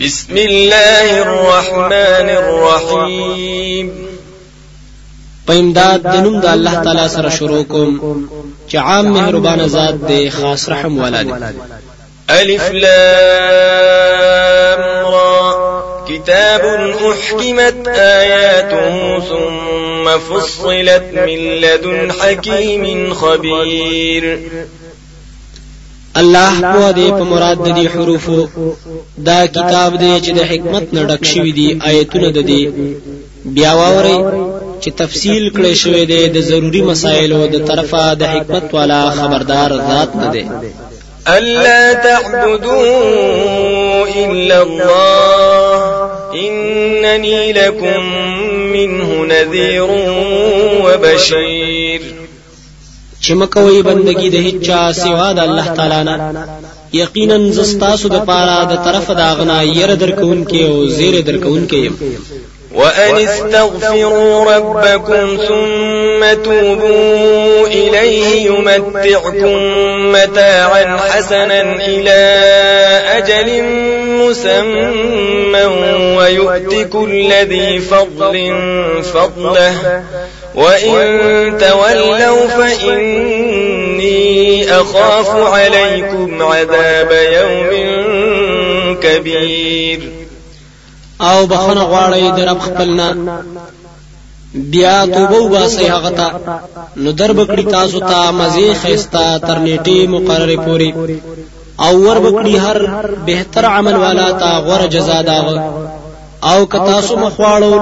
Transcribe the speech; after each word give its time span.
بسم 0.00 0.36
الله 0.36 1.22
الرحمن 1.22 2.28
الرحيم. 2.28 3.92
په 5.46 5.52
امداد 5.52 6.02
د 6.02 6.16
نوم 6.16 6.40
د 6.40 6.46
الله 6.46 6.82
تعالی 6.82 7.08
سره 7.08 7.28
شروع 7.28 7.64
کوم 7.64 8.28
چې 8.68 8.74
عام 8.74 9.06
مهربان 9.06 9.66
ذات 9.66 9.94
دی 10.08 10.30
خاص 10.30 10.68
رحم 10.68 10.98
والا 10.98 11.22
دی. 11.22 11.32
ألف 12.30 12.70
لام 12.70 13.10
را. 15.12 15.54
كتاب 16.08 16.60
أحكمت 17.10 17.88
آياته 17.98 19.18
ثم 19.28 20.18
فصلت 20.18 21.04
من 21.12 21.38
لدن 21.38 22.12
حكيم 22.12 23.14
خبير. 23.14 24.38
الله 26.20 26.52
په 26.74 26.92
دې 26.98 27.08
په 27.18 27.24
مراد 27.30 27.58
د 27.66 27.68
دې 27.78 27.86
حروف. 27.94 28.26
دا 29.28 29.40
کتاب 29.56 29.90
دی 30.02 30.14
چې 30.24 30.30
د 30.38 30.40
حکمت 30.50 30.84
نه 30.94 31.02
ډک 31.08 31.22
شوی 31.32 31.52
دی 31.58 31.68
آیتونه 31.90 32.28
د 32.36 32.38
دې 32.50 32.62
بیا 33.56 33.72
ووري 33.80 34.18
چې 34.82 34.90
تفصیل 35.02 35.44
کړی 35.56 35.74
شوی 35.82 36.04
دی 36.10 36.22
د 36.28 36.38
ضروری 36.50 36.82
مسایلو 36.90 37.40
د 37.54 37.56
طرفه 37.68 38.04
د 38.20 38.22
حکمت 38.32 38.74
والا 38.74 39.00
خبردار 39.18 39.70
ذات 39.88 40.10
نه 40.22 40.28
دی 40.34 40.44
ألا 41.28 41.92
تعبدوا 41.92 42.86
إلا 44.24 44.62
الله 44.62 46.08
إنني 46.34 47.52
لكم 47.52 48.02
منه 48.72 49.24
نذير 49.24 49.90
وبشير 50.84 52.00
چې 53.26 53.34
مکوې 53.40 53.78
بندگی 53.88 54.28
د 54.32 54.36
هیڅ 54.46 54.58
چا 54.66 54.80
سوا 55.02 55.28
د 55.36 55.38
الله 55.46 55.66
تعالی 55.76 56.00
نه 56.08 56.16
یقینا 57.02 57.36
زستاسو 57.56 58.08
د 58.12 58.18
پاره 58.28 58.58
د 58.72 58.74
طرف 58.86 59.06
دا 59.20 59.30
غنا 59.38 59.56
ير 59.78 59.90
درکون 60.02 60.44
کې 60.50 60.60
أو 60.68 60.86
زیر 60.98 61.14
درکون 61.28 61.62
کې 61.70 61.78
يم 61.86 61.94
وأن 62.76 63.16
استغفروا 63.16 64.44
ربكم 64.56 65.36
ثم 65.48 66.42
توبوا 66.44 67.66
إليه 67.66 68.46
يمتعكم 68.46 69.56
متاعا 70.12 70.96
حسنا 70.96 71.60
إلى 71.62 72.20
أجل 73.18 73.62
مسمى 74.20 75.64
ويؤت 76.18 76.74
كل 76.92 77.32
ذي 77.32 77.78
فضل 77.78 78.36
فضله 79.12 80.02
وإن 80.56 81.58
تولوا 81.58 82.46
فإني 82.46 84.16
أخاف 84.80 85.28
عليكم 85.36 86.42
عذاب 86.42 87.10
يوم 87.12 87.70
كبير 89.02 90.12
او 91.20 91.46
بخنه 91.46 91.84
غواړی 91.84 92.36
د 92.36 92.40
رب 92.48 92.60
خپلنا 92.60 93.14
بیا 94.54 95.06
توبه 95.06 95.38
وباسي 95.38 95.88
هغه 95.88 96.10
ته. 96.10 96.30
نو 96.96 97.10
در 97.12 97.32
بکړی 97.32 97.70
تاسو 97.72 98.00
ته 98.00 98.30
مزه 98.30 98.74
خيستا 98.82 99.38
تر 99.38 99.58
نیټه 99.58 100.08
مقرره 100.08 100.56
پوری 100.64 100.92
او 101.84 101.92
ور 102.06 102.18
بکړی 102.26 102.56
هر 102.56 102.78
بهتر 103.26 103.64
عمل 103.64 103.96
والا 103.96 104.30
تا 104.32 104.60
غور 104.66 104.86
جزا 104.86 105.22
داغ 105.22 105.48
او 106.42 106.66
که 106.66 106.78
تاسو 106.78 107.16
مخواړو 107.16 107.72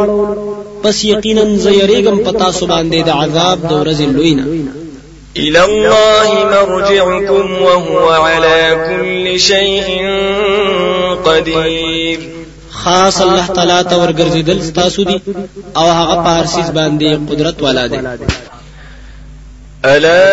پس 0.84 1.04
یقینا 1.04 1.44
زیریګم 1.64 2.16
پتا 2.30 2.48
سو 2.52 2.66
باندې 2.66 2.98
د 3.04 3.10
عذاب 3.10 3.58
د 3.68 3.72
ورځې 3.82 4.06
لوینه 4.16 4.44
إلى 5.36 5.64
الله 5.64 6.44
مرجعكم 6.44 7.62
وهو 7.62 8.08
على 8.08 8.76
كل 8.88 9.40
شيء 9.40 9.88
قدير. 11.24 12.18
خاص 12.70 13.20
الله 13.22 13.46
تعالی 13.46 13.84
ته 13.90 13.96
ورګرځیدل 13.96 14.62
ستاسو 14.62 15.02
دي 15.02 15.20
أو 15.76 15.86
هغه 15.90 16.46
سیس 16.46 16.70
باندې 16.70 17.30
قدرت 17.30 17.62
والا 17.62 17.86
دی. 17.86 17.98
ألا 19.84 20.24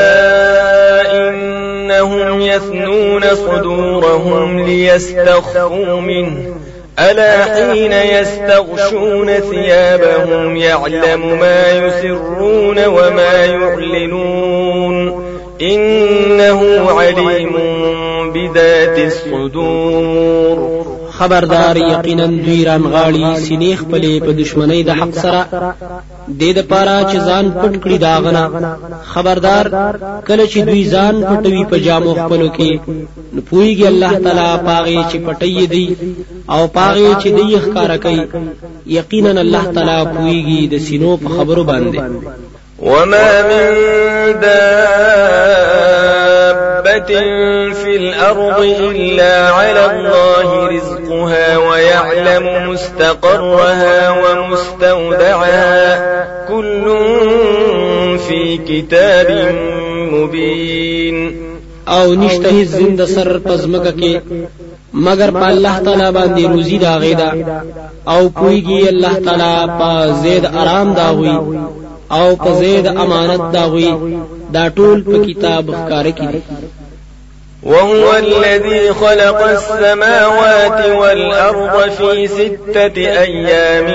إنهم 1.29 2.41
يثنون 2.41 3.23
صدورهم 3.35 4.59
ليستخفوا 4.59 6.01
منه. 6.01 6.55
ألا 7.01 7.43
حين 7.55 7.91
يستغشون 7.91 9.27
ثيابهم 9.27 10.57
يعلم 10.57 11.39
ما 11.39 11.71
يسرون 11.71 12.85
وما 12.85 13.45
يعلنون 13.45 15.23
إنه 15.61 16.91
عليم 16.91 17.53
بذات 18.33 18.97
الصدور. 18.99 20.81
خبردار 21.21 21.77
یقینا 21.77 22.25
دوی 22.25 22.65
ران 22.65 22.83
غاړي 22.93 23.39
سینې 23.45 23.75
خپلې 23.81 24.13
په 24.25 24.31
دشمنی 24.31 24.83
د 24.83 24.89
حق 24.89 25.15
د 26.31 26.33
دې 26.41 26.51
لپاره 26.59 26.93
چې 27.09 27.17
ځان 27.27 27.45
پټ 27.59 27.73
کړی 27.83 27.97
داغنا 28.07 28.43
خبردار 29.11 29.65
کله 30.27 30.43
چې 30.51 30.59
دوی 30.69 30.83
ځان 30.93 31.15
پټوي 31.29 31.63
په 31.71 31.77
جامو 31.85 32.13
خپلو 32.21 32.47
کې 32.57 32.71
نو 33.33 33.39
پويږي 33.49 33.85
الله 33.91 34.13
تعالی 34.25 34.49
پاغي 34.67 34.99
چې 35.09 35.17
پټي 35.25 35.65
دي 35.73 35.87
او 36.53 36.61
پاغي 36.77 37.09
چې 37.21 37.29
دی 37.37 37.47
ښکارا 37.65 37.97
کوي. 38.05 38.23
یقینا 38.99 39.31
الله 39.45 39.65
تعالی 39.75 39.99
پويږي 40.15 40.61
د 40.73 40.75
سینو 40.85 41.11
په 41.23 41.29
خبرو 41.35 41.63
باندې. 41.71 41.99
وما 42.89 43.31
من 43.49 43.71
دابة 46.83 47.19
في 47.73 47.95
الأرض 47.95 48.61
إلا 48.95 49.49
على 49.49 49.85
الله 49.85 50.67
رزقها 50.67 51.57
ويعلم 51.57 52.69
مستقرها 52.69 54.09
ومستودعها 54.11 55.99
كل 56.47 56.97
في 58.27 58.57
كتاب 58.57 59.55
مبين. 60.13 61.41
أو 61.87 62.13
نشته 62.13 62.63
زند 62.63 63.05
سر 63.05 63.39
پزمکه 63.39 63.91
کې 63.91 64.19
مگر 64.93 65.31
په 65.31 65.47
الله 65.47 65.79
تعالی 65.79 66.11
باندې 66.11 66.49
روزي 66.49 66.77
دا 66.77 66.97
غیدا. 66.97 67.31
أو 68.07 68.29
پويږي 68.29 68.87
الله 68.87 69.13
تعالی 69.25 69.67
په 69.79 70.13
زید 70.21 70.45
آرام 70.45 70.93
دا 70.93 71.11
وي 71.11 71.37
أو 72.11 72.35
په 72.35 72.51
زید 72.61 72.87
امانت 72.87 73.41
دا 73.53 73.65
وي 73.73 73.93
دا 74.53 74.69
ټول 74.77 74.97
په 75.09 75.17
کتاب 75.27 75.63
ښکار 75.77 76.05
کړي 76.19 76.41
وهو 77.63 78.17
الذي 78.17 78.93
خلق 78.93 79.41
السماوات 79.41 80.85
والأرض 80.85 81.91
في 81.91 82.27
ستة 82.27 82.97
أيام 82.97 83.87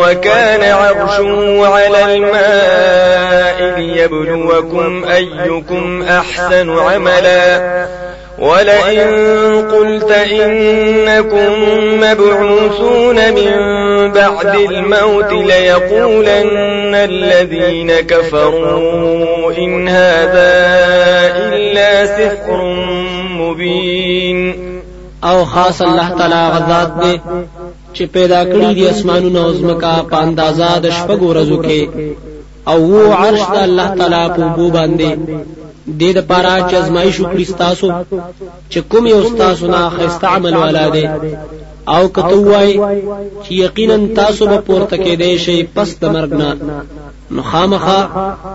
وكان 0.00 0.62
عرشه 0.62 1.66
على 1.66 2.14
الماء 2.14 3.78
ليبلوكم 3.80 5.04
أيكم 5.04 6.02
أحسن 6.02 6.78
عملا. 6.78 7.60
ولئن 8.38 9.08
قلت 9.70 10.10
إنكم 10.10 11.52
مبعوثون 12.00 13.16
من 13.34 13.52
بعد 14.12 14.54
الموت 14.70 15.32
ليقولن 15.32 16.94
الذين 16.94 17.92
كفروا 17.92 19.52
إن 19.58 19.88
هذا 19.88 20.52
إلا 21.54 22.06
سحر 22.06 22.64
مبين. 23.38 24.54
أو 25.24 25.44
خاص 25.44 25.82
الله 25.82 26.08
تعالی 26.18 26.42
غزاد 26.54 26.90
دې 27.02 27.18
چې 27.94 28.04
پیدا 28.12 28.44
کړی 28.44 28.74
دي 28.74 28.90
اسمانونه 28.90 29.44
أو 29.44 29.52
زمکا 29.52 30.04
په 30.10 30.16
اندازا 30.16 30.78
د 30.78 30.90
شپږ 30.90 31.20
ورځو 31.22 31.58
کې. 31.66 31.88
أو 32.68 32.80
وو 32.82 33.12
عرش 33.12 33.40
د 33.54 33.56
الله 33.56 33.88
تعالی 33.98 34.28
په 34.36 34.42
بو 34.56 34.70
باندې. 34.70 35.10
دې 36.00 36.10
د 36.16 36.20
پاره 36.30 36.54
چې 36.68 36.74
ازمایښ 36.82 37.16
وکړي 37.20 37.46
تاسو 37.64 37.86
چې 38.70 38.78
کوم 38.90 39.06
یو 39.06 39.22
تاسو 39.44 39.64
نه 39.74 39.80
خسته 39.96 40.26
عمل 40.36 40.54
والا 40.56 40.86
دی. 40.94 41.06
او 41.88 42.08
کته 42.08 42.36
وای 42.36 42.72
چې 43.44 43.52
یقینا 43.52 43.96
تاسو 44.16 44.46
به 44.46 44.58
پورته 44.66 44.96
کې 44.96 45.14
دی 45.22 45.38
شي 45.38 45.62
پس 45.74 45.90
د 46.02 46.04
مرګ 46.14 46.32
نه 46.40 46.50
نو 47.30 47.42
خامخه 47.42 48.00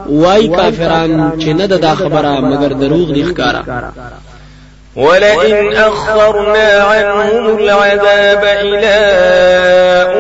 وای 0.10 0.48
کافران 0.48 1.12
چې 1.42 1.50
نه 1.60 1.66
دا 1.68 1.96
خبره 1.96 2.32
مگر 2.52 2.74
دروغ 2.74 3.08
دي 3.14 3.24
ښکارا 3.30 3.64
ولئن 4.96 5.74
أخرنا 5.74 6.84
عنهم 6.84 7.58
العذاب 7.58 8.44
إلى 8.44 8.98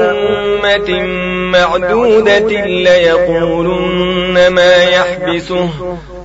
أمة 0.05 0.89
معدودة 1.53 2.65
ليقولن 2.65 4.47
ما 4.47 4.75
يحبسه 4.83 5.69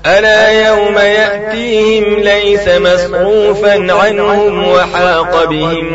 ألا 0.07 0.69
يوم 0.69 0.99
يأتيهم 0.99 2.05
ليس 2.15 2.69
مصروفا 2.69 3.93
عنهم 3.93 4.69
وحاق 4.69 5.45
بهم 5.51 5.87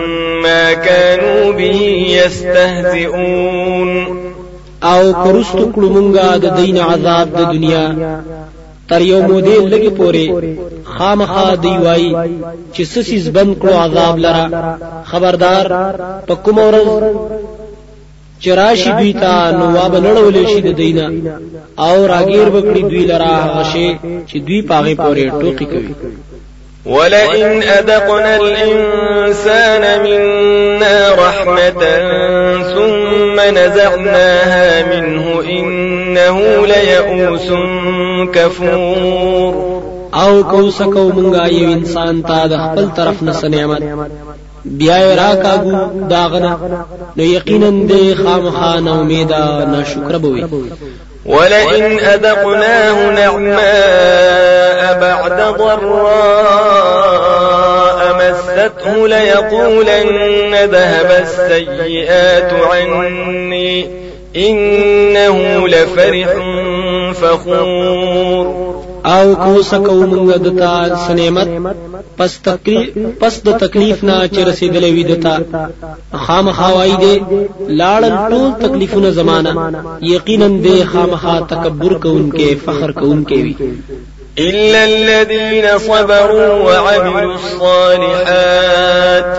ما 0.41 0.73
كانوا 0.73 1.51
به 1.51 2.06
يستهزئون. 2.09 3.89
آو 4.81 5.13
پرست 5.13 5.57
کړو 5.75 5.89
مونږه 5.95 6.38
د 6.38 6.45
دین 6.57 6.77
عذاب 6.77 7.27
د 7.38 7.39
دنیا. 7.53 7.85
تر 8.89 9.01
یو 9.01 9.21
مودې 9.21 9.57
لګي 9.73 9.89
پوري 9.97 10.27
خامخا 10.83 11.56
دی 11.63 11.77
وای 11.77 12.15
چې 12.73 12.81
سسیز 12.83 13.29
بند 13.29 13.56
کړو 13.61 13.73
عذاب 13.73 14.17
لرا. 14.17 14.45
خبردار 15.06 15.65
په 16.27 16.35
کوم 16.35 16.59
چراشی 18.44 18.91
دوی 19.00 19.13
ته 19.13 19.51
نو 19.51 19.65
واب 19.75 19.94
نړولې 20.06 20.45
شي 20.51 20.62
د 20.62 20.69
دینه 20.81 21.06
او 21.86 21.95
راګیر 22.07 22.47
وکړي 22.56 22.81
دوی 22.91 23.03
لرا 23.12 23.36
غشي 23.56 23.89
چې 24.30 24.38
دوی 24.47 24.62
پاغه 24.69 24.94
پورې 24.95 25.25
ټوکی 25.41 25.65
کوي. 25.65 25.94
ولئن 26.86 27.63
أذقنا 27.63 28.36
الإنسان 28.36 29.83
منا 30.03 30.95
رحمة 31.15 31.83
ثم 32.74 33.38
نزعناها 33.57 34.83
منه 34.92 35.25
إنه 35.57 36.38
ليئوس 36.68 37.50
كفور. 38.33 39.80
او 40.13 40.44
کو 40.44 40.59
سکو 40.77 41.03
مونږه 41.15 41.44
یو 41.53 41.71
انسان 41.71 42.21
ته 42.21 42.47
د 42.51 42.53
خپل 42.63 42.85
طرف 42.97 43.18
نه 43.24 43.50
نعمت 43.56 43.83
بیا 44.65 45.15
را 45.15 45.35
کاغو 45.44 45.71
داغنا. 46.09 46.59
نو 47.17 47.23
یقینا 47.23 47.69
د 47.69 48.13
خامخا 48.23 48.79
نو 48.79 49.00
امیدا 49.00 49.65
ناشکر 49.65 50.17
بوي 50.17 50.45
ولئن 51.25 52.00
أذقناه 52.00 53.11
نعماء 53.11 55.00
بعد 55.01 55.38
ضراء 55.57 56.79
مسته 58.19 59.07
ليقولن 59.07 60.53
ذهب 60.56 61.09
السيئات 61.21 62.53
عني 62.53 63.88
إنه 64.35 65.67
لفرح 65.67 66.29
فخور. 67.13 68.08
آو 69.03 69.35
کو 69.43 69.61
سکو 69.69 69.93
مونږ 70.11 70.29
دتا 70.45 70.71
سنیمت 71.07 71.47
پس 72.17 72.31
تکلیف 72.47 72.87
پس 73.19 73.33
د 73.45 73.47
تکلیف 73.63 73.97
نه 74.03 74.15
چې 74.27 74.39
رسیدلې 74.49 74.91
وي 74.95 75.03
دتا 75.03 75.35
خامخوای 76.25 76.91
دې 77.03 77.15
لاړل 77.81 78.13
ټول 78.31 78.49
تکلیفونه 78.65 79.09
زمانہ 79.19 79.51
یقینا 80.13 80.47
دې 80.47 80.77
خامخا 80.91 81.35
تکبر 81.49 81.93
کوونکې 82.03 82.49
فخر 82.65 82.89
کوونکې 82.91 83.39
وي. 83.43 83.55
إلا 84.39 84.81
الذين 84.83 85.65
صبروا 85.77 86.51
وعملوا 86.65 87.33
الصالحات 87.33 89.29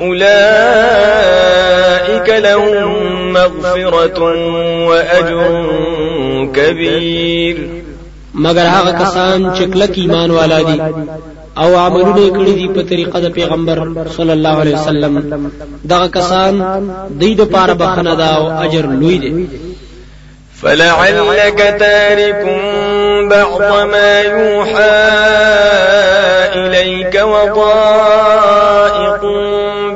أولئك 0.00 1.38
لهم 2.28 3.32
مغفرة 3.32 4.20
وأجر 4.88 5.66
كبير. 6.54 7.85
مگر 8.44 8.66
هغه 8.66 8.92
کسان 9.02 9.38
چې 9.56 9.62
کلک 9.72 9.92
ایمان 9.98 10.30
والا 10.30 10.60
دي 10.62 10.80
او 11.62 11.76
عملونه 11.76 12.24
کړی 12.36 12.52
دي 12.58 12.68
په 12.74 12.82
طریقه 12.90 13.20
د 13.20 13.32
پیغمبر 13.38 13.78
صلی 14.16 14.30
الله 14.30 14.60
علیه 14.60 14.76
وسلم. 14.80 15.14
دغه 15.92 16.06
کسان 16.06 16.52
دوی 17.20 17.34
د 17.34 17.42
پاره 17.54 17.74
بخنه 17.74 18.14
دا 18.14 18.28
او 18.36 18.44
اجر 18.64 18.86
لوی 19.00 19.18
دی. 19.18 19.32
فلعلك 20.60 21.60
تارك 21.80 22.42
بعض 23.30 23.60
ما 23.92 24.20
يوحى 24.20 24.96
إليك 26.60 27.14
وضائق 27.32 29.22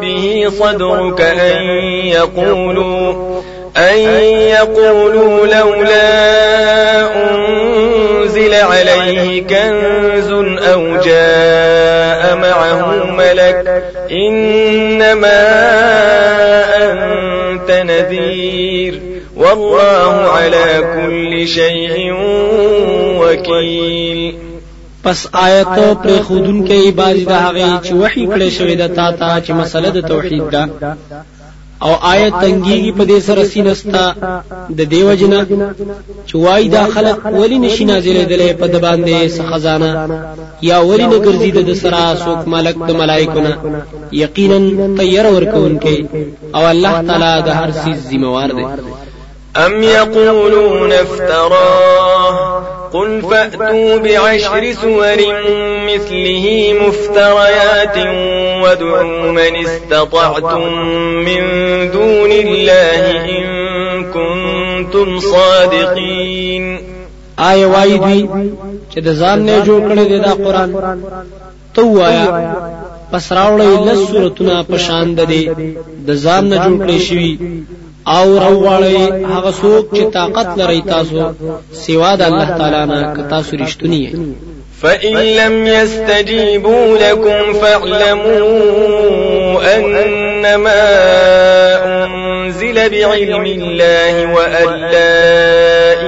به 0.00 0.24
صدرك 0.58 1.20
أن 1.20 1.60
يقولوا 2.16 3.40
أن 3.80 3.98
يقولوا 4.54 5.46
لولا 5.46 6.10
أنزل 7.30 8.54
عليه 8.54 9.42
كنز 9.42 10.30
أو 10.62 10.96
جاء 10.96 12.36
معه 12.36 13.04
ملك 13.10 13.84
إنما 14.10 15.40
أنت 16.82 17.70
نذير 17.70 19.00
والله 19.36 20.30
على 20.30 20.84
كل 20.96 21.48
شيء 21.48 22.14
وكيل. 23.20 24.34
پس 25.02 25.26
آیت 25.32 25.66
پر 26.02 26.22
خودون 26.22 26.66
کې 26.66 26.72
عبادت 26.86 27.28
هغه 27.28 27.80
چې 27.84 27.92
وحی 27.92 28.26
کړی 28.26 28.48
شوی 28.58 28.74
د 28.76 28.94
تا 28.96 29.12
ته 29.12 29.40
چې 29.46 29.50
مسله 29.50 29.90
د 29.90 30.08
توحید 30.08 30.50
ده 30.50 30.68
او 31.84 31.92
آیا 32.12 32.34
تنګيږي 32.42 32.92
په 32.98 33.04
دې 33.10 33.18
سره 33.28 33.42
سینه 33.52 33.87
ستا 33.87 34.04
د 34.78 34.80
دې 34.92 35.14
وجې 35.20 35.30
نه 35.30 35.40
چې 36.30 36.47
وای 36.47 36.64
دا 36.74 36.84
خلق 36.94 37.18
ولی 37.40 37.58
نشي 37.64 37.84
نازلیدلې 37.90 38.50
په 38.60 38.66
ده 38.72 38.76
باندې 38.84 39.16
خزانه. 39.50 39.90
یا 40.70 40.78
ولی 40.88 41.06
نه 41.12 41.18
ګرځي 41.26 41.50
ده 41.68 41.72
سره 41.82 42.04
څوک 42.24 42.40
ملک 42.54 42.76
د 42.88 42.90
ملائکونه 43.00 43.52
یقینا 44.24 44.58
ته 44.98 45.12
یار 45.12 45.26
ورکوونکې 45.36 45.96
او 46.56 46.62
الله 46.72 46.94
تعالی 47.08 47.34
د 47.46 47.48
هر 47.58 47.70
څه 47.80 47.88
ذمه 48.10 48.37
وار 48.37 48.50
دی. 48.58 48.66
أم 49.64 49.82
يقولون 49.82 50.92
افتراه 50.92 52.69
قل 52.92 53.22
فأتوا 53.22 53.96
بعشر 53.96 54.72
سور 54.72 55.20
مثله 55.86 56.74
مفتريات 56.80 57.96
وادعوا 58.62 59.32
من 59.32 59.56
استطعتم 59.56 60.62
من 61.24 61.40
دون 61.90 62.32
الله 62.32 63.02
إن 63.26 64.04
كنتم 64.14 65.20
صادقين. 65.20 66.78
آیا 67.48 67.66
وای 67.68 67.98
دوی 67.98 68.28
چې 68.92 68.98
د 69.06 69.08
ځان 69.20 69.38
نه 69.48 69.54
جوړ 69.66 69.80
کړی 69.88 70.04
دی 70.10 70.18
دا 70.26 70.32
قران 70.44 70.70
ته 71.74 71.82
ووایا 71.98 72.26
پس 73.10 73.32
راوړی 73.32 73.70
لس 73.86 74.00
سورتونه 74.10 74.62
په 74.70 74.76
شان 74.86 75.07
د 75.07 75.14
ده 75.14 75.24
د 76.08 76.10
ځان 76.24 76.42
نه 76.50 76.56
جوړ 76.64 76.76
کړی 76.82 76.98
شوی 77.08 77.32
او 78.08 78.38
راولی 78.38 79.12
هغه 79.32 79.50
څوک 79.50 79.84
چې 79.96 80.02
طاقت 80.12 80.58
لري 80.58 80.82
تاسو 80.82 81.32
سوا 81.72 82.14
د 82.16 82.22
الله 82.22 82.48
تعالی 82.58 82.84
نه 82.92 83.14
که 83.16 83.22
تاسو 83.22 83.56
رښتونی 83.56 84.04
فإن 84.82 85.16
لم 85.16 85.66
يستجيبوا 85.66 86.98
لكم 86.98 87.52
فاعلموا 87.52 88.40
أنما 89.76 90.84
أنزل 92.04 92.90
بعلم 92.90 93.46
الله 93.46 94.32
وأن 94.34 94.68
لا 94.80 95.22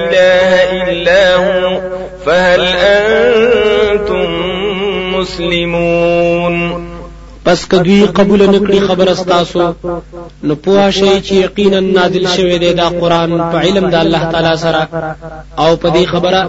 إله 0.01 0.51
إلا 0.83 1.37
هو 1.37 1.81
فهل 2.27 2.63
أنتم 2.77 4.29
مسلمون 5.15 6.92
پس 7.53 7.65
کدوی 7.69 8.05
قبول 8.19 8.43
نکړي 8.43 8.79
خبر 8.89 9.09
استاسو 9.09 9.65
نو 10.43 10.55
پوه 10.67 10.85
شي 10.99 11.09
چې 11.27 11.33
یقینا 11.33 11.81
نازل 11.81 12.27
شوی 12.37 12.59
دی 12.63 12.71
دا 12.79 12.87
قران 13.01 13.31
په 13.53 13.59
علم 13.65 13.89
د 13.91 13.95
الله 13.95 14.31
تعالی 14.33 14.55
سره. 14.63 14.89
او 15.59 15.77
په 15.77 15.89
دې 15.97 16.05
خبره 16.13 16.41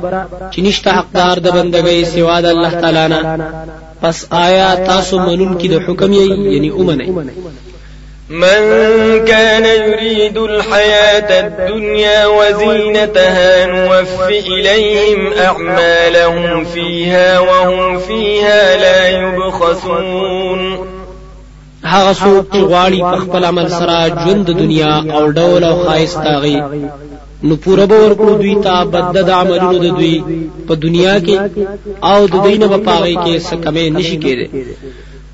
چې 0.51 0.59
نشته 0.67 0.91
حقدار 0.97 1.39
د 1.39 1.47
بندګۍ 1.55 2.05
سوا 2.13 2.37
د 2.41 2.45
الله 2.45 2.71
تعالی 2.81 3.05
نه. 3.13 3.19
پس 4.01 4.25
آیا 4.45 4.69
تاسو 4.75 5.19
منون 5.19 5.53
کې 5.59 5.67
د 5.73 5.75
حکم 5.85 6.11
یې؟ 6.13 6.25
یعنی 6.53 6.69
اومنه 6.69 7.05
من 8.29 8.61
كان 9.25 9.65
يريد 9.65 10.37
الحياة 10.37 11.39
الدنيا 11.39 12.27
وزينتها 12.27 13.65
نوف 13.65 14.29
إليهم 14.29 15.33
أعمالهم 15.33 16.63
فيها 16.63 17.39
وهم 17.39 17.99
فيها 17.99 18.77
لا 18.77 19.09
يبخسون 19.09 20.92
هغه 21.91 22.11
څوک 22.23 22.43
چې 22.53 22.59
غواړي 22.69 22.99
په 23.11 23.17
خپل 23.23 23.41
عمل 23.51 23.67
سره 23.79 23.95
ژوند 24.21 24.41
د 24.45 24.51
دنیا 24.61 24.93
او 25.15 25.23
ډول 25.37 25.63
او 25.69 25.75
خایسته 25.85 26.31
غي 26.43 26.57
نو 27.47 27.53
پوره 27.63 27.85
به 27.89 27.97
ورکړو 28.03 28.33
دوی 28.41 28.55
ته 28.65 28.73
بد 28.93 29.05
د 29.27 29.31
عملونو 29.39 29.77
د 29.85 29.87
دوی 29.99 30.17
په 30.67 30.73
دنیا 30.83 31.15
کې 31.25 31.37
او 32.11 32.19
د 32.33 32.35
دینه 32.45 32.67
په 32.73 32.79
پاغي 32.87 33.15
کې 33.23 33.35
څه 33.47 33.55
کمې 33.63 33.85
نشي 33.95 34.17
کېده 34.23 34.47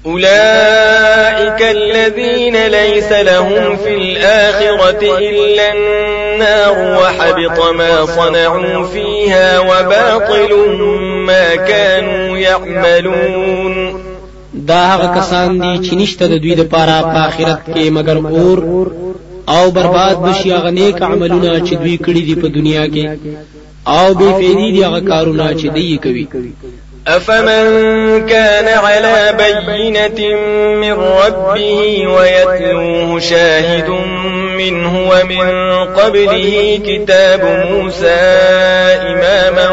أولئك 0.05 1.61
الذين 1.61 2.67
ليس 2.67 3.11
لهم 3.11 3.77
في 3.77 3.95
الآخرة 3.95 5.17
إلا 5.19 5.71
النار 5.73 6.77
وحبط 6.99 7.59
ما 7.79 8.05
صنعوا 8.05 8.85
فيها 8.93 9.59
وباطل 9.59 10.53
ما 11.29 11.55
كانوا 11.55 12.37
يعملون 12.37 13.88
دا 14.53 14.85
هغه 14.85 15.19
کسان 15.19 15.59
دي 15.61 15.89
چې 15.89 15.93
نشته 15.93 16.27
د 16.27 16.35
دوی 16.43 16.55
لپاره 16.55 17.01
په 17.01 17.17
آخرت 17.27 17.59
کې 17.73 17.91
مگر 17.97 18.17
اور 18.17 18.59
او 19.47 19.71
برباد 19.71 20.15
به 20.21 20.33
شي 20.33 20.51
هغه 20.51 20.69
نیک 20.69 21.01
عملونه 21.01 21.59
چې 21.67 21.73
دوی 21.73 21.97
کړی 21.97 22.21
دي 22.27 22.35
په 22.35 22.47
دنیا 22.47 22.85
کې. 22.87 23.05
او 23.85 24.13
بې 24.13 24.29
فایدې 24.39 24.71
دي 24.71 24.83
هغه 24.83 24.99
کارونه 24.99 25.53
چې 25.53 25.65
دوی 25.75 25.97
کوي. 26.03 26.27
أفمن 27.07 27.65
كان 28.25 28.67
على 28.67 29.33
بينة 29.37 30.35
من 30.81 30.93
ربه 30.93 32.07
ويتلوه 32.07 33.19
شاهد 33.19 33.89
منه 34.57 35.09
ومن 35.09 35.49
قبله 35.85 36.79
كتاب 36.85 37.41
موسى 37.71 38.19
إماما 39.09 39.69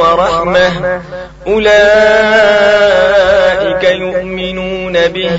ورحمة 0.00 1.00
أولئك 1.46 3.29
به. 5.08 5.38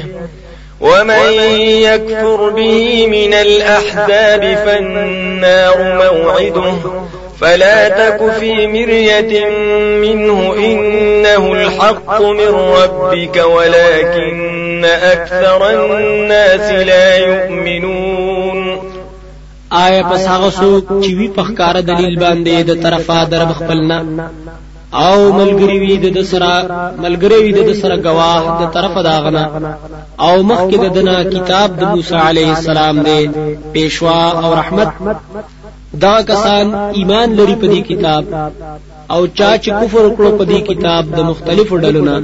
ومن 0.82 1.32
يكفر 1.62 2.50
به 2.50 3.08
من 3.08 3.34
الأحزاب 3.34 4.58
فالنار 4.66 5.78
موعده. 5.78 6.74
فلا 7.42 7.90
تك 7.90 8.32
في 8.40 8.68
مرية 8.68 9.50
منه 10.02 10.54
إنه 10.58 11.54
الحق 11.54 12.22
من 12.22 12.48
ربك 12.48 13.44
ولكن 13.46 14.86
أكثر 14.86 15.70
الناس 15.70 16.72
لا 16.72 17.18
يؤمنون. 17.18 18.80
آیا 19.72 20.04
پس 20.04 20.28
هغه 20.28 20.50
څوک 20.50 21.04
چې 21.04 21.30
پخکار 21.36 21.80
دلیل 21.82 22.20
باندې 22.20 22.64
د 22.64 22.84
طرفا 22.84 23.24
در 23.24 23.46
خپلنا 23.46 24.06
او 24.94 25.18
ملګری 25.40 25.78
وی 25.82 25.98
د 26.18 26.22
سره 26.32 26.52
ملګری 27.04 27.40
وی 27.44 27.52
د 27.70 27.74
سره 27.82 27.96
گواه 28.08 28.42
د 28.62 28.64
طرف 28.76 28.94
داغنا 29.10 29.44
او 30.26 30.34
مخکې 30.50 30.78
د 30.84 30.86
دنا 30.98 31.18
کتاب 31.36 31.70
د 31.80 31.84
موسی 31.94 32.18
علیه 32.30 32.50
السلام 32.58 32.96
دی 33.08 33.22
پیشوا 33.74 34.22
او 34.44 34.50
رحمت. 34.60 34.90
دا 36.02 36.16
کسان 36.30 36.66
ایمان 36.98 37.30
لري 37.40 37.56
په 37.62 37.68
دې 37.74 37.82
کتاب. 37.90 38.24
او 39.14 39.22
چا 39.38 39.52
چې 39.64 39.70
کفر 39.82 40.04
وکړو 40.06 40.32
په 40.40 40.46
دې 40.52 40.60
کتاب 40.70 41.04
د 41.18 41.20
مختلفو 41.30 41.76
ډلو 41.84 42.02
نه 42.10 42.16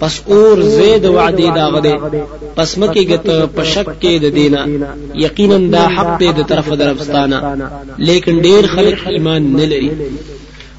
پس 0.00 0.14
اور 0.34 0.56
زید 0.76 1.04
وعده 1.16 1.48
دا 1.58 1.66
غده 1.74 1.94
پس 2.56 2.70
مکه 2.80 3.02
ګت 3.10 3.28
په 3.56 3.62
شک 3.72 3.88
کې 4.02 4.14
د 4.24 4.26
دینه 4.38 4.60
یقینا 5.26 5.58
دا 5.74 5.84
حق 5.96 6.10
دی 6.20 6.30
د 6.38 6.40
طرف 6.50 6.68
درفستانه 6.82 7.38
لیکن 8.08 8.34
ډیر 8.46 8.62
خلک 8.74 9.06
ایمان 9.14 9.42
نه 9.58 9.66
لري 9.72 9.90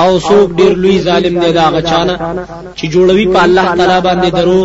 او 0.00 0.10
څوک 0.28 0.48
ډیر 0.58 0.72
لوی 0.82 0.98
ظالم 1.06 1.34
دی 1.42 1.50
د 1.58 1.66
هغه 1.74 1.91
چا 1.91 2.03
نه 2.03 2.14
چې 2.76 2.84
جوړوي 2.94 3.26
په 3.34 3.40
الله 3.46 3.66
تعالی 3.78 3.98
باندې 4.06 4.30
دروغ. 4.38 4.62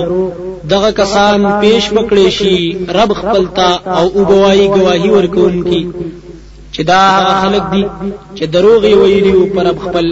دغه 0.73 0.91
کسان 0.99 1.39
پیش 1.61 1.83
به 1.95 2.08
کړې 2.08 2.27
شي 2.37 2.57
رب 2.97 3.11
خپل 3.21 3.53
ته 3.53 3.69
او 3.97 4.05
وبه 4.17 4.67
وايي 4.75 4.90
گواهي 4.90 5.09
ورکوونکي. 5.09 5.81
چې 6.73 6.81
دا 6.91 7.03
خلک 7.41 7.63
دي 7.73 7.83
چې 8.37 8.43
دروغ 8.55 8.83
ویلي 9.01 9.33
او 9.37 9.45
په 9.55 9.61
رب 9.61 9.67
خپل. 9.83 10.05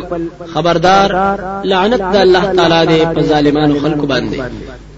خبردار 0.53 1.09
لعنت 1.71 2.01
د 2.13 2.15
الله 2.25 2.45
تعالی 2.57 2.81
دی 2.91 3.01
په 3.15 3.21
ظالمانو 3.31 3.81
خلکو 3.83 4.05
باندې 4.11 4.39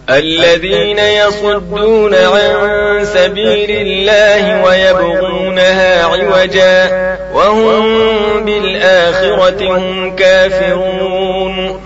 الذين 0.09 0.99
يصدون 0.99 2.13
عن 2.15 3.05
سبيل 3.05 3.71
الله 3.71 4.63
ويبغونها 4.65 6.03
عوجا 6.03 6.89
وهم 7.33 7.85
بالآخرة 8.45 9.77
هم 9.77 10.15
كافرون. 10.15 11.79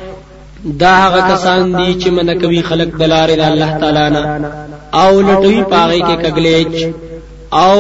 دا 0.64 0.88
هغه 0.88 1.34
کسان 1.34 1.78
دي 1.78 2.02
چې 2.02 2.08
من 2.08 2.40
کوي 2.40 2.62
خلق 2.62 2.98
د 2.98 3.04
لارې 3.04 3.36
د 3.36 3.40
الله 3.40 3.78
تعالی 3.82 4.10
نه. 4.10 4.52
أو 4.94 5.22
لټوي 5.22 5.64
پاغي 5.70 6.02
کې 6.02 6.26
کګلیچ. 6.26 6.88
أو 7.54 7.78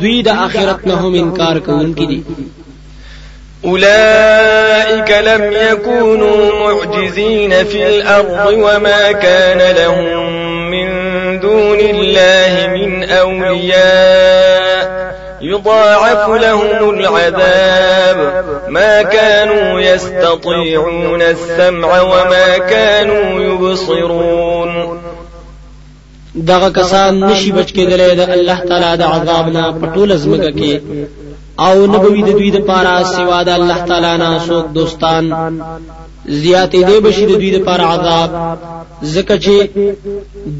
دوی 0.00 0.22
د 0.22 0.28
آخرت 0.28 0.86
نه 0.86 0.94
هم 0.94 1.14
انکار 1.14 1.58
کوونکي 1.58 2.06
دي. 2.06 2.22
أولئك 3.64 5.10
لم 5.10 5.52
يكونوا 5.52 6.52
معجزين 6.52 7.64
في 7.64 7.86
الأرض 7.86 8.52
وما 8.52 9.12
كان 9.12 9.76
لهم 9.76 10.40
من 10.70 10.88
دون 11.40 11.80
الله 11.80 12.66
من 12.66 13.10
أولياء. 13.10 15.08
يضاعف 15.40 16.28
لهم 16.28 16.90
العذاب. 16.90 18.44
ما 18.68 19.02
كانوا 19.02 19.80
يستطيعون 19.80 21.22
السمع 21.22 22.00
وما 22.00 22.58
كانوا 22.58 23.42
يبصرون. 23.42 25.00
دغه 26.34 26.68
کسان 26.68 27.20
نشي 27.20 27.52
بچ 27.52 27.72
کېدلې 27.72 28.14
د 28.14 28.20
الله 28.20 28.60
تعالی 28.68 28.96
د 28.96 29.02
عذاب 29.02 29.48
نه 29.48 29.74
پټول 29.82 30.12
زمګه 30.12 30.50
کې 30.58 30.80
او 31.66 31.86
نبوي 31.92 32.22
د 32.22 32.30
دوی 32.38 32.50
د 32.56 32.58
پاره 32.68 32.94
سوا 33.16 33.38
د 33.48 33.48
الله 33.58 33.78
تعالی 33.88 34.14
نه 34.22 34.30
څوک 34.48 34.64
دوستان. 34.78 35.24
زیاتې 36.42 36.80
دی 36.88 36.98
بشي 37.04 37.24
د 37.26 37.32
دوی 37.40 37.50
د 37.56 37.58
پاره 37.66 37.84
عذاب. 37.94 38.30
زکه 39.02 39.36
چې 39.44 39.56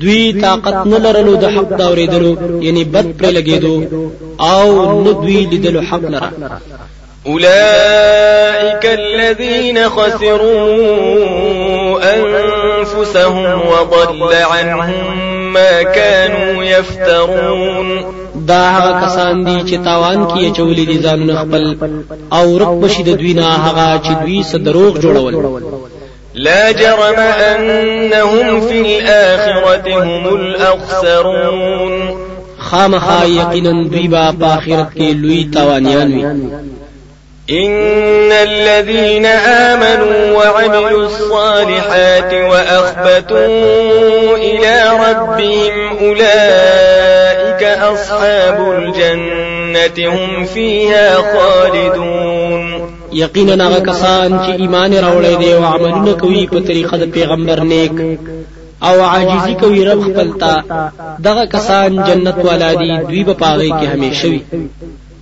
دوی 0.02 0.22
طاقت 0.42 0.76
نه 0.92 0.98
لرلو 1.04 1.34
د 1.42 1.44
حق 1.54 1.68
دا 1.78 1.86
اوریدلو 1.88 2.32
یعنی 2.66 2.84
بد 2.84 3.06
پر 3.18 3.26
لګېدو 3.36 3.76
او 4.52 4.64
نه 5.04 5.12
دوی 5.22 5.40
لیدلو 5.50 5.80
حق 5.90 6.04
لره. 6.14 6.30
أولئك 7.26 8.84
الذين 8.84 9.88
خسروا 9.88 10.58
أنفسهم 12.16 13.60
وضل 13.68 14.32
عنهم 14.34 15.52
ما 15.52 15.82
كانوا 15.82 16.64
يفترون 16.64 18.17
دا 18.48 18.62
هغه 18.70 19.06
کسان 19.06 19.44
دي 19.44 19.58
چې 19.68 19.84
تاوان 19.84 20.26
کې 20.28 20.56
اچولې 20.56 20.84
دي 20.90 20.98
ځان 21.04 21.20
خپل 21.40 21.76
او 22.32 22.58
ورک 22.58 22.80
به 22.80 22.89
شي 22.89 23.02
د 23.02 23.10
دوی 23.20 23.34
نه 23.34 23.42
هغه 23.42 24.00
چې 24.04 24.12
دوی 24.22 24.40
به 24.50 24.56
دروغ 24.56 24.92
جوړول. 25.04 25.34
لا 26.34 26.72
جرم 26.72 27.18
أنهم 27.18 28.60
في 28.60 28.80
الآخرة 28.80 29.86
هم 30.04 30.34
الأخسرون. 30.34 31.92
خامخا 32.58 33.24
یقینا 33.24 33.88
دوی 33.92 34.08
به 34.08 34.34
آخرت 34.42 34.88
کې 34.96 35.14
لوی 35.22 35.50
تاوانیان 35.54 36.12
وي. 36.12 36.24
إن 37.50 38.32
الذين 38.32 39.26
آمنوا 39.26 40.36
وعملوا 40.36 41.06
الصالحات 41.06 42.32
وأخبتوا 42.34 43.46
إلى 44.36 44.90
ربهم 45.04 45.98
أولئك 46.02 47.37
أصحاب 47.62 48.70
الجنة 48.70 50.08
هم 50.14 50.44
فيها 50.44 51.14
خالدون. 51.14 52.88
یقینا 53.12 53.68
هغه 53.68 53.80
کسان 53.80 54.38
چې 54.38 54.60
ایمان 54.60 54.92
راوړی 54.92 55.38
دی 55.38 55.52
أو 55.54 55.64
عملونه 55.64 56.12
کوي 56.12 56.46
په 56.46 56.60
طریقه 56.60 56.96
د 56.96 57.10
پیغمبر 57.12 57.60
نیک 57.60 57.92
أو 58.82 59.00
عاجزی 59.00 59.54
کوي 59.54 59.84
رب 59.84 60.02
خپلتا. 60.02 60.62
دغه 61.24 61.44
کسان 61.44 61.96
جنت 62.06 62.44
والا 62.44 62.72
دي 62.72 62.90
دوی 63.08 63.24
په 63.24 63.32
پاغي 63.32 63.70
کې 63.70 63.84
همیشه 63.94 64.28
وي. 64.28 64.40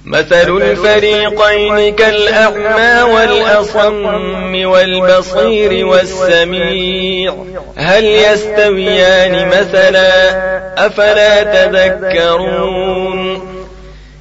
مثل 0.06 0.62
الفريقين 0.62 1.94
كالأعمى 1.94 3.12
والأصم 3.14 4.66
والبصير 4.66 5.86
والسميع. 5.86 7.34
هل 7.76 8.04
يستويان 8.04 9.48
مثلا؟ 9.48 10.12
أفلا 10.86 11.42
تذكرون؟ 11.42 13.40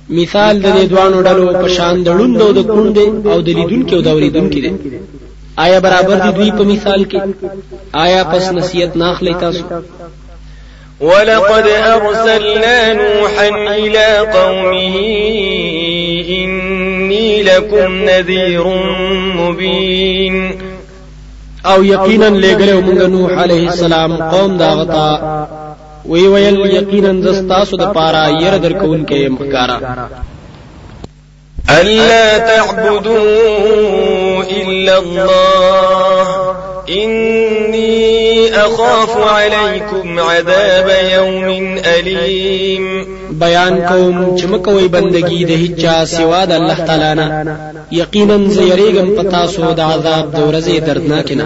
مثال 0.09 0.61
د 0.61 0.65
دې 0.65 0.85
دوانو 0.89 1.21
ډلو 1.21 1.53
په 1.61 1.67
شان 1.67 2.03
د 2.03 2.09
ړوندو 2.09 2.51
د 2.51 2.61
کڼو 2.67 3.27
او 3.31 3.41
د 3.41 3.49
لیدونکو 3.49 3.95
او 3.95 4.01
د 4.01 4.07
اوریدونکو 4.07 4.59
دي. 4.59 4.73
آیا 5.57 5.79
برابر 5.79 6.15
دي 6.15 6.31
دوی 6.31 6.51
په 6.51 6.63
مثال 6.63 7.05
کې؟ 7.05 7.19
آیا 7.93 8.23
پس 8.23 8.51
نصیحت 8.51 8.95
نه 8.95 9.08
اخلی 9.08 9.33
تاسو؟ 9.39 9.63
ولقد 10.99 11.67
أرسلنا 11.67 12.93
نوحا 12.93 13.47
إلى 13.75 14.17
قومه 14.17 14.95
إني 16.29 17.43
لكم 17.43 18.05
نذير 18.05 18.67
مبين. 19.35 20.55
أو 21.65 21.83
یقینا 21.83 22.29
لګلو 22.29 22.81
موږ 22.81 23.09
نوح 23.09 23.31
عليه 23.31 23.69
السلام 23.69 24.31
قوم 24.31 24.57
دا 24.57 24.73
غتا 24.73 25.47
وی 26.05 26.27
ویل 26.27 26.73
یقینا 26.73 27.21
زستاسو 27.21 27.77
د 27.77 27.93
پارا 27.93 28.27
ير 28.41 28.57
درکون 28.57 29.05
کې 29.05 29.29
مخکارا 29.29 30.09
ألا 31.69 32.37
تعبدوا 32.37 34.43
إلا 34.43 34.97
الله. 34.97 36.44
إني 36.89 38.55
أخاف 38.55 39.17
عليكم 39.17 40.19
عذاب 40.19 40.89
يوم 41.13 41.77
أليم. 41.77 43.15
بیان 43.39 43.75
کوم 43.87 44.37
چې 44.37 44.45
مکوې 44.51 44.87
بندگی 44.95 45.41
د 45.45 45.51
هیڅ 45.63 45.83
سوا 46.17 46.41
د 46.45 46.51
الله 46.59 46.85
تعالی 46.89 47.11
نه 47.19 47.25
یقینا 48.01 48.37
زیریګم 48.57 49.09
پتا 49.17 49.41
سو 49.55 49.71
د 49.79 49.79
عذاب 49.79 50.25
د 50.35 50.37
ورځې 50.47 50.75
دردناک 50.87 51.31
نه 51.31 51.45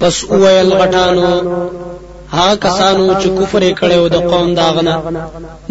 پس 0.00 0.16
اویل 0.34 0.70
غټانو 0.80 1.28
ها 2.34 2.48
کسانو 2.64 3.06
چې 3.20 3.28
کفر 3.38 3.62
کړو 3.80 4.02
د 4.14 4.16
قوم 4.30 4.48
داغنه 4.60 4.94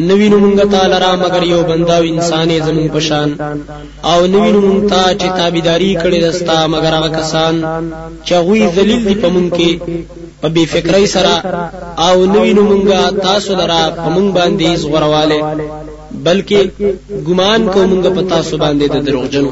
نوینو 0.10 0.38
مونږ 0.44 0.58
تعالی 0.74 0.98
را 1.06 1.12
مگر 1.24 1.44
یو 1.54 1.62
بنداو 1.70 2.10
انسان 2.12 2.50
زمون 2.68 2.88
پشان 2.96 3.30
او 4.12 4.20
نوینو 4.34 4.62
مونږ 4.68 4.82
ته 4.92 5.02
چې 5.20 5.28
تابعداري 5.40 5.92
کړې 6.04 6.20
دستا 6.26 6.58
مگر 6.74 6.94
هغه 6.98 7.10
کسان 7.20 7.56
چې 8.26 8.34
غوي 8.46 8.64
ذلیل 8.76 9.02
دي 9.08 9.16
پمون 9.24 9.48
کې 9.58 9.72
په 10.42 10.48
بی 10.56 10.66
فکرای 10.74 11.06
سره. 11.16 11.36
او 12.08 12.16
نوینو 12.36 12.64
مونږ 12.70 12.88
تاسو 13.28 13.52
لرا 13.62 13.82
پمون 14.04 14.28
باندې 14.38 14.78
زغرواله 14.84 15.40
بلکې 16.26 16.60
ګمان 17.28 17.62
کوو 17.74 17.89
مونږ 17.89 18.04
په 18.16 18.22
تاسو 18.34 18.54
باندې 18.64 18.86
د 18.90 18.98
دروغجنو 19.08 19.52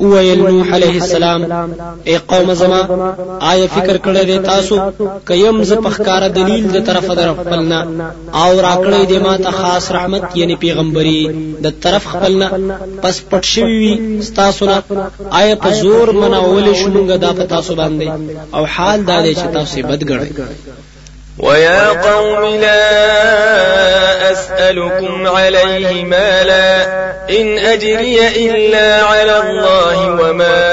ویل 0.00 0.38
نوح 0.38 0.74
علیه 0.76 1.00
السلام 1.00 1.44
اے 2.04 2.16
قوم 2.26 2.52
زما 2.54 2.80
آیا 3.50 3.66
فکر 3.74 3.96
کړی 4.04 4.24
دی 4.26 4.38
تاسو 4.46 4.76
کیم 5.28 5.62
ز 5.68 5.78
پخکار 5.84 6.28
دلیل 6.34 6.66
د 6.74 6.84
طرف 6.86 7.06
در 7.18 7.32
خپلنا 7.38 7.78
او 8.40 8.50
راکړی 8.60 9.06
دی 9.10 9.18
ما 9.26 9.36
ته 9.36 9.50
خاص 9.60 9.90
رحمت 9.96 10.36
یعنی 10.40 10.56
پیغمبري 10.64 11.20
د 11.64 11.78
طرف 11.86 12.06
خپل 12.12 12.36
نه 12.36 12.48
پس 13.02 13.20
پټ 13.30 13.42
شوی 13.52 13.78
وي 13.78 13.94
تاسو 14.40 14.66
نه. 14.66 14.82
آیا 15.40 15.54
په 15.62 15.70
زور 15.82 16.12
منولی 16.22 16.74
شو 16.74 16.90
مونږه 16.90 17.16
دا 17.24 17.32
په 17.38 17.44
تاسو 17.54 17.74
باندې؟ 17.74 18.08
او 18.56 18.64
حال 18.74 19.06
دا 19.12 19.22
دی 19.22 19.34
چې 19.34 19.46
تاسو 19.52 19.86
بد 19.88 20.04
ګڼئ 20.10 20.30
ويا 21.38 21.88
قوم 21.88 22.54
لا 22.60 24.32
أسألكم 24.32 25.26
عليه 25.26 26.04
مالا 26.04 26.84
إن 27.30 27.58
أجري 27.58 28.28
إلا 28.28 29.02
على 29.02 29.38
الله 29.38 30.10
وما 30.10 30.66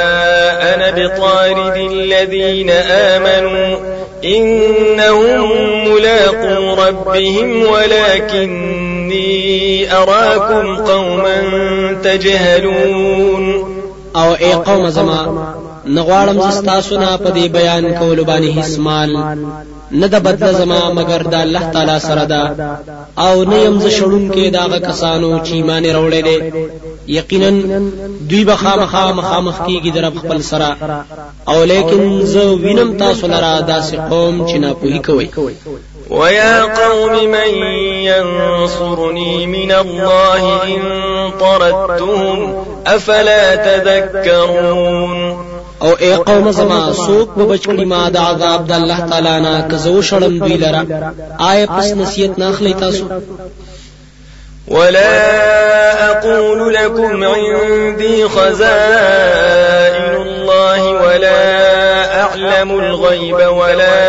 أنا 0.74 0.92
بطارد 0.92 1.78
الذين 1.92 2.70
آمنوا 2.90 3.78
إنهم 4.24 5.50
ملاقو 5.94 6.74
ربهم 6.74 7.66
ولكني 7.66 9.24
أراكم 9.94 10.76
قوما 10.76 11.42
تجهلون. 12.04 13.74
أو 14.16 14.34
اي 14.34 14.54
قوم 14.54 14.90
زما 14.90 15.54
نغوالم 15.86 16.52
زستاسو 16.52 16.98
نه 16.98 17.18
په 17.18 17.30
دې 17.30 17.48
بیان 17.52 17.94
کول 18.00 18.24
باندې 18.24 18.58
هیڅ 18.58 18.80
مال 18.80 19.10
نه 20.02 20.08
د 20.14 20.16
بدل 20.26 20.54
زما 20.62 20.82
مگر 21.00 21.22
د 21.34 21.36
الله 21.46 21.64
تعالی 21.74 22.00
سره 22.00 22.26
ده. 22.26 22.44
او 23.26 23.44
نه 23.44 23.58
يم 23.66 23.80
ز 23.84 23.86
شړون 23.98 24.26
کې 24.34 24.46
داغه 24.58 24.80
کسانو 24.90 25.30
چې 25.46 25.52
ایمان 25.54 25.84
وروړي 25.86 26.22
دي 26.28 26.38
یقینا 27.18 27.50
دوی 28.30 28.44
به 28.50 28.56
خامخا 28.56 29.06
مخامخ 29.20 29.56
کیږي 29.68 29.92
در 29.96 30.10
خپل 30.10 30.42
سره. 30.42 30.70
او 31.52 31.64
لیکن 31.64 32.22
زه 32.34 32.44
وینم 32.64 32.98
تاسو 32.98 33.28
لرا 33.28 33.54
داسې 33.62 33.96
قوم 34.12 34.36
چې 34.48 34.56
نه 34.64 34.74
پوهی 34.74 35.00
کوي 35.00 35.30
ويا 36.10 36.64
قوم 36.64 37.14
من 37.36 37.52
ينصرني 38.10 39.48
من 39.48 39.72
الله 39.72 40.64
إن 40.64 40.82
طردتهم 41.40 42.66
أفلا 42.88 43.56
تذكرون 43.56 45.23
أو 45.84 45.92
اے 46.00 46.14
قوم 46.28 46.52
زما 46.52 46.82
سوق 47.06 47.28
په 47.38 47.44
بچکړی 47.48 47.86
ما 47.86 48.10
د 48.10 48.18
عذاب 48.18 48.68
د 48.68 48.72
الله 48.72 49.00
تعالی 49.10 49.40
نه 49.46 49.54
کزو 49.72 50.02
شړم 50.02 50.34
دوی 50.44 50.58
لرا. 50.58 50.84
آیا 51.50 51.66
پس 51.78 51.88
نصیحت 52.02 52.40
ناخلی 52.40 52.74
تاسو. 52.74 53.06
ولا 54.68 56.12
أقول 56.12 56.74
لكم 56.74 57.24
عندي 57.24 58.28
خزائن 58.28 60.16
الله 60.22 60.82
ولا 60.92 61.42
أعلم 62.22 62.80
الغيب 62.80 63.36
ولا 63.36 64.00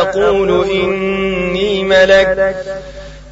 أقول 0.00 0.70
إني 0.70 1.84
ملك. 1.84 2.54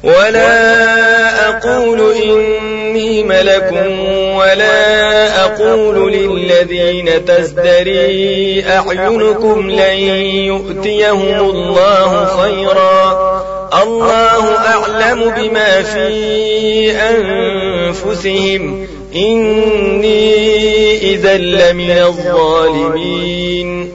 ولا 0.03 1.49
أقول 1.49 2.15
إني 2.15 3.23
ملك 3.23 3.71
ولا 4.35 5.45
أقول 5.45 6.13
للذين 6.13 7.25
تزدري 7.25 8.65
أعينكم 8.69 9.69
لن 9.69 9.97
يؤتيهم 10.51 11.49
الله 11.49 12.25
خيرا. 12.25 13.03
الله 13.83 14.55
أعلم 14.55 15.33
بما 15.37 15.81
في 15.81 16.91
أنفسهم. 16.91 18.87
إني 19.15 20.97
إذا 20.97 21.37
لمن 21.37 21.91
الظالمين. 21.91 23.89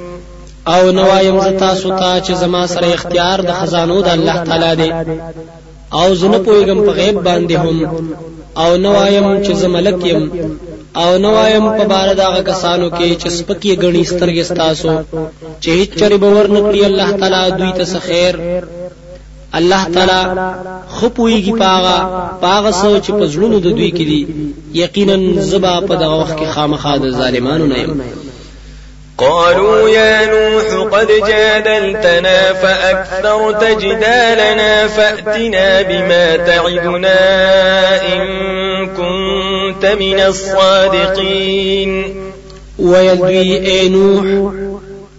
او 0.68 0.90
نه 0.90 1.10
وایم 1.10 1.40
زه 1.40 1.74
تاسو 1.74 2.02
ته 2.02 2.20
چې 2.26 2.32
زما 2.32 2.66
سره 2.66 2.94
اختیار 2.94 3.40
د 3.40 3.52
خزانو 3.52 4.02
د 4.02 4.08
الله 4.08 4.44
تعالی 4.44 4.92
او 5.92 6.14
زه 6.20 6.29
نه 6.29 6.38
پوهیږم 6.46 6.80
په 6.86 6.92
غیب 6.98 7.16
باندې 7.26 7.54
هم 7.62 7.76
او 8.62 8.70
نوایم 8.84 9.26
چې 9.44 9.52
زملک 9.62 9.98
يم 10.06 10.22
او 11.02 11.10
نوایم 11.24 11.64
په 11.78 11.84
بار 11.92 12.08
دغه 12.22 12.40
کسانو 12.50 12.88
کې 12.96 13.08
چې 13.20 13.28
سپکې 13.36 13.72
ګڼي 13.82 14.04
سترګې 14.12 14.44
ستاسو 14.50 14.92
چې 15.62 15.68
هیڅ 15.78 15.90
چری 16.00 16.18
به 16.22 16.46
ورنکړي 16.56 16.82
الله 16.88 17.10
تعالی 17.20 17.42
دوی 17.58 17.72
ته 17.78 17.98
خیر. 18.08 18.34
الله 19.58 19.82
تعالی 19.94 20.20
خو 20.94 21.06
پوهیږي 21.16 21.54
په 21.62 21.76
هغه 21.76 21.96
په 22.44 22.54
هغه 22.54 22.70
څه 22.82 22.93
چې 22.93 23.04
په 23.18 23.24
زړونو 23.32 23.56
د 23.60 23.68
دوی 23.78 23.90
کې 23.96 24.04
دي. 24.10 24.22
یقینا 24.82 25.16
زه 25.50 25.62
به 25.62 25.74
په 25.88 25.94
دغه 26.02 26.16
وخت 26.20 26.34
کې 26.38 26.52
خامخا 26.54 26.94
د 27.04 27.06
ظالمانو 27.20 27.66
نه 27.72 27.78
يم 27.82 27.92
قالوا 29.18 29.88
يا 29.88 30.26
نوح 30.26 30.88
قد 30.92 31.06
جادلتنا 31.06 32.52
فأكثرت 32.52 33.64
جدالنا 33.64 34.86
فأتنا 34.86 35.82
بما 35.82 36.36
تعدنا 36.36 37.18
إن 38.14 38.20
كنت 38.86 39.86
من 39.86 40.20
الصادقين. 40.20 42.04
ويلوي 42.78 43.66
اي 43.66 43.88
نوح 43.88 44.52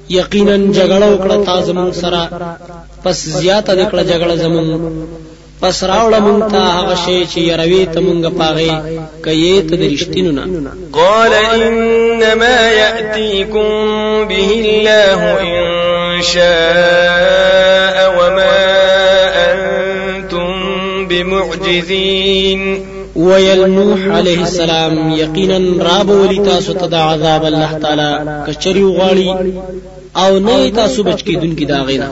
یقینا 0.10 0.74
جګړه 0.74 1.06
وکړه 1.06 1.46
تا 1.46 1.62
زمون 1.62 1.92
سره 1.92 2.30
پس 3.04 3.16
زیاته 3.16 3.76
دکړه 3.76 4.04
جګړه 4.04 4.36
زمون۔ 4.36 5.08
پس 5.62 5.84
راوړه 5.84 6.20
مونږ 6.28 6.42
ته 6.52 6.62
هغه 6.78 6.96
شی 7.06 7.20
چې 7.32 7.40
يروي 7.52 7.86
ته 7.94 8.00
مونږ 8.08 8.24
پاغي 8.40 8.72
کایې 9.26 9.56
ته 9.68 9.76
د 9.82 9.84
رښتینو 9.94 10.32
نه. 10.38 10.44
قال 11.00 11.34
انما 11.34 12.58
ياتيكم 12.82 13.68
به 14.30 14.50
الله 14.66 15.22
ان 15.42 16.22
شاء 16.22 17.98
وما 18.18 18.56
انتم 19.52 20.48
بمعجزين. 21.08 22.64
ويل 23.16 23.70
نوح 23.70 24.00
عليه 24.18 24.42
السلام 24.42 25.12
یقینا 25.12 25.84
راب 25.84 26.10
ولی 26.10 26.40
تاسو 26.46 26.74
ته 26.74 26.88
د 26.88 26.94
عذاب 26.94 27.46
الله 27.46 27.72
تعالی 27.82 28.12
کچری 28.48 28.84
غواړي 28.84 29.30
او 30.16 30.40
نه 30.40 30.70
تاسو 30.70 31.04
بچ 31.04 31.24
کیدونکي 31.24 31.66
دا 31.66 31.84
غینا 31.84 32.08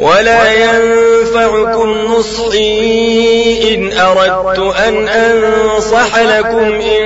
ولا 0.00 0.52
ينفعكم 0.52 1.88
نصحي 1.90 3.74
إن 3.74 3.92
أردت 3.92 4.58
أن 4.58 5.08
أنصح 5.08 6.18
لكم 6.18 6.58
إن 6.58 7.04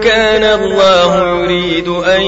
كان 0.00 0.44
الله 0.60 1.40
يريد 1.40 1.88
أن 1.88 2.20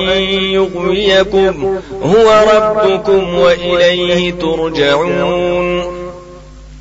يغويكم. 0.53 1.79
هو 2.03 2.45
ربكم 2.55 3.39
وإليه 3.39 4.33
ترجعون. 4.33 5.83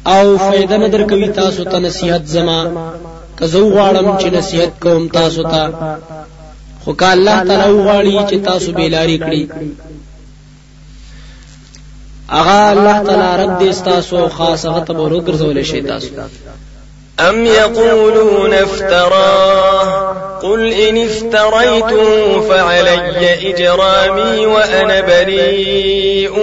أو 0.08 0.38
فائدہ 0.38 0.78
نه 0.78 0.88
درکوي 0.88 1.28
تاسو 1.28 1.64
ته 1.64 1.80
زما. 2.26 2.92
زه 3.42 3.60
غواړم 3.60 4.22
چې 4.22 4.26
نصيحت 4.34 4.82
کوم 4.84 5.08
تاسو 5.08 5.44
ته 5.44 5.72
خو 6.86 6.94
الله 7.02 7.44
تعالی 7.44 8.38
تاسو 8.38 8.72
بیلاری 8.72 9.18
اغا 12.32 12.72
الله 12.72 13.04
تعالی 13.04 13.44
رد 13.44 13.60
دې 13.60 13.84
تاسو 13.86 14.30
خاص 14.30 14.66
هغه 14.66 14.80
ته 14.80 14.94
ورو 14.94 15.22
ګرځول 15.22 15.62
شي 15.62 15.84
أم 17.20 17.46
يقولون 17.46 18.54
افتراه؟ 18.54 20.14
قل 20.44 20.74
إن 20.74 20.98
افتريته 20.98 22.42
فعلي 22.50 23.50
إجرامي 23.50 24.46
وأنا 24.46 25.02
بريء 25.02 26.38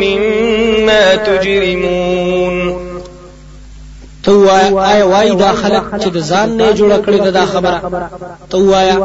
مما 0.00 1.14
تجرمون. 1.14 2.27
آیا 4.50 5.06
وایي 5.06 5.30
دا 5.34 5.52
خلق 5.52 5.84
چې 6.02 6.08
د 6.08 6.18
ځان 6.30 6.48
نه 6.60 6.72
جوړ 6.72 6.90
کړی 7.06 7.18
دا 7.38 7.46
خبره؟ 7.46 7.78
تو 8.50 8.74
آیا 8.74 8.96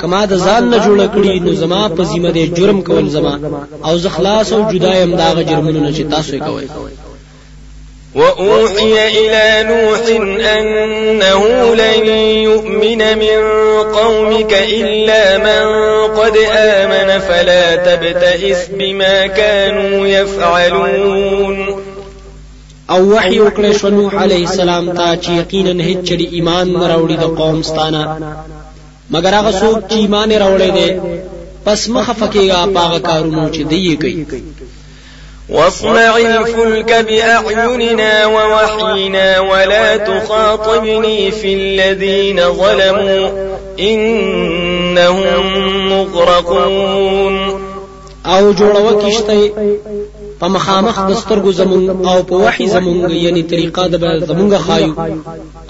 کما 0.00 0.26
د 0.26 0.34
ځان 0.46 0.62
نه 0.70 0.78
جوړ 0.86 0.98
کړی 1.14 1.40
نو 1.44 1.52
زما 1.52 1.88
په 1.88 2.02
ذمہ 2.10 2.30
دې 2.36 2.44
جرم 2.56 2.82
کول 2.82 3.08
زما. 3.08 3.34
او 3.86 3.98
ز 3.98 4.06
خلاص 4.06 4.52
او 4.52 4.62
جدایم 4.72 5.16
دا 5.16 5.42
جرمونه 5.42 5.80
نه 5.80 5.92
چې 5.96 6.02
تاسو 6.10 6.38
کوئ. 6.38 6.66
وأوحي 8.14 9.08
إلى 9.18 9.68
نوح 9.68 10.00
أنه 10.58 11.74
لن 11.74 12.06
يؤمن 12.48 13.18
من 13.18 13.40
قومك 13.92 14.52
إلا 14.52 15.38
من 15.38 15.66
قد 16.18 16.36
آمن 16.56 17.18
فلا 17.18 17.76
تبتئس 17.76 18.68
بما 18.70 19.26
كانوا 19.26 20.06
يفعلون 20.06 21.87
او 22.92 23.00
وحی 23.14 23.38
وکړې 23.40 23.72
شو 23.80 23.88
نوح 23.88 24.12
علیه 24.22 24.44
السلام 24.48 24.86
ته 24.98 25.06
چې 25.22 25.30
یقینا 25.40 25.84
هیڅ 25.88 26.00
چری 26.08 26.26
ایمان 26.36 26.66
نه 26.72 26.88
راوړي 26.92 27.16
د 27.20 27.24
قوم 27.40 27.62
ستانه. 27.62 28.02
مگر 29.10 29.34
هغه 29.34 29.52
څوک 29.60 29.76
چې 29.90 29.96
ایمان 30.04 30.30
راوړي 30.42 30.70
دي 30.76 30.88
پس 31.64 31.88
مخه 31.88 32.12
فکیږي 32.20 32.74
پاغه 32.74 32.98
کارونو 33.08 33.48
چې 33.54 33.62
دی 33.70 33.96
کوي. 33.96 34.42
واصنع 35.48 36.16
الفلك 36.16 36.90
بأعيننا 37.08 38.26
ووحينا 38.26 39.40
ولا 39.40 39.96
تخاطبني 39.96 41.30
في 41.30 41.54
الذين 41.54 42.38
ظلموا 42.52 43.28
إنهم 43.78 45.44
مغرقون. 45.92 47.36
او 48.24 48.52
جوړو 48.52 49.02
کیشته 49.02 49.52
په 50.40 50.46
مخامخ 50.54 50.96
د 51.08 51.12
سترګو 51.22 51.50
زمون 51.60 51.82
أو 52.10 52.22
په 52.22 52.34
وحي 52.44 52.66
زمون 52.74 53.10
یعنی 53.10 53.42
طریقه 53.42 53.82
د 53.88 53.96
زمونږ 54.28 54.52
خایو. 54.66 54.94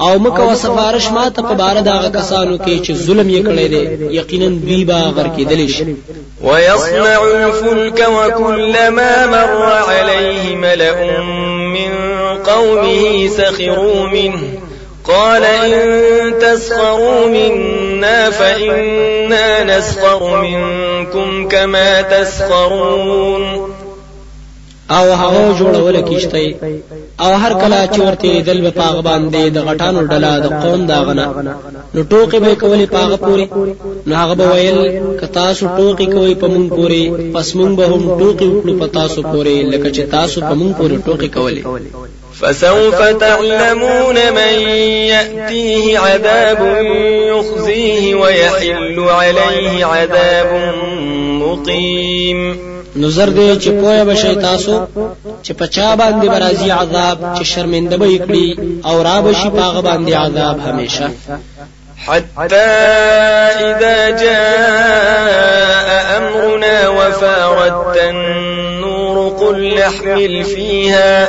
او 0.01 0.19
مکوه 0.19 0.55
سفارش 0.55 1.07
ماته 1.17 1.43
په 1.43 1.55
بار 1.61 1.81
دغه 1.91 2.09
کسانو 2.19 2.59
کې 2.59 2.75
چې 2.85 2.93
ظلم 2.93 3.29
یې 3.31 3.43
کړی 3.49 3.67
دی 3.73 3.83
یقینا 4.19 4.49
دوی 4.67 4.85
با 4.85 5.01
غر 5.17 5.29
کېدل 5.37 5.69
شي 5.69 5.97
ويصنع 6.43 7.21
الفلك 7.23 8.09
وكلما 8.17 9.27
مر 9.27 9.63
عليه 9.89 10.57
ملأ 10.57 11.21
من 11.75 11.93
قومه 12.45 13.29
سخروا 13.29 14.07
منه. 14.07 14.43
قال 15.09 15.45
إن 15.45 16.39
تسخروا 16.39 17.27
منا 17.27 18.31
فإنا 18.31 19.79
نسخر 19.79 20.43
منكم 20.43 21.49
كما 21.49 22.03
تسخرون. 22.03 23.75
او 24.97 25.05
هغه 25.21 25.43
جوړول 25.59 25.97
کیشته 26.09 26.39
او 27.25 27.31
هر 27.43 27.53
کله 27.63 27.79
چې 27.93 28.01
ورته 28.07 28.29
دل 28.49 28.59
په 28.67 28.71
پاغ 28.81 28.97
باندې 29.09 29.43
د 29.57 29.59
غټانو 29.69 30.01
ډلا 30.11 30.35
د 30.45 30.47
قوم 30.63 30.81
داغنه 30.93 31.27
نو 31.95 32.01
ټوکې 32.11 32.39
به 32.45 32.53
کولې 32.63 32.87
پاغ 32.95 33.11
پوری 33.25 33.47
نو 34.07 34.13
هغه 34.21 34.35
به 34.41 34.47
ویل 34.53 34.79
ک 35.21 35.23
تاسو 35.39 35.65
ټوکې 35.77 36.07
کوي 36.15 36.35
په 36.43 36.47
مونږ 36.55 36.67
پوری 36.77 37.05
پس 37.35 37.49
مونږ 37.59 37.73
به 37.79 37.85
هم 37.93 38.03
ټوکې 38.19 38.47
وکړو 38.51 38.75
په 38.81 38.87
تاسو 38.99 39.19
پوری 39.33 39.57
لکه 39.73 39.89
چې 39.97 40.03
تاسو 40.17 40.39
په 40.49 40.55
مونږ 40.61 40.73
پوری 40.79 40.99
ټوکې 41.07 41.29
کولې. 41.37 41.63
فسوف 42.41 43.01
تعلمون 43.21 44.19
من 44.39 44.55
يأتيه 45.15 45.99
عذاب 45.99 46.61
يخزيه 47.33 48.15
ويحل 48.15 48.99
عليه 49.21 49.87
عذاب 49.87 50.51
مقيم 51.43 52.41
نظر 53.05 53.29
دې 53.37 53.63
چې 53.63 53.71
پوهه 53.81 54.05
بشي 54.05 54.35
تاسو 54.35 54.75
چې 55.45 55.53
پچا 55.59 55.97
باندې 56.01 56.27
برازي 56.35 56.71
عذاب 56.71 57.19
چې 57.37 57.43
شرمنده 57.43 57.97
به 57.97 58.19
کړی 58.27 58.49
او 58.89 59.03
را 59.03 59.21
بشي 59.21 59.51
پاغه 59.51 59.81
باندې 59.89 60.13
عذاب 60.13 60.61
همیشه. 60.61 61.11
حتى 62.07 62.57
إذا 63.69 64.11
جاء 64.11 65.89
أمرنا 66.19 66.89
وفاردت 66.89 67.97
النور 67.97 69.29
قل 69.29 69.75
نحمل 69.75 70.45
فيها 70.45 71.29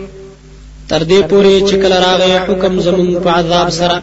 تر 0.91 1.03
دې 1.11 1.21
پورې 1.31 1.53
چې 1.67 1.75
کله 1.83 1.97
راغی 2.07 2.33
حکم 2.45 2.73
زمون 2.85 3.09
په 3.23 3.29
عذاب 3.39 3.67
سره. 3.79 3.97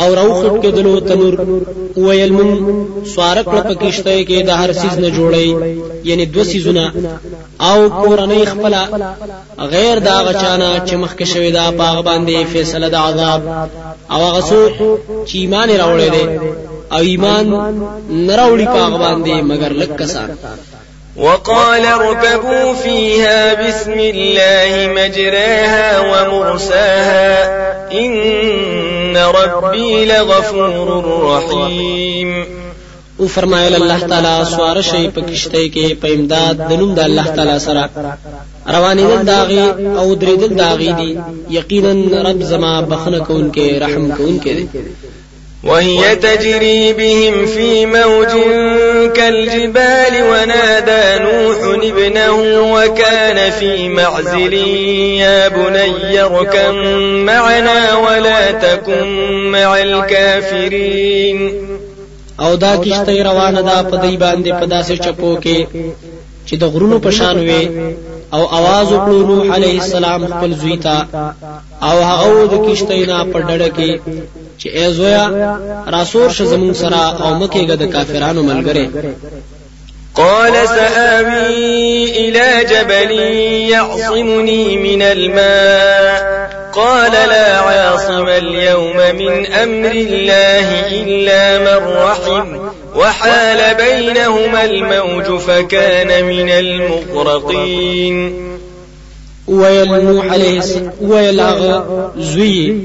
او 0.00 0.08
روخت 0.20 0.54
کې 0.62 0.70
دلو 0.76 0.94
تنور 1.08 1.34
ویل 2.04 2.32
مون 2.36 2.50
سوارک 3.12 3.46
له 3.56 3.62
پکشته 3.68 4.12
کې 4.28 4.38
د 4.48 4.50
هر 4.60 4.70
سیز 4.80 4.94
نه 5.04 5.10
جوړي 5.18 5.48
یعنی 6.08 6.24
دو 6.34 6.42
سیزونه. 6.50 6.84
او 7.68 7.78
کورنۍ 8.02 8.42
خپل 8.52 8.74
غیر 9.74 9.96
دا 10.08 10.16
غچانا 10.26 10.70
چې 10.86 10.94
مخکې 11.02 11.24
شوی 11.32 11.50
دا 11.58 11.66
پاغ 11.78 11.96
باندې 12.08 12.50
فیصله 12.52 12.88
د 12.90 12.96
عذاب. 13.06 13.40
او 14.14 14.20
څوک 14.50 14.74
چې 15.28 15.34
ایمان 15.42 15.68
راوړی 15.82 16.08
دی. 16.14 16.24
او 16.94 17.00
ایمان 17.10 17.46
نه 18.28 18.41
راوړي 18.41 18.66
پاغ 18.76 18.92
باندې 19.04 19.34
مگر 19.50 19.70
لک 19.80 19.90
کسان 20.00 20.28
وقال 21.16 21.84
اركبوا 21.84 22.74
فيها 22.74 23.54
بسم 23.54 23.92
الله 23.92 24.92
مجراها 24.96 26.00
ومرساها. 26.00 27.60
إن 27.92 29.16
ربي 29.16 30.04
لغفور 30.04 31.04
رحيم. 31.22 32.44
أو 33.20 33.26
فرمایل 33.26 33.74
الله 33.74 33.98
تعالی 33.98 34.44
سوار 34.56 34.80
شي 34.80 35.08
په 35.08 35.20
کشته 35.20 35.68
کې 35.68 35.94
په 36.00 36.08
امداد 36.08 36.68
د 36.68 36.72
نوم 36.72 36.94
د 36.94 36.98
الله 36.98 37.24
تعالی 37.24 37.58
سره. 37.58 37.90
روانې 38.68 39.00
دل 39.00 39.24
داغي 39.24 39.62
أو 39.98 40.14
درې 40.14 40.34
دل 40.40 40.56
داغي 40.56 40.92
دي. 40.92 41.18
یقینا 41.48 42.22
رب 42.30 42.42
زما 42.42 42.80
بخنه 42.80 43.18
کون 43.18 43.52
کې 43.52 43.82
رحم 43.82 44.10
کون 44.16 44.40
کې 44.44 44.66
وهي 45.65 46.15
تجري 46.15 46.93
بهم 46.93 47.45
في 47.45 47.85
موج 47.85 48.33
كالجبال 49.15 50.23
ونادى 50.23 51.23
نوح 51.23 51.83
ابنه 51.83 52.33
وكان 52.73 53.51
في 53.51 53.89
معزل 53.89 54.53
يا 54.53 55.47
بني 55.47 56.21
اركم 56.21 56.75
معنا 57.25 57.97
ولا 57.97 58.51
تكن 58.51 59.07
مع 59.51 59.81
الكافرين 59.81 61.53
او 62.39 62.55
دا 62.55 62.75
کشته 62.75 63.23
روانه 63.23 63.61
ده 63.61 63.83
په 63.89 63.95
دی 63.95 64.17
باندې 64.17 64.51
په 64.59 64.65
داسې 64.65 64.99
چپو 65.05 65.37
کې 65.43 65.67
چې 66.47 66.55
د 66.61 66.63
غرونو 66.63 66.99
په 66.99 67.11
شان 67.11 67.37
وي 67.37 67.63
او 68.33 68.43
आवाज 68.57 68.87
وکړو 68.91 69.19
نوح 69.29 69.55
عليه 69.55 69.81
السلام 69.81 70.27
خپل 70.27 70.53
زوی 70.61 70.77
ته 70.77 70.97
او 71.89 71.97
هغه 72.09 72.45
د 72.53 72.55
کشته 72.67 72.95
نه 73.11 73.17
په 73.31 73.39
ډډه 73.47 73.69
کې 73.77 73.91
چې 74.60 74.66
ای 74.66 74.92
زویا 74.92 75.28
راسور 75.92 76.30
ش 76.30 76.42
زمون 76.42 76.74
سره 76.74 77.22
او 77.22 77.34
مکېګه 77.34 77.74
د 77.74 77.86
کافرانو 77.86 78.42
ملګری 78.42 78.88
قال 80.14 80.52
سآوي 80.66 82.04
إلى 82.04 82.64
جبل 82.70 83.10
يعصمني 83.70 84.76
من 84.76 85.02
الماء۔ 85.02 86.20
قال 86.72 87.12
لا 87.12 87.60
عاصم 87.60 88.26
اليوم 88.26 88.96
من 88.96 89.46
أمر 89.46 89.90
الله 89.90 90.68
إلا 90.92 91.58
من 91.58 91.92
رحم۔ 91.92 92.70
وحال 92.96 93.74
بينهما 93.74 94.64
الموج 94.64 95.40
فكان 95.40 96.24
من 96.24 96.50
المغرقين۔ 96.50 98.16
ویل 99.48 99.88
نوح 99.88 100.34
علیه 100.34 100.92
ویل 101.00 101.40
هغه 101.40 101.84
زوی 102.16 102.76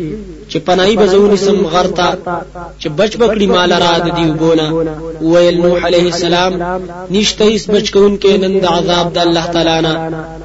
چې 0.55 0.61
پنای 0.67 0.95
بزونی 0.97 1.37
سم 1.37 1.57
غرتا 1.73 2.09
چې 2.81 2.87
بچ 2.97 3.11
بکړي 3.21 3.47
مال 3.55 3.71
را 3.83 3.93
د 4.05 4.07
دیو 4.17 4.33
بونا 4.41 4.67
ویل 5.31 5.57
نوح 5.65 5.79
علیه 5.87 6.05
السلام 6.11 6.53
نشته 7.15 7.43
هیڅ 7.51 7.63
بچ 7.73 7.91
کون 7.95 8.13
کې 8.21 8.33
نن 8.43 8.53
عذاب 8.75 9.13
د 9.13 9.17
الله 9.25 9.45
تعالی 9.53 9.77
نه. 9.87 9.93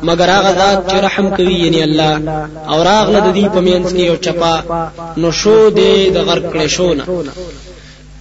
مگر 0.08 0.28
هغه 0.36 0.50
ذات 0.60 0.78
چې 0.90 0.96
رحم 1.06 1.30
کوي 1.36 1.56
یعنی 1.64 1.82
الله. 1.82 2.14
او 2.70 2.78
راغله 2.90 3.20
د 3.26 3.28
دې 3.36 3.46
پمینس 3.54 3.88
کې 3.92 4.02
یو 4.10 4.16
چپا 4.24 4.54
نو 5.20 5.32
شو 5.40 5.58
دې 5.78 5.92
د 6.14 6.18
غرق 6.28 6.52
کړي 6.52 6.68
شو 6.76 6.94
نه 6.94 7.04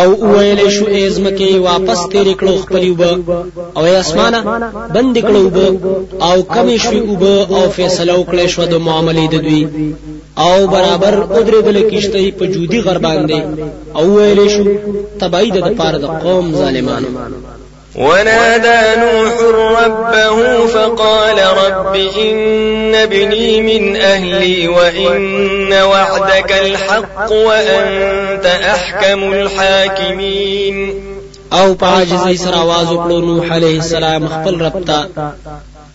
او 0.00 0.08
ویل 0.32 0.60
شو 0.76 0.86
ازمکه 0.98 1.48
واپس 1.68 2.00
تیر 2.12 2.28
کړو 2.40 2.54
خپل 2.64 2.84
وب 3.00 3.30
او 3.78 3.84
اسمانه 4.00 4.40
بند 4.94 5.16
کړو 5.26 5.42
وب 5.56 5.76
او 6.28 6.36
کم 6.54 6.68
شو 6.84 6.98
وب 7.10 7.22
او 7.58 7.64
فیصله 7.76 8.14
وکړې 8.18 8.46
شو 8.52 8.66
د 8.72 8.74
معاملې 8.86 9.26
د 9.30 9.36
دوی. 9.46 9.62
او 10.44 10.66
برابر 10.74 11.14
ادرېدل 11.38 11.76
کیشته 11.90 12.20
په 12.38 12.44
جودي 12.54 12.80
غر 12.86 12.98
باندې 13.06 13.38
او 13.98 14.04
ویل 14.14 14.40
شو 14.54 14.64
تبعید 15.20 15.54
د 15.66 15.68
پاره 15.78 15.98
د 16.04 16.06
قوم 16.24 16.46
ظالمانو 16.60 17.10
ونادى 17.95 19.01
نوح 19.01 19.33
ربه 19.81 20.65
فقال 20.67 21.37
رب 21.57 21.95
إن 21.95 22.95
ابني 22.95 23.61
من 23.61 23.95
أهلي 23.95 24.67
وإن 24.67 25.73
وعدك 25.73 26.51
الحق 26.51 27.31
وأنت 27.31 28.45
أحكم 28.45 29.33
الحاكمين 29.33 30.93
او 31.53 31.75
په 31.75 31.85
عاجزۍ 31.85 32.35
سره 32.37 32.55
आवाज 32.55 32.87
وکړو 32.87 33.21
نوح 33.29 33.51
عليه 33.51 33.77
السلام 33.79 34.27
خپل 34.27 34.61
رب 34.61 34.83
ته 34.85 35.23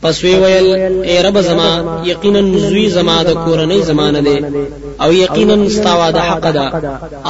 پس 0.03 0.25
وی 0.25 0.35
ویل 0.35 0.67
ای 1.11 1.23
رب 1.23 1.41
زما 1.41 2.01
یقینا 2.05 2.41
زوی 2.65 2.89
زما 2.97 3.23
د 3.23 3.31
کورنۍ 3.45 3.81
زمانه 3.91 4.21
ده 4.21 4.37
او 5.03 5.13
یقینا 5.13 5.69
ستاوا 5.69 6.11
د 6.11 6.19
حق 6.19 6.47
ده 6.57 6.67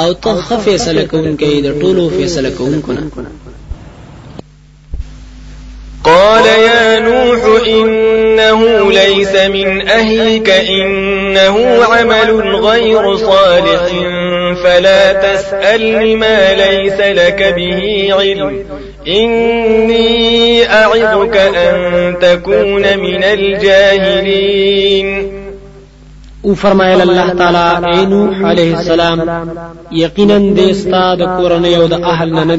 او 0.01 0.13
ته 0.13 0.35
خفیصله 0.49 1.05
کوونکې 1.13 1.63
د 1.67 1.69
ټولو 1.81 2.11
فیصله 2.17 2.51
کوونکو 2.51 2.93
نه 2.93 3.03
قال 6.04 6.46
يا 6.46 7.00
نوح 7.00 7.68
إنه 7.68 8.92
ليس 8.92 9.36
من 9.36 9.88
أهلك 9.88 10.50
إنه 10.50 11.84
عمل 11.84 12.56
غير 12.56 13.16
صالح 13.16 13.82
فلا 14.64 15.14
تسأل 15.14 16.18
ما 16.18 16.54
ليس 16.54 17.00
لك 17.00 17.54
به 17.56 18.10
علم. 18.20 18.66
إني 19.08 20.70
أعظك 20.74 21.38
أن 21.38 22.16
تكون 22.22 22.98
من 22.98 23.24
الجاهلين. 23.24 24.70
او 26.42 26.54
فرمایل 26.56 27.02
الله 27.02 27.34
تعالی 27.40 27.88
اے 27.92 28.06
نوح 28.10 28.44
علیہ 28.50 28.76
السلام 28.76 29.20
یقینا 30.02 30.38
د 30.58 30.70
استاد 30.74 31.24
کورنۍ 31.38 31.74
او 31.80 31.88
د 31.94 32.06
اهل 32.12 32.30
نه 32.38 32.44
نه 32.46 32.56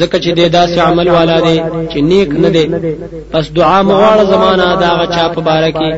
زکه 0.00 0.18
چې 0.24 0.30
د 0.38 0.52
داسې 0.58 0.78
عمل 0.88 1.08
والا 1.16 1.38
دی 1.46 1.56
چې 1.90 1.98
نیک 2.10 2.30
نه 2.44 2.50
دی 2.56 2.64
پس 3.32 3.50
دعا 3.58 3.82
مغواړه 3.82 4.24
زمانہ 4.32 4.68
دا 4.84 4.90
غچا 5.00 5.26
په 5.34 5.40
باره 5.48 5.70
کې 5.78 5.90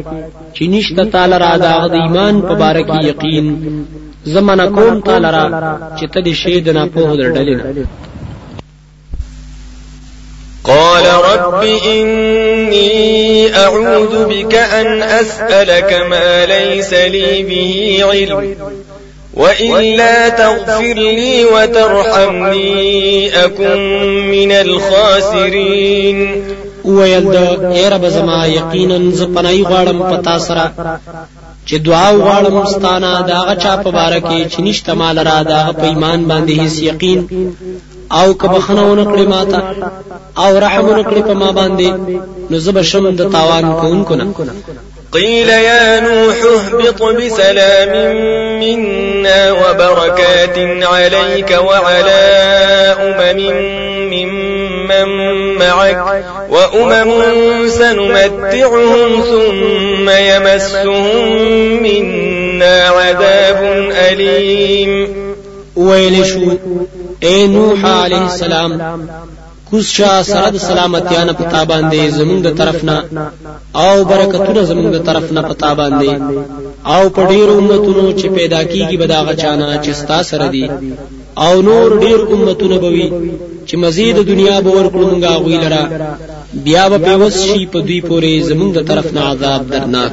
چې 0.54 0.62
نشته 0.74 1.04
تعالی 1.14 1.38
را 1.44 1.54
دا 1.66 1.76
د 1.92 1.94
ایمان 2.02 2.42
په 2.48 2.54
باره 2.64 2.82
کې 2.82 3.04
یقین. 3.10 3.46
زمانہ 4.34 4.62
کوم 4.74 5.00
تعالی 5.00 5.30
را 5.36 5.46
چې 5.98 6.04
ته 6.12 6.20
دې 6.20 6.34
شی 6.42 6.60
د 6.60 6.68
نه 6.68 6.86
په 6.94 7.00
هدر 7.10 7.28
قال 10.68 11.06
رب 11.06 11.64
إني 11.64 13.56
أعوذ 13.56 14.24
بك 14.24 14.54
أن 14.54 15.02
أسألك 15.02 15.92
ما 16.10 16.46
ليس 16.46 16.92
لي 16.92 17.42
به 17.42 18.00
علم 18.04 18.56
وإلا 19.34 20.28
تغفر 20.28 20.94
لي 20.94 21.44
وترحمني 21.44 23.30
أكن 23.44 23.78
من 24.30 24.52
الخاسرين. 24.52 26.18
ویل 26.84 27.24
دي 27.34 27.36
اے 27.76 27.84
رب 27.92 28.04
زما 28.16 28.40
یقینا 28.46 28.96
ز 29.18 29.22
پنای 29.34 29.62
غواړم 29.70 29.98
پتا 30.12 30.36
سره 30.46 30.64
چې 31.68 31.76
دعا 31.86 32.08
غواړم 32.20 32.56
ستانه 32.74 33.10
داغه 33.30 33.54
چا 33.62 33.72
په 33.84 33.90
باره 33.96 34.20
کې 34.28 34.38
چې 34.52 34.58
نشته 34.66 34.94
مال 35.00 35.18
را 35.28 35.38
داغه 35.52 35.72
په 35.80 35.84
ایمان 35.90 36.20
باندې 36.30 36.52
هیڅ 36.60 36.76
یقین 36.90 37.20
او 38.10 38.34
که 38.34 38.48
بخنه 38.48 38.82
ونه 38.82 39.04
کړی 39.04 39.26
ماته 39.28 39.62
او 40.36 40.58
رحم 40.58 40.88
ونه 40.88 41.02
کړی 41.02 41.22
په 41.22 41.34
ما 41.34 41.52
باندې 41.52 41.88
نو 42.50 42.58
زه 42.58 42.72
بشم 42.72 43.10
د 43.16 43.32
تاوان 43.32 43.72
کوونکو 43.80 44.14
نه. 44.14 44.26
قيل 45.12 45.48
يا 45.48 46.00
نوح 46.00 46.36
اهبط 46.56 47.02
بسلام 47.02 47.92
منا 48.60 49.52
وبركات 49.52 50.58
عليك 50.82 51.50
وعلى 51.50 52.22
أمم 53.00 53.40
ممن 54.12 55.08
معك 55.58 56.24
وأمم 56.50 57.68
سنمتعهم 57.68 59.22
ثم 59.22 60.10
يمسهم 60.10 61.82
منا 61.82 62.88
عذاب 62.88 63.90
أليم 64.10 65.27
ویل 65.86 66.22
شو 66.30 66.50
اے 67.26 67.36
نوح 67.54 67.80
علیہ 68.04 68.24
السلام 68.30 68.72
کوز 69.70 69.86
شاه 69.96 70.20
سره 70.26 70.50
د 70.52 70.60
سلامتیا 70.68 71.22
نه 71.28 71.32
پتا 71.40 71.60
باندې 71.70 72.12
زمونږ 72.18 72.40
د 72.44 72.50
طرف 72.60 72.78
نه 72.88 72.96
او 73.84 74.04
برکتونه 74.10 74.62
زمونږ 74.70 74.88
د 74.94 75.04
طرف 75.08 75.26
نه 75.36 75.42
پتا 75.50 75.70
باندې 75.80 76.10
او 76.94 77.02
په 77.16 77.22
ډیر 77.32 77.48
امتونو 77.56 78.04
چې 78.18 78.26
پیدا 78.38 78.60
کیږي 78.72 78.96
بداغه 79.02 79.34
چانا 79.42 79.68
چې 79.84 79.90
ستا 80.00 80.18
سره 80.30 80.46
دي 80.54 80.64
او 81.44 81.52
نور 81.68 81.98
ډیر 82.04 82.18
امتونه 82.34 82.76
بوي 82.84 83.08
چې 83.68 83.74
مزید 83.84 84.16
دنیا 84.30 84.56
به 84.64 84.70
ورکړو 84.78 85.04
مونږه 85.10 85.32
غوی 85.42 85.58
لرا۔ 85.64 85.84
بیا 86.66 86.84
به 86.90 86.98
پیوس 87.06 87.36
شي 87.46 87.60
په 87.72 87.78
دوی 87.86 88.00
پورې 88.08 88.46
زمونږ 88.50 88.70
د 88.74 88.80
طرف 88.90 89.06
نه 89.16 89.20
عذاب 89.30 89.62
درناک 89.72 90.12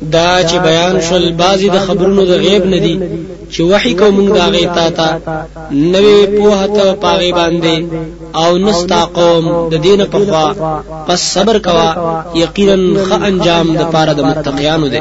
دا 0.00 0.42
چې 0.48 0.56
بیان 0.68 1.00
شول 1.08 1.32
بازي 1.32 1.68
د 1.72 1.78
خبرونو 1.86 2.22
د 2.26 2.32
غیب 2.44 2.64
نه 2.72 2.78
دي 2.84 2.96
چې 3.52 3.60
وحي 3.70 3.94
کوم 4.00 4.16
دا 4.32 4.46
غي 4.54 4.66
تا 4.76 4.90
تا 4.98 5.08
نوې 5.72 6.20
په 6.36 6.66
ته 6.76 6.94
پاغي 7.04 7.32
باندې 7.32 7.76
او 8.40 8.58
نستا 8.58 9.00
قوم 9.18 9.44
د 9.72 9.74
دین 9.86 10.04
په 10.12 10.18
خوا 10.26 10.46
پس 11.06 11.20
صبر 11.34 11.58
کوا 11.66 11.88
یقینا 12.34 12.76
خ 13.08 13.12
انجام 13.28 13.66
د 13.76 13.82
پاره 13.92 14.12
د 14.14 14.20
متقیانو 14.28 14.88
دی 14.88 15.00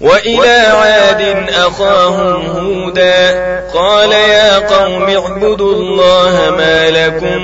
وإلى 0.00 0.48
عاد 0.48 1.48
أخاهم 1.48 2.46
هودا 2.46 3.30
قال 3.74 4.12
يا 4.12 4.58
قوم 4.58 5.02
اعبدوا 5.02 5.74
الله 5.74 6.54
ما 6.58 6.90
لكم 6.90 7.42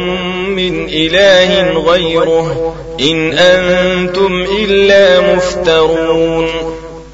من 0.56 0.88
إله 0.88 1.78
غيره 1.78 2.74
إن 3.00 3.32
أنتم 3.32 4.46
إلا 4.62 5.34
مفترون. 5.34 6.48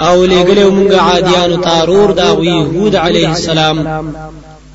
أو 0.01 0.27
لګلو 0.27 0.71
مونږه 0.71 1.01
عادیانو 1.01 1.57
تارور 1.57 2.11
دا 2.11 2.31
وی 2.31 2.47
يهود 2.47 2.97
عليه 2.97 3.29
السلام. 3.29 4.15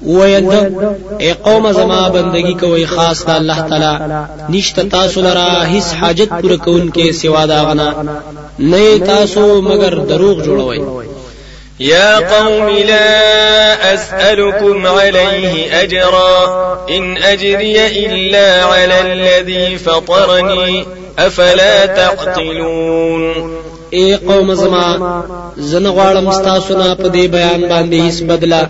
ویل 0.05 0.75
ای 1.19 1.33
قوم 1.33 1.71
زما 1.71 2.09
بندگی 2.09 2.53
کوي 2.53 2.85
خاص 2.85 3.25
د 3.25 3.29
الله 3.29 3.61
تعالی. 3.61 4.15
نشته 4.57 4.83
تاسو 4.83 5.21
لرا 5.21 5.65
هیڅ 5.65 5.93
حاجت 5.93 6.29
پوره 6.41 6.57
کون 6.57 6.91
کې 6.95 7.11
سوا 7.11 7.45
دا 7.45 7.63
غنا 7.63 7.93
نه. 8.59 8.97
تاسو 8.97 9.61
مگر 9.61 9.93
دروغ 9.93 10.43
جوړوي 10.43 10.81
يا 11.79 12.15
قوم 12.17 12.69
لا 12.69 13.93
أسألكم 13.93 14.87
عليه 14.87 15.81
أجرا. 15.81 16.45
إن 16.89 17.17
أجري 17.17 18.05
إلا 18.05 18.65
على 18.65 19.01
الذي 19.01 19.77
فطرني. 19.77 20.85
أفلا 21.19 21.85
تعقلون 21.85 23.33
اے 23.95 24.05
قوم 24.27 24.53
زما 24.53 24.85
زن 25.69 25.85
غواړم 25.95 26.27
ستاسو 26.39 26.77
نه 26.81 26.95
په 27.01 27.07
دې 27.15 27.25
بیان 27.35 27.61
باندې 27.71 27.97
هیڅ 28.05 28.17
بدلا 28.29 28.61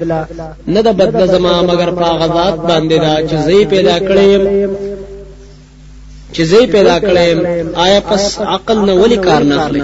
نه 0.74 0.82
د 0.88 0.90
بدل 1.00 1.28
زما 1.36 1.54
مگر 1.70 1.90
په 2.00 2.08
غزاد 2.20 2.56
باندې 2.70 2.98
دا 3.06 3.16
چې 3.30 3.36
زی 3.48 3.66
پیدا 3.74 3.98
کړم 4.08 4.44
چې 6.34 6.42
زی 6.52 6.64
پیدا 6.76 6.98
کړم 7.08 7.38
آیا 7.86 8.00
پس 8.10 8.24
عقل 8.56 8.78
نه 8.88 8.94
ولی 9.02 9.18
کار 9.28 9.44
نه 9.50 9.56
اخلي 9.62 9.84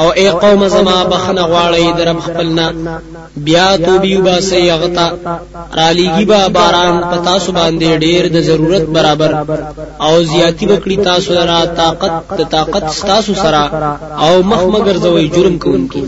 او 0.00 0.08
اے 0.20 0.28
قوم 0.42 0.62
زما 0.68 0.96
بخنه 1.10 1.42
غواړی 1.50 1.86
در 1.98 2.08
خپلنا 2.26 2.66
بیا 3.46 3.68
توبې 3.86 4.12
وباسي 4.18 4.70
غتا 4.80 5.06
رالیږي 5.78 6.24
با 6.30 6.40
باران 6.56 6.96
پتا 7.10 7.34
سو 7.44 7.52
باندې 7.52 7.98
ډیر 8.04 8.22
د 8.34 8.40
ضرورت 8.48 8.84
برابر. 8.96 9.30
او 10.06 10.22
زیاتی 10.32 10.66
وکړي 10.66 11.04
تاسو 11.04 11.32
را 11.50 11.60
طاقت 11.80 12.42
طاقت 12.56 12.84
تاسو 13.12 13.34
سره. 13.42 13.62
او 14.24 14.32
مخ 14.50 14.62
مگر 14.74 14.96
زوی 15.04 15.28
جرم 15.34 15.58
کوونکی 15.58 16.04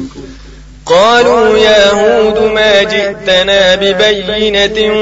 قالوا 0.86 1.58
يا 1.58 1.92
هود 1.92 2.52
ما 2.52 2.82
جئتنا 2.82 3.74
ببينة 3.74 4.92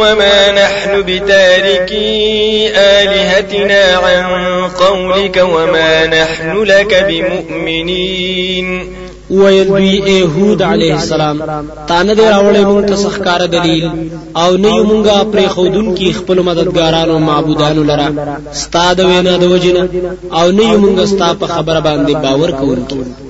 وما 0.00 0.52
نحن 0.52 1.02
بتاركي 1.02 2.70
آلهتنا 2.76 3.96
عن 3.96 4.24
قولك 4.68 5.46
وما 5.54 6.06
نحن 6.06 6.62
لك 6.62 7.04
بمؤمنين. 7.08 8.80
ویل 9.30 9.68
دوی 9.68 10.02
اے 10.04 10.18
هود 10.18 10.62
علیه 10.62 10.92
السلام. 10.94 11.38
تا 11.88 12.02
نه 12.02 12.14
دی 12.14 12.22
راوړې 12.22 12.64
مونږ 12.64 12.88
ته 12.88 12.96
سخکار 12.96 13.46
دلیل. 13.46 13.90
او 14.36 14.56
نه 14.56 14.68
یو 14.68 14.84
مونږه 14.84 15.24
پر 15.32 15.48
خودون 15.48 15.94
کی 15.94 16.12
خپل 16.12 16.38
مددګارانو 16.38 17.18
معبودانو 17.18 17.82
لرا. 17.82 18.08
ستاد 18.52 19.00
وینا 19.00 19.36
د 19.36 19.42
وجنه 19.42 19.88
او 20.32 20.50
نه 20.50 20.62
یو 20.62 20.80
مونږه 20.80 21.04
ستا 21.06 21.34
په 21.34 21.46
خبره 21.46 21.80
باندې 21.80 22.12
باور 22.16 22.50
کوونکی 22.50 23.29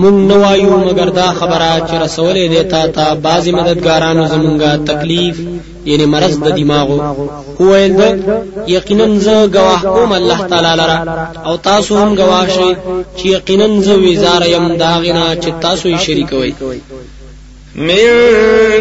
مونږ 0.00 0.16
نو 0.28 0.36
وایو 0.44 0.76
مگر 0.86 1.08
دا 1.20 1.28
خبره 1.38 1.68
چې 1.88 1.94
رسولې 2.04 2.44
دیتا 2.54 2.82
تا 2.96 3.06
بعضی 3.26 3.52
مددګارانو 3.58 4.24
زمونږه 4.32 4.70
تکلیف 4.90 5.36
یعنی 5.90 6.06
مرض 6.14 6.34
د 6.46 6.48
دماغو. 6.58 6.98
ویل 7.60 7.92
ده 8.00 8.08
یقینا 8.76 9.06
زه 9.26 9.36
گواه 9.56 9.82
کوم 9.94 10.10
الله 10.20 10.40
تعالی 10.50 10.72
لرا 10.80 10.98
او 11.46 11.54
تاسو 11.56 11.92
هم 12.02 12.10
گواه 12.20 12.46
شئ 12.56 12.72
چې 13.18 13.24
یقینا 13.36 13.68
زه 13.86 13.94
وزار 14.06 14.42
يم 14.54 14.66
داغنا 14.84 15.26
چې 15.42 15.50
تاسو 15.64 15.84
یې 15.88 15.98
شریکوي 16.06 16.52
من 17.76 18.06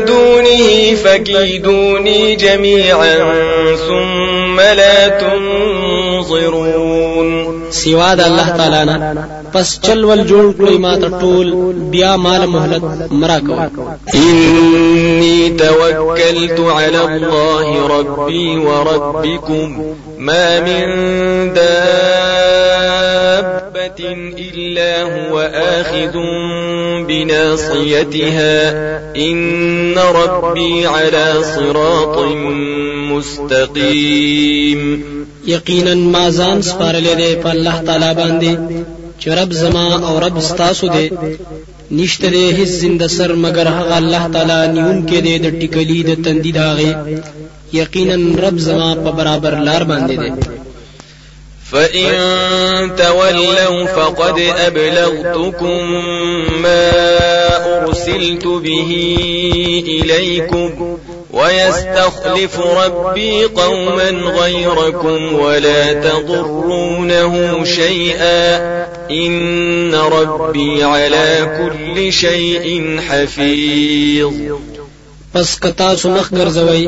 دونه 0.08 0.96
فكيدوني 1.04 2.36
جميعا 2.36 3.16
ثم 3.88 4.60
لا 4.60 5.08
تنظرون. 5.24 6.74
سوا 7.72 8.16
د 8.16 8.22
الله 8.22 8.50
تعالی 8.58 8.86
نه 8.86 9.43
پس 9.54 9.82
چل 9.82 10.04
ول 10.04 10.22
جوړ 10.28 10.46
کړی 10.60 10.78
ما 10.78 10.94
ته 10.98 11.10
ټول 11.22 11.48
بیا 11.92 12.16
مال 12.16 12.46
مهلت 12.46 12.84
مرا 13.12 13.40
کوي 13.40 13.68
إني 14.16 15.50
توكلت 15.50 16.60
على 16.60 17.02
الله 17.06 17.88
ربي 17.88 18.58
وربكم 18.58 19.96
ما 20.18 20.60
من 20.60 20.88
دابة 21.54 21.94
إلا 24.38 25.02
هو 25.04 25.40
آخذ 25.54 26.18
بناصيتها. 27.08 28.72
إن 29.16 29.98
ربي 29.98 30.86
على 30.86 31.34
صراط 31.56 32.18
مستقيم. 33.12 35.04
یقینا 35.46 35.96
ما 35.96 36.30
ځان 36.30 36.62
سپارلې 36.62 37.16
ده 37.18 37.36
په 37.44 37.52
الله 37.52 37.82
تعالی 37.86 38.14
باندې. 38.16 38.58
چې 39.20 39.28
رب 39.40 39.52
زما 39.62 39.86
او 40.08 40.14
رب 40.26 40.40
ستاسو 40.50 40.88
دی 40.96 41.08
نشته 42.00 42.28
دې 42.34 42.46
هیڅ 42.58 42.72
زنده 42.82 43.08
سر 43.18 43.32
مگر 43.46 43.68
هغه 43.78 43.96
الله 44.02 44.24
تعالی 44.34 44.60
نیون 44.76 45.00
کې 45.08 45.20
دې 45.26 45.36
د 45.46 45.48
ټیکلی 45.60 46.00
د 46.10 46.12
تندې 46.24 46.52
داغه 46.60 46.92
یقینا 47.80 48.18
رب 48.46 48.58
زما 48.68 48.90
په 49.04 49.12
برابر 49.22 49.54
لار 49.68 49.84
باندې 49.92 50.16
دی 50.22 50.32
فإن 51.74 52.96
تولوا 52.96 53.86
فقد 53.86 54.40
أبلغتكم 54.40 55.82
ما 56.64 56.92
أرسلت 57.78 58.46
به 58.48 58.92
إليكم 59.88 60.98
ويستخلف 61.34 62.60
ربي 62.60 63.44
قوما 63.46 64.10
غيركم 64.10 65.34
ولا 65.34 65.94
تضرونه 65.94 67.64
شيئا. 67.64 68.58
إن 69.12 69.96
ربي 69.96 70.84
على 70.84 71.58
كل 71.58 72.14
شيء 72.14 73.00
حفيظ. 73.00 74.34
پس 75.34 75.60
کتا 75.60 75.96
سمخ 75.96 76.28
ګرځوي 76.34 76.84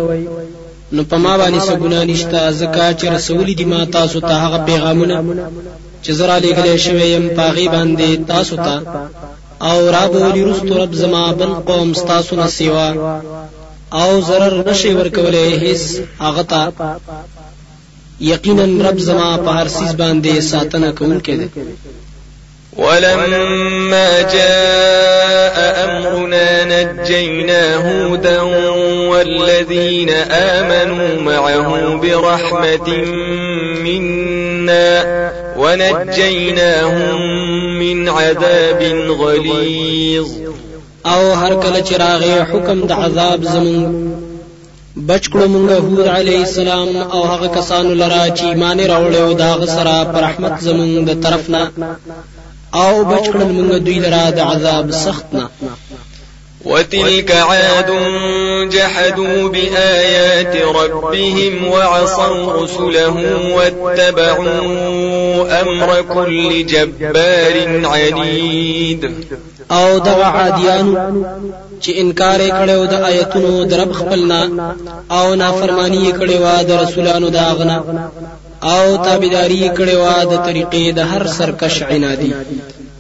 نو 0.96 1.04
په 1.12 1.18
ما 1.24 1.34
باندې 1.42 1.60
څه 1.68 1.74
ګناه 1.84 2.04
نشته 2.12 2.40
ځکه 2.62 2.84
چې 3.00 3.06
رسول 3.16 3.48
دي 3.60 3.66
ما 3.72 3.82
تاسو 3.98 4.20
ته 4.28 4.34
هغه 4.44 4.58
پیغامونه 4.68 5.18
چې 6.04 6.12
زرا 6.20 6.38
لګلې 6.46 6.76
شوی 6.86 7.08
يم 7.16 7.26
پاغي 7.38 7.68
باندې 7.76 8.10
تاسو 8.34 8.56
ته 8.66 8.76
او 9.70 9.78
را 9.96 10.04
بولی 10.14 10.44
رستو 10.50 10.74
رب 10.82 10.94
زما 11.02 11.24
بل 11.40 11.52
قوم 11.70 11.90
تاسو 12.12 12.36
نه 12.42 12.48
سیوا 12.58 12.88
أو 13.96 14.22
zarar 14.22 14.54
نشي 14.68 14.94
ورکولې 14.94 15.46
هیڅ 15.64 15.84
هغه 16.22 16.44
ته 16.44 16.62
یقینا 18.20 18.90
رب 18.90 18.98
زما 19.00 19.38
په 19.38 19.52
هر 19.58 19.68
سیس 19.68 19.92
باندې 20.02 20.40
ساتنه 20.40 20.92
کوونکی 20.92 21.36
دی. 21.36 21.48
ولما 22.78 24.22
جاء 24.22 25.58
أمرنا 25.86 26.64
نجينا 26.64 27.76
هودا 27.76 28.42
والذين 29.12 30.10
آمنوا 30.32 31.22
معه 31.22 31.96
برحمة 31.96 32.90
منا 33.86 34.92
ونجيناهم 35.58 37.22
من 37.80 38.10
عذاب 38.10 38.82
غليظ. 39.22 40.28
او 41.14 41.22
هر 41.42 41.54
کله 41.64 41.80
چې 41.88 41.94
راغی 42.04 42.36
حکم 42.52 42.80
د 42.88 42.92
عذاب 42.92 43.44
زمون 43.54 43.84
بچ 45.08 45.24
کړو 45.32 45.46
مونږ 45.54 45.70
هود 45.86 46.08
علی 46.08 46.36
السلام 46.36 46.90
او 46.98 47.22
هغه 47.32 47.48
کسانو 47.58 47.94
لرا 48.02 48.24
چې 48.38 48.44
ایمان 48.44 48.80
راوړل 48.80 49.16
او 49.16 49.34
دا 49.34 49.66
سره 49.76 50.04
پر 50.14 50.22
رحمت 50.28 50.54
زمون 50.68 51.06
د 51.06 51.12
طرفنا 51.24 51.64
او 52.84 52.94
بچ 53.12 53.26
کړل 53.34 53.50
مونږ 53.58 53.72
دوی 53.86 54.00
لرا 54.06 54.30
د 54.30 54.40
عذاب 54.40 54.92
سختنا 54.92 55.50
وتلك 56.66 57.32
عاد 57.32 57.92
جحدوا 58.70 59.50
بآيات 59.50 60.56
ربهم 60.56 61.68
وعصوا 61.68 62.64
رسله 62.64 63.16
واتبعوا 63.56 64.62
أمر 65.62 66.02
كل 66.14 66.66
جبار 66.66 67.86
عنيد 67.86 69.12
او 69.72 70.00
دغه 70.00 70.24
عادیانو 70.24 70.94
چې 71.82 71.90
انکار 72.02 72.40
یې 72.40 72.52
کړو 72.60 72.80
د 72.92 72.94
آیتونو 73.10 73.66
د 73.66 73.74
رب 73.74 73.92
خپلنا 74.00 74.42
او 75.12 75.36
نافرمانی 75.36 76.00
یې 76.08 76.14
کړې 76.20 76.38
و 76.44 76.64
د 76.70 76.72
رسولانو 76.84 77.30
دا 77.30 77.54
غنا 77.58 77.78
او 78.64 78.98
تابعداري 78.98 79.58
یې 79.66 79.72
کړې 79.78 79.96
و 80.04 80.06
د 80.32 80.34
طریقې 80.48 80.86
د 80.98 81.00
هر 81.00 81.28
سرکش 81.28 81.84
عنادي 81.84 82.34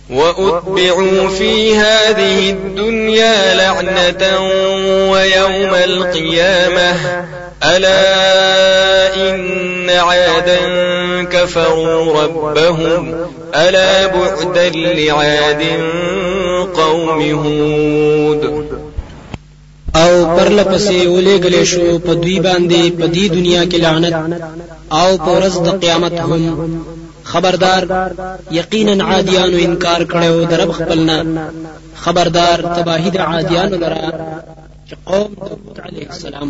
وأتبعوا 0.09 1.29
في 1.29 1.75
هذه 1.75 2.49
الدنيا 2.49 3.53
لعنة 3.53 4.39
ويوم 5.11 5.73
القيامة. 5.75 6.93
ألا 7.63 9.15
إن 9.15 9.89
عادا 9.89 10.59
كفروا 11.31 12.23
ربهم 12.23 13.13
ألا 13.55 14.07
بعدا 14.07 14.69
لعاد 14.69 15.63
قوم 16.75 17.21
هود. 17.21 18.65
آو 19.95 20.37
پر 20.37 20.49
لپسې 20.49 21.07
ولېګلې 21.07 21.63
شو 21.63 21.99
په 22.05 22.13
دوی 22.13 22.39
باندې 22.39 22.81
په 22.99 23.05
دې 23.07 23.25
دنیا 23.37 23.63
کې 23.63 23.75
لعنت. 23.75 24.15
آو 24.89 25.17
په 25.17 25.29
ورځ 25.37 25.55
د 25.65 25.69
قیامت 25.81 26.13
هم. 26.13 26.85
خبردار 27.23 27.83
یقینا 28.51 29.05
عادیانو 29.05 29.57
انکار 29.57 30.01
کړو 30.11 30.49
درب 30.51 30.71
خپلنا 30.71 31.17
خبردار 32.03 32.57
تباہی 32.75 33.09
د 33.09 33.17
عادیانو 33.17 33.75
لرا 33.83 34.09
چې 34.87 34.95
قوم 35.05 35.31
داود 35.33 35.79
علیه 35.85 36.07
السلام. 36.09 36.49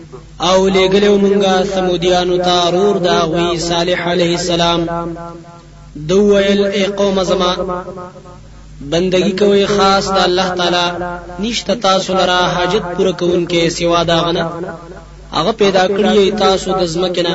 او 0.49 0.57
لګلو 0.75 1.13
مونږه 1.23 1.53
سمودیانو 1.73 2.37
ته 2.47 2.55
رور 2.75 2.95
دا 3.07 3.17
وی 3.33 3.49
صالح 3.69 3.99
علیه 4.11 4.33
السلام. 4.39 4.81
دوی 6.09 6.19
ویل 6.31 6.61
ای 6.77 6.85
قوم 6.99 7.23
زما 7.29 7.51
بندگی 8.91 9.31
کوي 9.41 9.65
خاص 9.75 10.05
د 10.15 10.17
الله 10.27 10.47
تعالی 10.59 10.87
نشته 11.43 11.75
تاسو 11.87 12.13
لرا 12.19 12.39
حاجت 12.55 12.85
پوره 12.95 13.13
کوونکې 13.19 13.69
سوا 13.77 14.01
د 14.11 14.17
هغه 14.25 14.35
نه. 14.35 14.45
هغه 15.37 15.51
پیدا 15.61 15.83
کړی 15.97 16.39
تاسو 16.43 16.69
د 16.79 16.83
زمکې 16.93 17.20
نه 17.20 17.33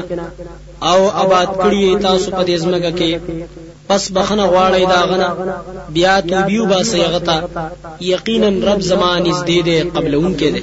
او 0.91 0.99
آباد 1.23 1.49
کړی 1.63 2.03
تاسو 2.07 2.31
په 2.37 2.43
دې 2.49 2.57
زمکه 2.63 2.93
کې. 2.99 3.13
پس 3.89 4.03
بخنه 4.17 4.45
غواړی 4.53 4.85
د 4.95 5.01
هغه 5.11 5.20
نه. 5.20 5.29
بیا 5.95 6.15
توبه 6.29 6.37
وباسئ 6.47 6.67
هغه 6.73 6.81
ته 6.93 7.37
یقینا 8.13 8.51
رب 8.69 8.81
زما 8.91 9.04
نزدې 9.04 9.23
قبلوونکې 9.31 9.41
دې 9.49 10.63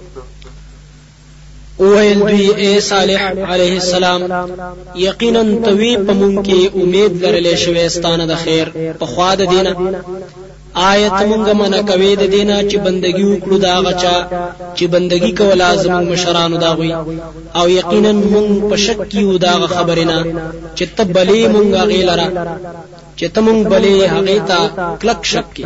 ویل 1.81 2.19
دوی 2.19 2.47
اے 2.61 2.71
صالح 2.87 3.21
علیه 3.53 3.73
السلام 3.81 4.21
یقینا 5.07 5.41
توی 5.65 5.91
په 6.07 6.13
مونږ 6.19 6.35
کې 6.47 6.59
امید 6.81 7.11
لرلې 7.23 7.55
شوې 7.63 7.87
ستانه 7.95 8.25
د 8.31 8.35
خیر 8.43 8.67
په 8.99 9.05
خوا 9.11 9.29
د 9.35 9.41
دینه. 9.53 9.73
آیت 10.73 11.17
مونږ 11.29 11.47
منه 11.61 11.79
کوي 11.89 12.11
د 12.21 12.23
دینه 12.35 12.57
چې 12.69 12.77
بندگی 12.85 13.25
وکړو 13.29 13.57
دا 13.65 13.75
غچا 13.85 14.17
چې 14.77 14.83
بندگی 14.93 15.31
کولا 15.39 15.69
زموږ 15.83 16.03
مشرانو 16.11 16.57
دا 16.65 16.71
وي 16.79 16.91
او 17.59 17.65
یقینا 17.79 18.11
مونږ 18.33 18.51
په 18.69 18.75
شک 18.85 18.99
کیو 19.11 19.37
دا 19.45 19.53
خبرنا 19.75 20.17
چې 20.77 20.85
تبلې 20.97 21.43
مونږ 21.53 21.69
غیلرا 21.89 22.27
چې 23.17 23.25
تمون 23.33 23.57
بلې 23.71 23.95
هغه 24.13 24.37
ته 24.49 24.59
کلک 25.01 25.19
شک 25.33 25.47
کی 25.55 25.65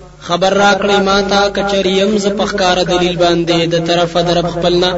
خبر 0.27 0.53
را 0.63 0.71
کړی 0.81 0.99
ما 1.07 1.17
ته 1.31 1.39
کچریم 1.55 2.11
ز 2.23 2.25
پخکار 2.39 2.77
دلیل 2.91 3.15
باندې 3.23 3.57
د 3.73 3.75
طرف 3.87 4.13
در 4.27 4.41
خپلنا. 4.53 4.91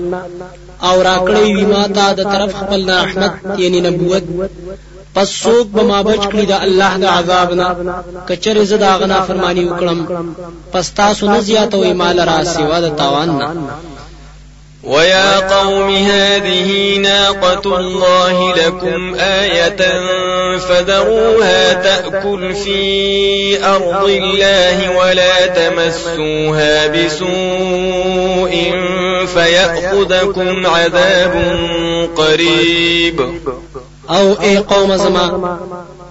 او 0.87 0.95
را 1.07 1.17
کړی 1.27 1.45
وی 1.55 1.65
ما 1.73 1.83
ته 1.95 2.05
د 2.19 2.21
طرف 2.33 2.51
خپلنا 2.61 2.95
رحمت 3.03 3.33
یعنی 3.61 3.79
نبوت. 3.87 4.25
پس 5.15 5.29
څوک 5.43 5.67
به 5.75 5.83
ما 5.89 5.99
بچ 6.09 6.23
کړی 6.31 6.45
د 6.51 6.53
الله 6.65 6.93
د 7.03 7.05
عذاب 7.17 7.49
نه 7.59 7.67
کچر 8.27 8.63
ز 8.69 8.73
داغنا 8.85 9.17
فرمانی 9.27 9.63
وکړم. 9.65 9.99
پس 10.73 10.85
تاسو 11.01 11.23
نه 11.33 11.39
زیاتوي 11.49 11.93
مال 12.01 12.19
را 12.29 12.37
سیوا 12.55 12.77
د 12.85 12.87
تاوان 12.99 13.29
نه 13.39 13.47
ويا 14.83 15.39
قوم 15.39 15.95
هذه 15.95 16.97
ناقة 16.97 17.79
الله 17.79 18.55
لكم 18.55 19.15
آية 19.15 19.77
فذروها 20.57 21.73
تأكل 21.73 22.55
في 22.55 23.65
أرض 23.65 24.09
الله 24.09 24.97
ولا 24.97 25.47
تمسوها 25.47 26.87
بسوء 26.87 28.73
فيأخذكم 29.33 30.67
عذاب 30.67 31.33
قريب. 32.15 33.21
أو 34.09 34.35
اي 34.41 34.57
قوم 34.57 34.95
زما 34.95 35.59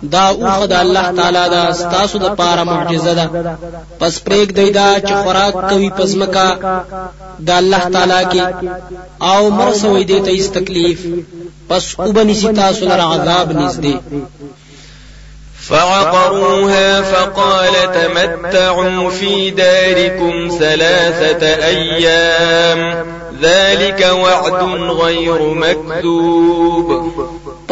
دا 0.02 0.28
اوخه 0.28 0.66
د 0.66 0.72
الله 0.72 1.12
تعالی 1.16 1.48
دا 1.50 1.72
ستاسو 1.72 2.18
د 2.18 2.34
پاره 2.34 2.64
معجزه 2.64 3.14
ده. 3.14 3.58
پس 3.98 4.24
پرېګ 4.24 4.52
دی 4.52 4.70
دا 4.70 5.00
چې 5.00 5.12
خوراک 5.22 5.70
کوي 5.70 5.90
پزمکا 5.90 6.48
د 7.46 7.50
الله 7.50 7.78
تعالی 7.78 8.24
کې 8.32 8.42
أو 9.22 9.50
مرسوي 9.50 10.04
دی 10.04 10.20
ته 10.20 10.60
تکلیف. 10.60 11.06
پس 11.68 11.98
وبني 11.98 12.34
تاسو 12.34 12.84
لره 12.84 13.02
عذاب 13.02 13.52
نږدې. 13.52 13.96
فعقروها 15.68 17.02
فقال 17.02 17.74
تمتعوا 17.94 19.10
في 19.10 19.50
داركم 19.50 20.48
ثلاثة 20.58 21.46
أيام. 21.46 23.04
ذلك 23.42 24.10
وعد 24.12 24.62
غير 25.02 25.40
مكذوب. 25.42 27.12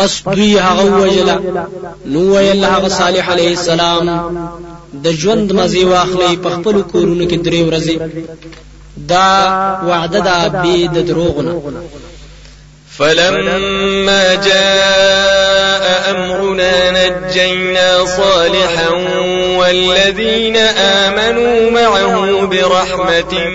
پس 0.01 0.23
دوی 0.23 0.59
هغه 0.59 0.85
وجلا 1.03 1.39
نو 2.07 2.21
ویل 2.37 2.65
هغه 2.65 2.89
صالح 2.89 3.31
علیه 3.33 3.51
السلام 3.51 4.07
د 5.05 5.11
ژوند 5.11 5.53
مزي 5.53 5.85
واخلې 5.85 6.37
په 6.45 6.51
خپل 6.51 6.83
کورونو 6.93 7.25
کې 7.31 7.39
درې 7.47 7.61
ورځې 7.69 7.97
دا 9.09 9.33
وعده 9.89 10.21
دا 10.21 10.49
به 10.49 10.89
د 10.95 11.07
دروغونه 11.07 11.53
فلما 12.99 14.35
جاء 14.35 16.11
أمرنا 16.11 16.75
نجينا 16.91 18.05
صالحا 18.05 18.91
والذين 19.59 20.57
آمنوا 21.07 21.71
معه 21.71 22.47
برحمة 22.47 23.49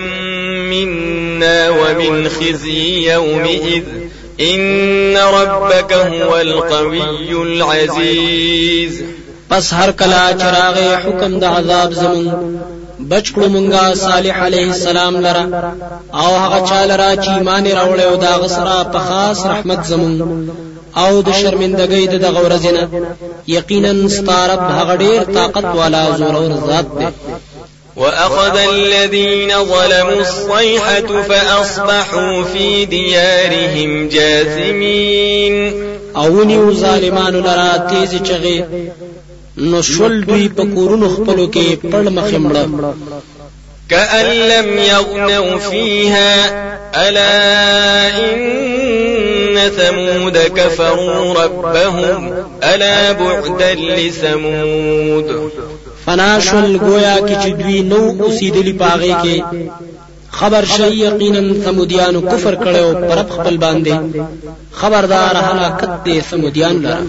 منا 0.70 1.70
ومن 1.70 2.30
خزي 2.30 3.12
يومئذ 3.12 4.05
إن 4.39 5.17
ربك 5.17 5.93
هو 5.93 6.38
القوي 6.38 7.41
العزيز 7.43 9.03
پس 9.49 9.73
هر 9.73 9.91
کلا 9.91 10.31
چراغ 10.39 10.77
حکم 11.03 11.39
د 11.39 11.43
عذاب 11.43 11.93
زمون 11.93 12.59
بچ 12.99 13.31
کړو 13.33 13.47
مونږه 13.55 13.93
صالح 13.95 14.36
علیه 14.45 14.67
السلام 14.71 15.15
لرا 15.25 15.45
او 16.13 16.31
هغه 16.43 16.59
چا 16.69 16.86
لرا 16.86 17.15
چې 17.15 17.29
ایمان 17.29 17.65
راوړی 17.65 18.05
او 18.09 18.15
دا 18.15 18.33
غسرا 18.43 18.83
په 18.83 18.99
خاص 18.99 19.45
رحمت 19.45 19.86
زمون 19.86 20.49
او 21.03 21.21
د 21.21 21.29
شرمندګۍ 21.41 22.07
د 22.09 22.15
دغه 22.25 22.39
ورځې 22.45 22.71
یقینا 23.57 24.09
ستا 24.18 24.39
رب 24.39 24.61
هغه 24.79 24.95
ډیر 25.03 25.23
طاقت 25.38 25.65
والا 25.79 26.03
زوراور 26.18 26.68
ذات 26.67 26.88
دی 26.99 27.07
وأخذ 27.96 28.58
الذين 28.58 29.64
ظلموا 29.64 30.22
الصيحة 30.22 31.22
فأصبحوا 31.22 32.43
في 32.43 32.86
ديارهم 32.86 34.08
جاثمين. 34.08 35.74
او 36.16 36.43
نیو 36.43 36.72
ظالمانو 36.72 37.39
لرا 37.39 37.78
تیز 37.89 38.16
چغی 38.28 38.64
نو 39.58 39.82
شول 39.82 40.22
دوی 40.28 40.48
په 40.58 40.64
کورونو 40.76 41.10
خپلو 41.16 41.48
کې 41.56 41.68
پړمخ 41.91 42.09
مړه 42.18 42.66
كأن 43.89 44.26
لم 44.26 44.78
يغنوا 44.78 45.58
فيها 45.58 46.32
ألا 46.96 48.08
إن 48.18 49.70
ثمود 49.78 50.38
كفروا 50.38 51.34
ربهم 51.43 52.34
ألا 52.64 53.12
بعدا 53.12 53.74
لثمود. 53.74 55.52
فناشل 56.06 56.78
گویا 56.82 57.16
کی 57.28 57.36
چې 57.43 57.64
دوی 57.64 57.82
نو 57.82 58.24
اوسېدلی 58.24 58.74
پاغه 58.80 59.22
کې 59.24 59.41
خبر 60.32 60.66
شي 60.66 60.89
یقینا 60.93 61.41
ثمودیانو 61.66 62.22
کفر 62.22 62.56
کړو 62.56 62.95
پر 63.10 63.20
خپل 63.30 63.58
باندې. 63.58 63.95
خبردار 64.72 65.36
هلاکت 65.36 65.89
دې 66.06 66.22
ثمودیان 66.30 66.82
لره 66.82 67.03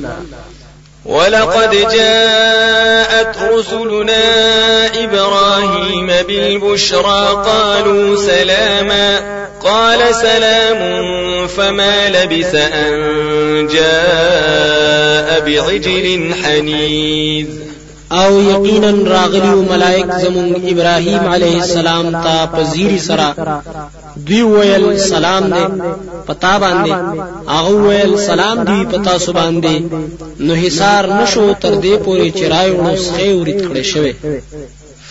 ولقد 1.06 1.70
جاءت 1.70 3.36
رسلنا 3.52 4.24
إبراهيم 5.04 6.06
بالبشرى 6.06 7.28
قالوا 7.46 8.16
سلاما. 8.16 9.20
قال 9.64 10.14
سلام 10.14 11.46
فما 11.46 12.08
لبث 12.08 12.54
أن 12.54 13.66
جاء 13.66 15.40
بعجل 15.40 16.34
حنيذ. 16.44 17.75
او 18.10 18.40
یقینا 18.40 18.90
راغلی 18.90 19.54
ملائک 19.70 20.06
زمونږ 20.22 20.54
ابراهیم 20.54 21.28
علیه 21.28 21.56
السلام 21.60 22.10
ته 22.22 22.46
په 22.46 22.64
زیري 22.64 22.98
سره 22.98 23.32
دوی 24.26 24.42
ویل 24.42 24.98
سلام 24.98 25.44
دې. 25.54 25.64
په 26.26 26.48
تا 26.48 26.58
باندې. 26.58 26.92
هغه 27.48 27.72
ویل 27.86 28.16
سلام 28.26 28.64
دې 28.64 28.94
په 28.94 29.18
تاسو 29.18 29.32
باندې. 29.32 29.82
نو 30.40 30.54
حصار 30.54 31.06
نشو 31.06 31.54
تر 31.60 31.80
دې 31.80 32.04
پوري 32.04 32.30
چې 32.30 32.50
رایې 32.50 32.70
وړو 32.70 32.99
سخې 32.99 33.28
وریت 33.40 33.60
کړي 33.68 33.82
شوی 33.92 34.12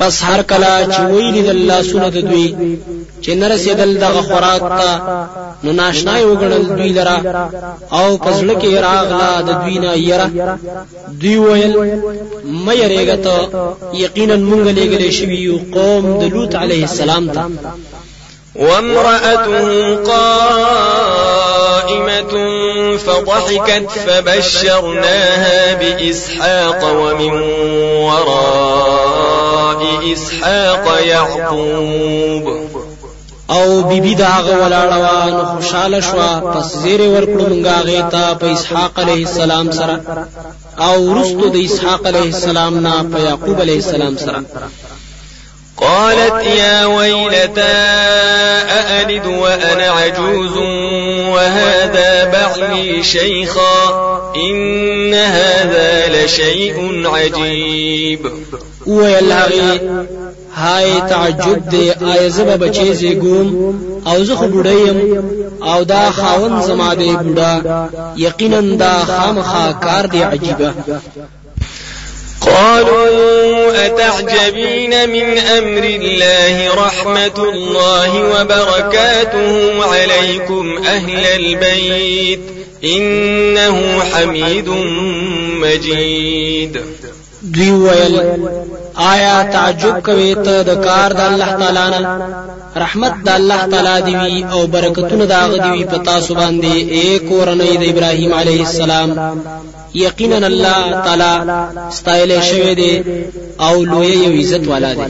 پس 0.00 0.14
هر 0.24 0.40
کلا 0.50 0.74
چې 0.92 1.00
ویل 1.12 1.36
د 1.46 1.48
الله 1.56 1.78
سنت 1.82 2.14
دوی 2.30 2.48
چې 3.22 3.30
نرسیدل 3.40 3.90
دغه 4.04 4.20
خوراک 4.28 4.62
ته 4.78 4.90
نو 5.64 5.70
ناشنا 5.80 6.14
یو 6.18 6.32
غړل 6.40 6.64
دوی 6.78 6.92
لرا 6.98 7.16
او 7.98 8.06
پزړه 8.24 8.54
کې 8.60 8.70
راغلا 8.88 9.32
د 9.48 9.50
دوی 9.62 9.76
نه 9.84 9.92
یره. 10.08 10.28
دوی 11.20 11.36
ویل 11.36 11.74
مې 12.64 12.74
یریګه 12.82 13.16
ته. 13.24 13.36
یقینا 14.04 14.36
مونږ 14.48 14.64
لګلې 14.78 15.10
شوی 15.18 15.38
یو 15.48 15.56
قوم 15.76 16.04
د 16.20 16.22
لوط 16.34 16.52
علیه 16.62 16.82
السلام 16.90 17.24
ته. 17.34 17.42
وامرأته 18.56 19.68
قائمة 20.10 21.14
فضحكت 23.06 23.86
فبشرناها 24.06 25.58
بإسحاق 25.80 26.80
ومن 27.00 27.34
وراء 28.06 29.09
إسحاق 30.12 31.00
يعقوب. 31.00 32.70
أو 33.50 33.82
بیبي 33.82 34.14
دا 34.14 34.26
هغه 34.26 34.54
ولاړه 34.62 34.96
وا 34.96 35.30
نو 35.30 35.44
خوشاله 35.44 36.00
شو 36.00 36.18
پس 36.54 36.76
زیره 36.82 37.06
ورکړو 37.14 37.48
مونږه 37.50 37.68
هغه 37.68 38.10
ته 38.10 38.34
په 38.34 38.52
إسحاق 38.52 38.98
علیه 38.98 39.26
السلام 39.26 39.70
سره 39.72 40.26
أو 40.78 41.02
ورستو 41.02 41.48
د 41.48 41.56
إسحاق 41.64 42.06
علیه 42.06 42.28
السلام 42.34 42.78
نه 42.78 43.02
په 43.12 43.18
یعقوب 43.18 43.60
علیه 43.60 43.76
السلام 43.76 44.16
سره 44.16 44.42
قالت 45.76 46.46
يا 46.46 46.86
ويلتى 46.86 47.76
أألد 48.80 49.26
وأنا 49.26 49.88
عجوز 49.90 50.56
وهذا 51.34 52.24
بعلي 52.24 53.02
شيخا 53.02 53.76
إن 54.36 55.14
هذا 55.14 56.08
لشيء 56.08 57.06
عجيب. 57.06 58.30
ویل 58.86 59.32
هغه 59.32 59.80
هاي 60.54 61.00
تعجب 61.00 61.68
دی 61.70 61.90
آیا 61.90 62.28
زبا 62.28 62.56
بچی 62.56 62.94
زیګوم 62.94 63.74
أو 64.06 64.24
زه 64.24 64.34
خو 64.34 64.62
أو 65.62 65.84
دا 65.84 66.10
خاون 66.10 66.62
زما 66.62 66.94
دی 66.94 67.16
بډا 67.16 67.52
یقینا 68.16 68.60
دا 68.60 69.04
خامخا 69.04 69.72
کار 69.72 70.06
دی 70.06 70.22
عجیبه. 70.22 70.72
قالوا 72.40 73.86
أتعجبين 73.86 75.08
من 75.08 75.38
أمر 75.38 75.84
الله 75.84 76.74
رحمة 76.74 77.44
الله 77.54 78.40
وبركاته 78.40 79.84
عليكم 79.84 80.78
أهل 80.86 81.26
البيت 81.26 82.40
إنه 82.84 84.00
حميد 84.00 84.68
مجيد. 85.62 86.80
دوی 87.42 87.70
ویل 87.70 88.14
آیا 88.94 89.42
تعجب 89.52 90.00
کوي 90.06 90.34
ته 90.34 90.62
د 90.62 90.84
کار 90.86 91.12
د 91.18 91.20
الله 91.20 91.50
تعالی 91.60 91.86
نه؟ 91.94 92.16
رحمت 92.76 93.14
د 93.26 93.28
الله 93.38 93.60
تعالی 93.72 93.96
دی 94.08 94.44
او 94.54 94.66
برکتونه 94.66 95.24
د 95.26 95.32
هغه 95.32 95.58
دی 95.66 95.84
په 95.84 95.98
تاسو 96.10 96.34
باندې 96.34 96.74
اے 96.94 97.18
کورنۍ 97.30 97.72
د 97.78 97.84
ابراهیم 97.92 98.32
علیه 98.40 98.60
السلام. 98.66 99.10
یقینا 99.94 100.46
الله 100.46 100.82
تعالی 101.06 101.32
ستایل 101.98 102.40
شوی 102.50 102.74
دی 102.74 102.92
او 103.66 103.84
لوی 103.84 104.40
عزت 104.40 104.68
والا 104.68 104.92
دی 104.94 105.06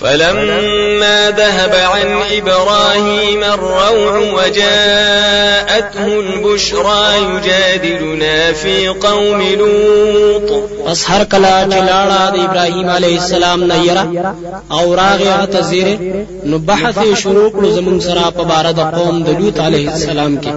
فلما 0.00 1.30
ذهب 1.30 1.74
عن 1.74 2.22
إبراهيم 2.36 3.44
الروع 3.44 4.18
وجاءته 4.18 6.06
البشرى 6.06 7.04
يجادلنا 7.30 8.52
في 8.52 8.88
قوم 8.88 9.42
لوط. 9.42 10.50
پس 10.86 11.10
هر 11.10 11.24
کلا 11.24 11.66
چې 11.70 11.74
لاړه 11.88 12.34
د 12.34 12.38
ابراهیم 12.38 12.88
علیه 12.88 13.20
السلام 13.20 13.64
نه 13.64 13.84
یره 13.84 14.34
أو 14.72 14.94
راغه 14.94 15.44
ته 15.44 15.60
زیره 15.60 15.98
نو 16.44 16.58
بحث 16.58 16.98
شروع 17.22 17.50
کړو 17.50 17.66
زمونږ 17.66 18.00
سره 18.00 18.30
په 18.30 18.42
باره 18.42 18.72
د 18.72 18.80
قوم 18.80 19.22
د 19.24 19.28
لوط 19.40 19.60
علیه 19.60 19.90
السلام 19.92 20.38
کې 20.42 20.50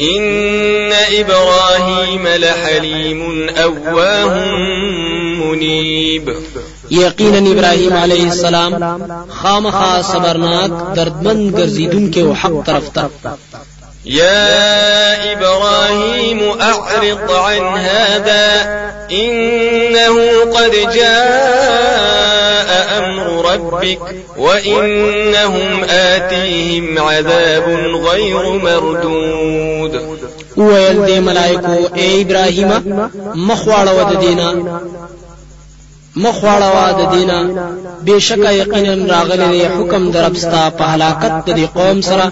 إن 0.00 0.92
إبراهيم 0.92 2.28
لحليم 2.28 3.48
أواه 3.48 4.34
منيب. 5.40 6.36
یقینا 6.90 7.50
ابراهیم 7.50 7.92
علیه 7.92 8.24
السلام 8.24 8.72
خامخا 9.28 10.02
صبرناک 10.02 10.70
دردمن 10.96 11.50
ګرځیدونکو 11.50 12.32
حق 12.42 12.64
طرف 12.66 12.88
ته 12.94 13.08
يا 14.06 15.32
إبراهيم 15.32 16.40
أعرض 16.60 17.30
عن 17.30 17.62
هذا 17.76 18.46
إنه 19.10 20.16
قد 20.54 20.70
جاء 20.94 22.68
أمر 22.98 23.52
ربك 23.52 23.98
وإنهم 24.38 25.84
آتيهم 25.90 26.98
عذاب 26.98 27.64
غير 28.06 28.42
مردود. 28.52 29.96
ویل 30.56 31.06
دی 31.06 31.18
ملائکو 31.20 31.74
اے 31.94 32.20
ابراهیم 32.20 32.70
مخواړه 33.34 33.90
ود 33.98 34.20
دینا 34.20 34.52
مخواړه 36.24 36.68
وا 36.76 36.88
د 36.98 37.02
دینا 37.14 37.40
بشکا 38.06 38.50
یقینا 38.50 38.94
راغلی 39.14 39.48
دی 39.52 39.66
حکم 39.76 40.10
دربستا 40.10 40.62
په 40.78 40.84
هلاکت 40.92 41.32
د 41.58 41.60
قوم 41.78 42.00
سره 42.08 42.26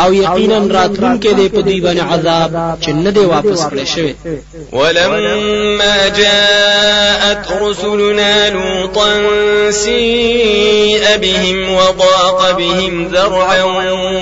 او 0.00 0.08
یقینا 0.12 0.58
راتلون 0.78 1.20
کې 1.22 1.32
دی 1.38 1.48
په 1.54 1.60
دوی 1.66 1.80
باندې 1.80 2.02
عذاب 2.12 2.50
چې 2.82 2.88
نه 3.04 3.10
دی 3.10 3.24
واپس 3.34 3.60
کړی 3.70 3.86
شوی. 3.94 4.14
ولما 4.72 6.08
جاءت 6.08 7.44
رسلنا 7.62 8.50
لوطا 8.50 9.10
سيء 9.70 11.16
بهم 11.16 11.58
وضاق 11.74 12.40
بهم 12.58 13.08
ذرعا 13.14 13.62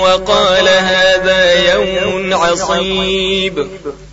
وقال 0.03 0.69
هذا 0.69 1.41
يوم 1.73 2.35
عصيب 2.35 3.67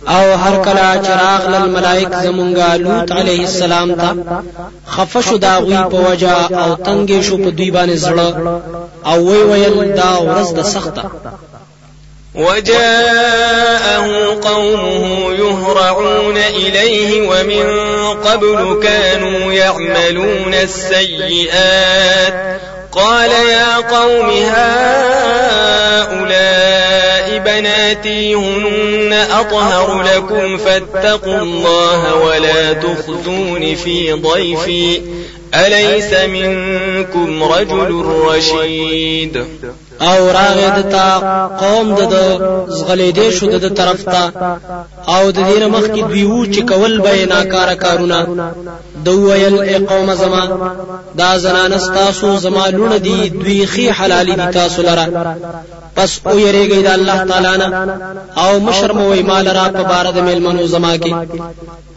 أو 0.08 0.34
هر 0.34 0.64
کله 0.64 1.02
چراغ 1.06 1.48
لل 1.48 1.70
ملائک 1.70 2.08
زمونږه 2.08 2.74
لوط 2.76 3.12
علیه 3.12 3.40
السلام 3.40 3.94
ته 3.94 4.14
خفشو 4.86 5.36
دا 5.36 5.58
غوی 5.58 5.76
په 5.90 6.10
وجا 6.10 6.48
أو 6.52 6.74
تنګې 6.74 7.22
شو 7.22 7.36
په 7.36 7.50
دوی 7.50 7.70
باندې 7.70 8.10
أو 9.06 9.24
وی 9.28 9.42
ویل 9.42 9.94
دا 9.96 10.18
ورځ 10.18 10.52
د 10.54 10.62
سخته. 10.62 11.02
وجاءه 12.34 14.06
قومه 14.42 15.32
يهرعون 15.32 16.36
إليه 16.36 17.28
ومن 17.28 17.66
قبل 18.24 18.80
كانوا 18.82 19.52
يعملون 19.52 20.54
السيئات. 20.54 22.34
قال 22.92 23.30
يا 23.30 23.76
قوم 23.76 24.30
هؤلاء 24.30 24.93
بناتي 27.54 28.34
هن 28.34 29.12
أطهر 29.12 30.02
لكم 30.02 30.56
فاتقوا 30.56 31.42
الله 31.42 32.14
ولا 32.14 32.72
تخزون 32.72 33.74
في 33.74 34.12
ضيفي. 34.12 35.00
أليس 35.54 36.12
منكم 36.12 37.42
رجل 37.42 38.04
رشيد؟ 38.04 39.44
أو 40.02 40.26
راغه 40.30 40.80
دتا 40.80 41.08
قوم 41.60 41.94
د 41.94 42.14
زغلې 42.68 43.10
دې 43.18 43.30
شو 43.38 43.46
د 43.46 43.68
طرف 43.74 44.02
ته 44.02 44.32
أو 45.08 45.30
د 45.30 45.38
دې 45.38 45.62
مخ 45.74 45.84
کې 45.84 46.02
دوی 46.10 46.24
وو 46.24 46.44
چې 46.44 46.60
کول 46.70 47.00
به 47.00 47.24
ناکار 47.24 47.74
کارونه. 47.74 48.26
دوی 49.04 49.14
ویل 49.30 49.58
ای 49.58 49.78
قوم 49.78 50.14
زما 50.14 50.42
دا 51.18 51.38
زنان 51.38 51.72
تاسو 51.94 52.36
زما 52.36 52.66
لونه 52.68 52.98
دي 52.98 53.28
دوی 53.28 53.66
ښې 53.66 53.90
حلالې 53.90 54.26
دي 54.26 54.46
تاسو 54.52 54.82
لره. 54.82 55.06
پس 55.96 56.20
او 56.26 56.38
یریږي 56.38 56.80
د 56.86 56.86
الله 56.86 57.24
تعالی 57.24 57.56
نه 57.58 57.68
او 58.36 58.60
مه 58.60 59.00
شرموئ 59.00 59.22
ما 59.22 59.48
لره 59.48 59.68
په 59.68 59.82
باره 59.82 60.06
د 60.12 60.18
میلمنو 60.18 60.66
زما 60.66 60.96
کې. 60.96 61.14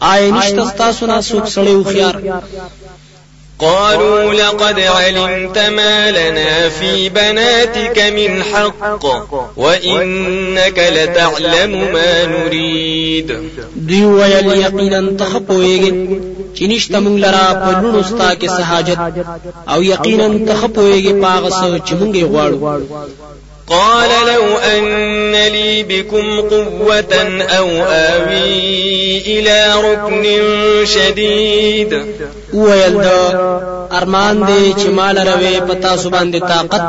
آیا 0.00 0.30
نشته 0.30 0.70
تاسو 0.78 1.06
نه 1.06 1.20
څوک 1.20 1.46
سړی 1.46 1.88
هوښیار 1.92 2.16
قالوا 3.58 4.34
لقد 4.34 4.80
علمت 4.80 5.58
ما 5.58 6.10
لنا 6.10 6.68
في 6.68 7.08
بناتك 7.08 7.98
من 7.98 8.42
حق 8.42 9.06
وإنك 9.56 10.78
لتعلم 10.78 11.92
ما 11.92 12.26
نريد. 12.26 13.32
دوی 13.76 14.04
ویل 14.04 14.46
یقینا 14.46 15.00
ته 15.18 15.34
ښه 15.34 15.51
پوهیږې 15.51 15.92
چې 16.54 16.62
نشته 16.62 17.00
مونږ 17.00 17.18
لرا 17.24 17.46
په 17.62 17.80
لونو 17.82 18.02
ستا 18.02 18.34
کې 18.34 18.46
څه 18.46 18.67
حاجت 18.67 18.98
او 19.68 19.82
یقینا 19.82 20.28
ته 20.52 20.65
ښه 20.65 20.79
پوهیږې 20.79 21.12
په 21.22 21.33
هغه 21.33 21.50
څه 21.50 21.78
چې 21.78 21.92
مونږ 22.00 22.14
غواړو 22.32 22.58
قال 23.68 24.10
لو 24.26 24.58
أن 24.58 25.32
لي 25.52 25.82
بكم 25.82 26.40
قوة 26.40 27.42
أو 27.42 27.68
آوي 27.84 29.18
إلى 29.18 29.74
ركن 29.84 30.24
شديد. 30.84 31.94
ویل 32.52 33.02
دا 33.02 33.88
أرمان 33.92 34.46
دی 34.46 34.72
چې 34.80 34.88
ما 34.88 35.18
لرلی 35.18 35.60
په 35.60 35.96
تاسو 35.96 36.10
باندې 36.10 36.38
طاقت 36.48 36.82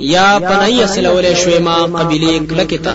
یا 0.00 0.38
پناه 0.38 0.86
نیولې 0.86 1.34
شوي 1.44 1.58
ما 1.58 1.76
قبيله 1.84 2.46
کلکتا 2.50 2.94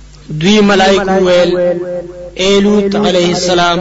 دوی 0.31 0.61
ملائکه 0.61 1.23
ویل، 1.25 1.55
اے 2.33 2.59
لوط 2.59 2.95
علیہ 2.95 3.27
السلام، 3.27 3.79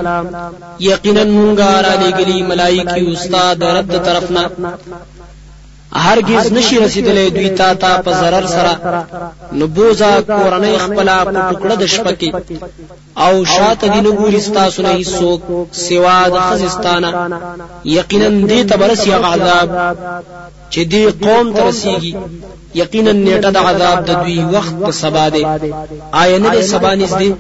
یقینا 0.81 1.25
مونږه 1.25 1.83
را 1.83 1.95
لګلی 2.03 2.43
ملائکی 2.43 3.13
استاد 3.13 3.63
رد 3.63 4.05
طرفنا۔ 4.05 4.49
هرگز 5.93 6.53
نشي 6.53 6.77
رسیدلې 6.79 7.31
دوی 7.37 7.49
تا 7.49 7.75
ته 7.75 8.03
په 8.05 8.11
zarar 8.21 8.47
سره. 8.47 8.75
نبوزا 9.53 10.13
کورنۍ 10.21 10.77
خپل 10.85 11.09
په 11.25 11.31
ټوکړه 11.51 11.75
د 11.79 11.87
شپکې 11.95 12.31
او 13.25 13.45
شاته 13.45 13.87
دی 13.93 14.01
نګوري 14.07 14.41
ستاسو 14.49 14.83
نه 14.83 14.93
هیڅوک 14.99 15.41
سوا 15.73 16.29
د 16.35 16.37
خزستانه 16.49 17.11
یقینا 17.85 18.29
دې 18.51 18.61
ته 18.69 18.77
برسي 18.77 19.13
عذاب. 19.13 19.69
چې 20.73 20.81
دې 20.93 21.05
قوم 21.25 21.53
ته 21.55 21.61
رسیږي 21.71 22.15
یقینا 22.75 23.13
نیټه 23.13 23.51
د 23.53 23.59
عذاب 23.69 23.99
د 24.09 24.11
دوی 24.23 24.39
وخت 24.55 24.75
سبا 25.03 25.29
دی. 25.35 25.45
آیا 26.23 26.39
نه 26.39 26.63
سبا 26.73 26.91
نږدې 26.95 27.31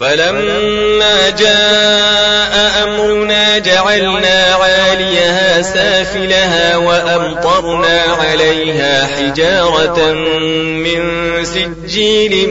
فلما 0.00 1.30
جاء 1.30 2.84
أمرنا 2.84 3.58
جعلنا 3.58 4.54
عاليها 4.54 5.62
سافلها 5.62 6.76
وأمطرنا 6.76 8.00
عليها 8.00 9.06
حجارة 9.06 10.12
من 10.84 11.00
سجيل 11.44 12.48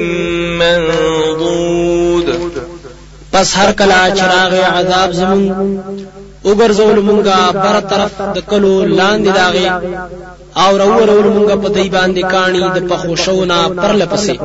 منضود. 0.60 2.28
پس 3.34 3.58
هر 3.58 3.72
کلا 3.72 4.10
چراغ 4.10 4.54
عذاب 4.64 5.12
زمون 5.12 5.84
وګرځول 6.46 7.00
مونږه 7.08 7.52
بر 7.54 7.80
طرف 7.80 8.22
د 8.36 8.40
کلو 8.50 8.84
لاندې 8.84 9.32
أو 10.58 10.78
راول 10.78 11.10
مونږه 11.10 11.56
په 11.64 11.70
دی 11.70 11.90
باندې 11.90 12.32
کانی 12.32 12.64
د 12.76 12.88
پخوشونه 12.90 13.70
پرله 13.70 14.06
پسې. 14.06 14.40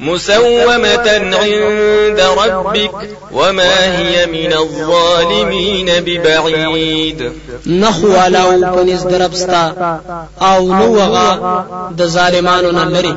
مسومة 0.00 1.08
عند 1.34 2.20
ربك 2.20 2.90
وما 3.32 3.98
هي 3.98 4.26
من 4.26 4.52
الظالمين 4.52 5.90
ببعيد. 6.00 7.32
نخو 7.66 8.16
علاو 8.16 8.50
پنز 8.76 9.02
دربستا 9.02 10.00
أو 10.42 10.72
نوغا 10.72 11.64
د 11.90 12.02
ظالمانو 12.06 12.70
نلري 12.70 13.14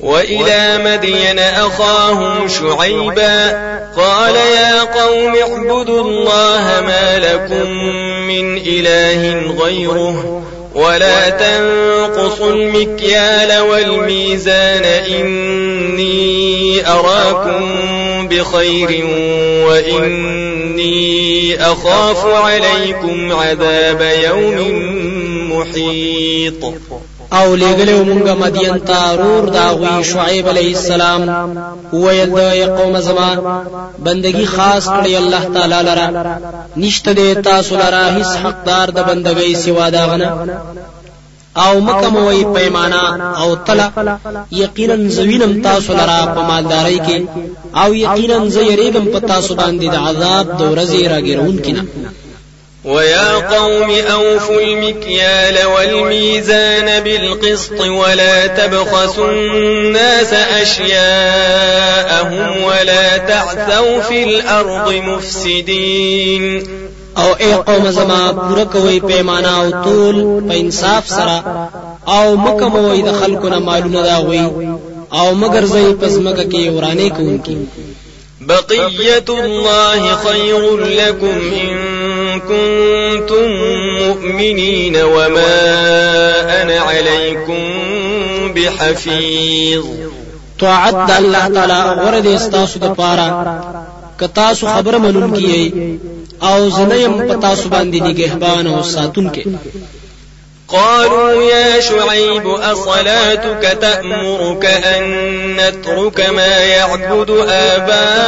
وإلى 0.00 0.78
مدين 0.84 1.38
أخاهم 1.38 2.48
شعيبا 2.48 3.50
قال 3.96 4.34
يا 4.36 4.80
قوم 4.82 5.36
اعبدوا 5.36 6.02
الله 6.02 6.80
ما 6.80 7.18
لكم 7.18 7.70
من 8.28 8.56
إله 8.56 9.52
غيره 9.64 10.42
ولا 10.74 11.30
تنقصوا 11.30 12.52
المكيال 12.52 13.60
والميزان 13.60 14.84
إني 14.84 16.86
أراكم 16.86 18.28
بخير 18.28 19.06
وإني 19.66 21.62
أخاف 21.62 22.26
عليكم 22.26 23.32
عذاب 23.32 24.00
يوم 24.24 24.58
محيط. 25.52 26.74
او 27.38 27.56
لګلو 27.56 28.04
مونږه 28.10 28.34
مدین 28.44 28.78
ته 28.88 29.16
رور 29.20 29.44
دا 29.56 29.66
غوي 29.80 30.04
شعیب 30.12 30.48
علیه 30.52 30.76
السلام. 30.76 31.22
ویل 31.92 32.30
د 32.36 32.68
قوم 32.78 33.00
زما 33.00 33.30
بندگی 34.06 34.46
خاص 34.54 34.84
کړی 34.88 35.14
الله 35.22 35.44
تعالی 35.54 35.80
لرا 35.88 36.08
نشته 36.76 37.12
د 37.18 37.42
تاسو 37.48 37.76
لرا 37.82 38.04
هیڅ 38.16 38.30
حقدار 38.44 38.86
د 38.96 38.98
بندګۍ 39.08 39.52
سوا 39.64 39.86
دا 39.96 40.04
غنه 40.10 40.30
او 41.64 41.80
مکه 41.80 42.08
موي 42.14 42.44
پیمانا 42.54 43.04
او 43.42 43.48
تلا 43.66 43.90
یقینا 44.50 44.96
زوینم 45.16 45.52
تاسو 45.62 45.92
لرا 46.00 46.20
په 46.34 46.40
مالداري 46.50 46.98
کې 47.06 47.18
او 47.82 47.94
یقینا 47.94 48.38
زیریګم 48.56 49.06
په 49.12 49.20
تاسو 49.32 49.54
باندې 49.54 49.86
د 49.90 49.96
عذاب 50.06 50.46
د 50.58 50.62
ورځې 50.72 51.08
راګرون 51.12 51.56
کینه 51.64 51.82
ويا 52.90 53.34
قوم 53.34 53.90
أوفوا 53.90 54.60
المكيال 54.60 55.66
والميزان 55.66 57.02
بالقسط 57.02 57.80
ولا 57.80 58.46
تبخسوا 58.46 59.30
الناس 59.30 60.32
أشياءهم 60.62 61.02
ولا 62.62 63.16
تعثوا 63.16 64.00
في 64.00 64.24
الأرض 64.24 64.92
مفسدين. 64.94 66.62
أو 67.18 67.32
اے 67.44 67.52
قوم 67.66 67.90
زما 67.90 68.20
پورا 68.32 68.64
کوي 68.72 69.00
پیمانا 69.00 69.54
أو 69.60 69.70
طول 69.84 70.16
په 70.48 70.54
انصاف 70.54 71.08
سره 71.08 71.68
أو 72.08 72.36
مکه 72.36 72.68
موي 72.74 73.02
د 73.02 73.12
خلکو 73.20 73.48
نه 73.48 73.58
مالونه 73.58 74.02
دا 74.02 74.16
غوي 74.18 74.44
أو 75.12 75.34
مگر 75.34 75.64
زئی 75.72 75.94
پزمکه 76.02 76.44
کې 76.52 76.70
ورانه 76.76 77.08
کوونکی 77.08 77.56
بقية 78.40 79.28
الله 79.28 80.16
خير 80.16 80.76
لكم 80.76 81.52
إن 81.62 81.79
كنتم 82.50 83.50
مؤمنين 84.02 84.96
وما 84.96 85.56
أنا 86.62 86.78
عليكم 86.80 87.62
بحفيظ. 88.54 89.84
طاعت 90.60 91.10
الله 91.18 91.48
تعالی 91.48 92.00
غوره 92.06 92.19
ده 92.19 92.26
ستاسو 92.26 92.78
د 92.80 92.94
پاره 92.94 93.28
که 94.20 94.24
تاسو 94.40 94.66
خبره 94.66 94.98
منون 94.98 95.32
کیي 95.36 95.98
او 96.48 96.68
زه 96.76 96.88
نه 96.88 97.00
یم 97.00 97.12
په 97.28 97.54
تاسو 97.60 97.68
باندې 97.68 98.02
نگهبان 98.02 98.66
او 98.66 98.82
ساتونکې 98.82 99.44
قالوا 100.72 101.42
يا 101.42 101.80
شعيب 101.80 102.46
أصلاتك 102.46 103.78
تأمرك 103.80 104.64
أن 104.64 105.56
نترك 105.56 106.30
ما 106.30 106.58
يعبد 106.58 107.30
آباؤنا 107.48 108.20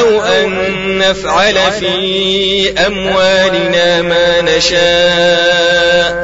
أو 0.00 0.22
أن 0.22 0.74
نفعل 0.98 1.72
في 1.80 2.74
أموالنا 2.86 4.02
ما 4.02 4.40
نشاء 4.40 6.14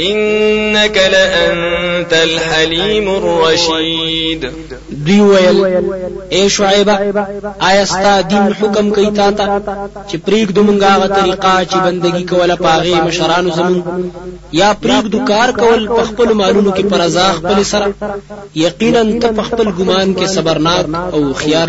إنك 0.00 0.96
لأنت 0.96 2.12
الحليم 2.12 3.08
الرشيد. 3.08 4.50
دوی 5.06 5.18
ویل 5.20 5.58
اے 6.36 6.48
شعیب 6.54 6.90
آیا 6.90 7.84
ستا 7.90 8.14
دین 8.30 8.52
حکم 8.60 8.90
کوي 8.94 9.10
تا 9.16 9.28
ته 9.38 9.44
چې 10.08 10.16
پریږدو 10.24 10.54
مونږه 10.56 10.92
هغه 11.00 11.06
طریقه 11.14 11.52
چې 11.70 11.76
بندگی 11.86 12.24
کوله 12.30 12.56
په 12.64 12.79
هغه 12.79 13.02
مشرانو 13.06 13.54
زمونږ 13.56 14.10
یا 14.60 14.72
پریږدو 14.82 15.20
کار 15.30 15.52
کول 15.60 15.86
په 15.96 16.02
خپل 16.10 16.32
مالونو 16.42 16.70
کې 16.76 16.84
په 16.92 17.00
رضا 17.06 17.38
خپل 17.40 17.62
سره 17.72 17.86
یقینا 18.64 19.02
ته 19.26 19.48
خپل 19.50 19.72
ګمان 19.78 20.14
کې 20.18 20.26
صبرناک 20.36 20.86
او 21.14 21.32
هوښیار 21.42 21.68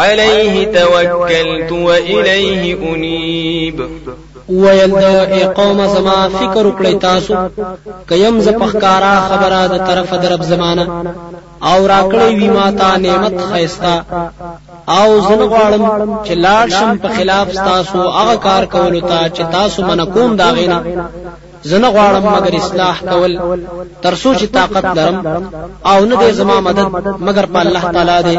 عليه 0.00 0.64
توكلت 0.64 1.72
وإليه 1.72 2.94
أنيب. 2.94 3.78
ویل 4.48 4.90
د 5.00 5.52
قوم 5.58 5.86
زما 5.86 6.28
فکر 6.38 6.66
وکړی 6.66 6.94
تاسو. 7.00 7.34
که 8.08 8.27
یم 8.27 8.40
زه 8.40 8.48
په 8.60 8.75
ښکاره 8.75 9.14
خبره 9.28 9.60
د 9.72 9.86
طرف 9.86 10.12
د 10.22 10.29
رب 10.29 10.42
زما 10.50 10.67
نه 10.67 10.84
او 11.70 11.78
راکړی 11.92 12.30
وی 12.38 12.48
ماتا 12.56 12.96
نعمت 12.96 13.36
ښایسته 13.50 13.94
او 14.98 15.08
زه 15.28 15.34
نه 15.34 15.40
غواړم 15.52 15.84
چې 16.26 16.32
لاړ 16.44 16.66
شم 16.78 16.90
په 17.02 17.08
خلاف 17.16 17.48
تاسو 17.70 17.98
هغه 18.18 18.34
کار 18.46 18.64
کولو 18.74 19.00
ته 19.10 19.18
چې 19.36 19.42
تاسو 19.56 19.78
منع 19.88 20.04
کوم 20.14 20.36
د 20.42 20.49
هغې 20.49 20.64
نه 20.64 20.78
زه 21.64 21.76
نه 21.76 21.88
غواړم 21.94 22.24
مگر 22.36 22.54
اصلاح 22.54 22.96
کول. 23.10 23.38
تر 24.02 24.14
څو 24.14 24.29
چې 24.29 24.44
طاقت 24.44 24.84
لرم 24.84 25.50
او 25.86 26.04
نه 26.04 26.16
دې 26.16 26.30
زما 26.40 26.60
مدد 26.60 26.88
مگر 27.20 27.46
په 27.46 27.60
الله 27.60 27.92
تعالی 27.92 28.18
دې. 28.22 28.38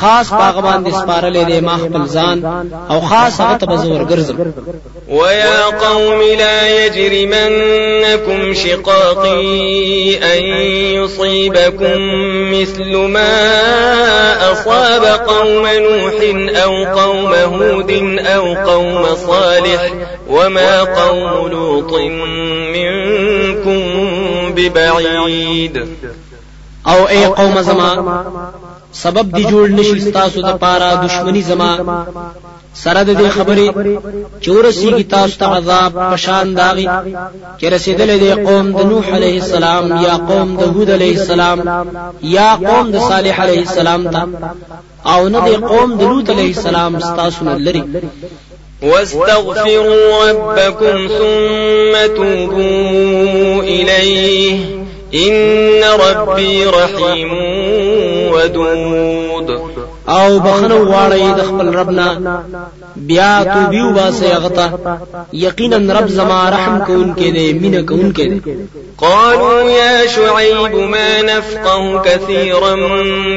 خاص 0.00 0.30
په 0.30 0.42
هغه 0.42 0.60
باندې 0.60 0.90
سپارلې 1.00 1.44
دې 1.48 1.62
ما 1.62 1.76
خپل 1.76 2.04
ځان 2.06 2.36
أو 2.90 3.00
خاص 3.00 3.40
هغه 3.40 3.56
ته 3.56 3.66
بزور 3.66 4.04
ګرځم 4.10 4.36
ويا 5.08 5.62
قوم 5.64 6.20
لا 6.38 6.86
يجرمنكم 6.86 8.54
شقاقي 8.54 10.14
أن 10.16 10.42
يصيبكم 10.98 11.98
مثل 12.52 12.96
ما 12.96 13.32
أصاب 14.52 15.04
قوم 15.04 15.66
نوح 15.66 16.18
أو 16.64 17.00
قوم 17.00 17.34
هود 17.34 18.18
أو 18.18 18.54
قوم 18.54 19.16
صالح 19.26 19.92
وما 20.28 20.82
قوم 20.82 21.48
لوط 21.48 21.92
منكم 22.74 23.80
ببعيد. 24.56 25.76
او 26.86 27.08
اي 27.08 27.24
قوم 27.26 27.62
زما 27.62 28.22
سبب 28.92 29.36
دی 29.36 29.44
جوړ 29.44 29.70
نشي 29.70 30.12
تاسو 30.12 30.40
د 30.42 30.56
پاره 30.62 30.94
دشمنی 31.04 31.42
زما. 31.42 31.72
سره 32.84 33.02
د 33.04 33.10
دې 33.20 33.28
خبرې 33.36 33.66
چورسیږي 34.44 35.04
تاسو 35.14 35.38
ته 35.40 35.46
عذاب 35.56 35.92
پشان 36.12 36.46
داغي 36.60 36.86
چې 37.58 37.64
رسیدلې 37.74 38.16
دی 38.22 38.32
قوم 38.46 38.66
د 38.78 38.80
نوح 38.90 39.06
عليه 39.18 39.36
السلام 39.42 39.84
یا 40.06 40.14
قوم 40.30 40.56
د 40.60 40.62
هود 40.74 40.90
عليه 40.90 41.14
السلام 41.20 41.58
یا 42.22 42.50
قوم 42.68 42.86
د 42.90 42.96
صالح 43.10 43.40
عليه 43.40 43.60
السلام 43.68 44.02
ته. 44.14 44.22
او 45.12 45.28
نه 45.28 45.40
دی 45.46 45.56
قوم 45.56 45.90
د 45.98 46.02
لوط 46.02 46.30
عليه 46.30 46.50
السلام 46.56 46.98
تاسو 46.98 47.44
نه 47.44 47.54
لري 47.66 47.82
واستغفروا 48.82 50.30
ربكم 50.30 51.08
ثم 51.08 52.14
توبوا 52.16 53.62
إليه. 53.62 54.78
إن 55.14 55.84
ربي 56.00 56.64
رحيم 56.64 57.32
ودود. 58.32 59.60
أو 60.08 60.38
بخنو 60.38 60.84
غواړی 60.84 61.22
د 61.36 61.74
ربنا. 61.76 62.42
بیا 63.06 63.44
توبې 63.44 63.82
وباسه 63.90 64.38
غته 64.38 64.72
یقینا 65.32 66.00
رب 66.00 66.08
زما 66.08 66.50
رحم 66.50 66.84
کون 66.86 67.14
کې 67.14 67.28
دې 67.36 67.62
مینه 67.62 67.82
کون 67.82 68.12
کې 68.16 68.22
دې 68.30 68.50
قالوا 68.98 69.70
يا 69.70 70.06
شعيب 70.06 70.74
ما 70.74 71.22
نفقه 71.22 72.02
كثيرا 72.02 72.74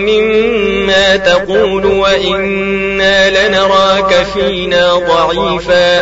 مما 0.08 1.16
تقول 1.16 1.86
وإنا 1.86 3.30
لنراك 3.30 4.26
فينا 4.34 4.94
ضعيفا. 4.94 6.02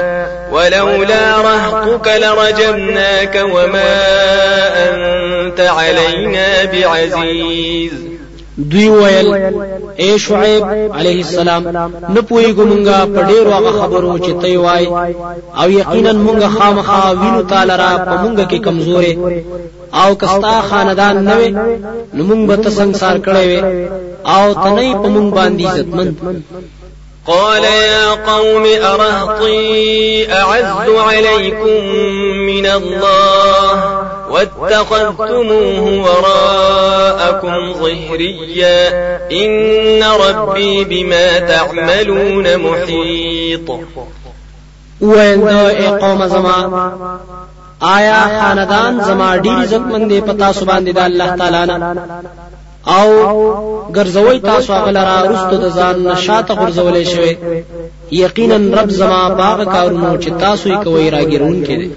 ولولا 0.52 1.42
رهطك 1.42 2.08
لرجمناك 2.08 3.36
وما 3.54 3.96
أنت 4.90 5.60
علينا 5.60 6.64
بعزيز. 6.64 8.09
دوی 8.72 8.88
ویل 8.90 9.28
اے 10.02 10.10
شعیب 10.22 10.64
علیہ 11.00 11.18
السلام 11.24 11.68
نه 11.68 12.22
پوهیږو 12.30 12.64
مونږه 12.72 12.98
په 13.14 13.22
ډیرو 13.30 13.52
هغه 13.58 13.72
خبرو 13.82 14.18
چې 14.18 14.32
تی 14.42 14.56
وای 14.58 14.86
او 15.60 15.70
یقینا 15.70 16.12
مونږه 16.14 16.48
خامخا 16.58 17.02
وینو 17.22 17.42
تا 17.52 17.76
لره 17.82 17.92
په 18.08 18.16
مونږه 18.24 18.46
کې 18.52 18.60
کمزورې. 18.66 19.14
او 20.02 20.16
که 20.16 20.43
ستا 20.43 20.62
خاندان 20.70 21.24
نه 21.26 21.38
وي 21.38 21.50
نو 22.14 22.24
مونږ 22.30 22.42
به 22.50 22.56
ته 22.66 22.81
سنګسار 22.81 23.18
کړي 23.26 23.46
وي 23.50 23.62
او 24.36 24.54
ته 24.64 24.76
نه 24.76 24.88
یې 24.88 24.94
په 25.02 25.08
مونږ 25.16 25.34
باندې 25.38 25.66
عزتمند. 25.66 26.16
قال 27.28 27.64
يا 27.64 28.14
قوم 28.28 28.66
أرهطي 28.66 30.28
أعز 30.32 30.90
عليكم 30.90 31.80
من 32.50 32.66
الله 32.66 33.99
واتخذتموه 34.30 36.02
وراءكم 36.06 37.74
ظهريا. 37.74 38.90
إن 39.32 40.04
ربي 40.04 40.84
بما 40.84 41.40
تعملون 41.40 42.56
محيط. 42.56 43.72
ویل 45.02 45.40
د 45.40 46.00
قوم 46.02 46.28
زما. 46.28 46.90
آیا 47.80 48.40
خاندان 48.40 49.00
زما 49.06 49.36
ډیر 49.36 49.64
عزتمن 49.64 50.10
دی 50.10 50.22
پتا 50.22 50.54
سو 50.54 50.66
باندې 50.66 50.98
الله 50.98 51.36
تعالی 51.36 51.66
نه؟ 51.66 51.96
أو 52.88 53.10
ګرځوي 53.94 54.40
تاسو 54.40 54.74
هغه 54.74 54.92
لرا 54.92 55.22
رستو 55.22 55.58
د 55.58 55.70
ځان 55.70 55.96
نشاته 56.08 56.56
ګرځولې 56.56 57.04
شوی. 57.04 57.38
یقینا 58.12 58.82
رب 58.82 58.90
زما 58.90 59.30
باغ 59.30 59.64
کارونو 59.64 60.18
چې 60.18 60.30
تاسو 60.40 60.70
یې 60.70 60.84
کوي 60.84 61.10
راګرون 61.10 61.66
کړي 61.68 61.90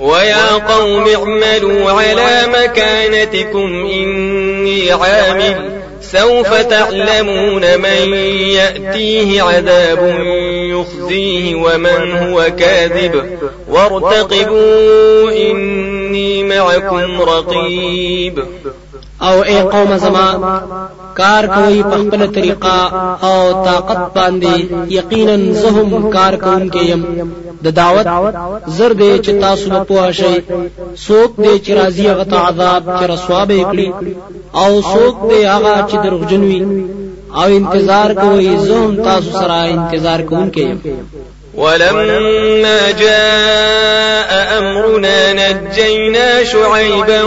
ويا 0.00 0.54
قوم 0.54 1.04
اعملوا 1.08 1.90
على 1.90 2.48
مكانتكم 2.62 3.86
إني 3.92 4.92
عامل. 4.92 5.80
سوف 6.02 6.54
تعلمون 6.54 7.78
من 7.78 8.14
يأتيه 8.58 9.42
عذاب 9.42 9.98
يخزيه 10.74 11.54
ومن 11.54 12.12
هو 12.12 12.50
كاذب. 12.58 13.38
وارتقبوا 13.68 15.30
إني 15.30 16.44
معكم 16.44 17.22
رقيب. 17.22 18.44
أو 19.22 19.42
اے 19.44 19.60
قوم 19.72 19.96
زما 19.96 20.28
کار 21.16 21.46
کوي 21.46 21.82
په 21.82 21.96
خپل 21.96 22.26
طریقه 22.34 22.90
او 23.22 23.64
طاقت 23.64 24.18
باندې 24.18 24.66
یقینا 24.88 25.52
زهم 25.52 26.10
کار 26.10 26.36
کوونکې 26.36 26.76
يم 26.76 27.32
دا 27.64 27.66
وخت 27.80 28.06
زر 28.76 28.92
دې 29.00 29.12
چې 29.24 29.32
تاسو 29.44 29.66
په 29.74 29.80
پوه 29.88 30.06
شئ 30.18 30.36
څوک 31.06 31.30
دې 31.44 31.54
چې 31.64 31.70
راځي 31.80 32.06
هغه 32.12 32.36
عذاب 32.48 32.82
چې 32.98 33.04
رسوا 33.12 33.42
به 33.48 33.64
کړی 33.72 33.88
او 34.62 34.72
څوک 34.92 35.14
دې 35.30 35.40
هغه 35.54 35.74
چې 35.88 35.96
دروغجن 36.04 36.42
وي. 36.50 36.60
او 37.34 37.48
انتظار 37.60 38.14
کوئ 38.14 38.56
زه 38.56 38.76
هم 38.76 38.96
تاسو 38.96 39.30
سره 39.30 39.52
انتظار 39.52 40.20
کوونکې 40.20 40.58
يم 40.58 40.80
ولما 41.54 42.90
جاء 42.90 44.58
أمرنا 44.58 45.32
نجينا 45.32 46.44
شعيبا 46.44 47.22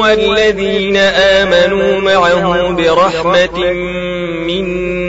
والذين 0.00 0.96
آمنوا 0.96 2.00
معه 2.00 2.70
برحمة 2.70 3.72
منا. 4.46 5.05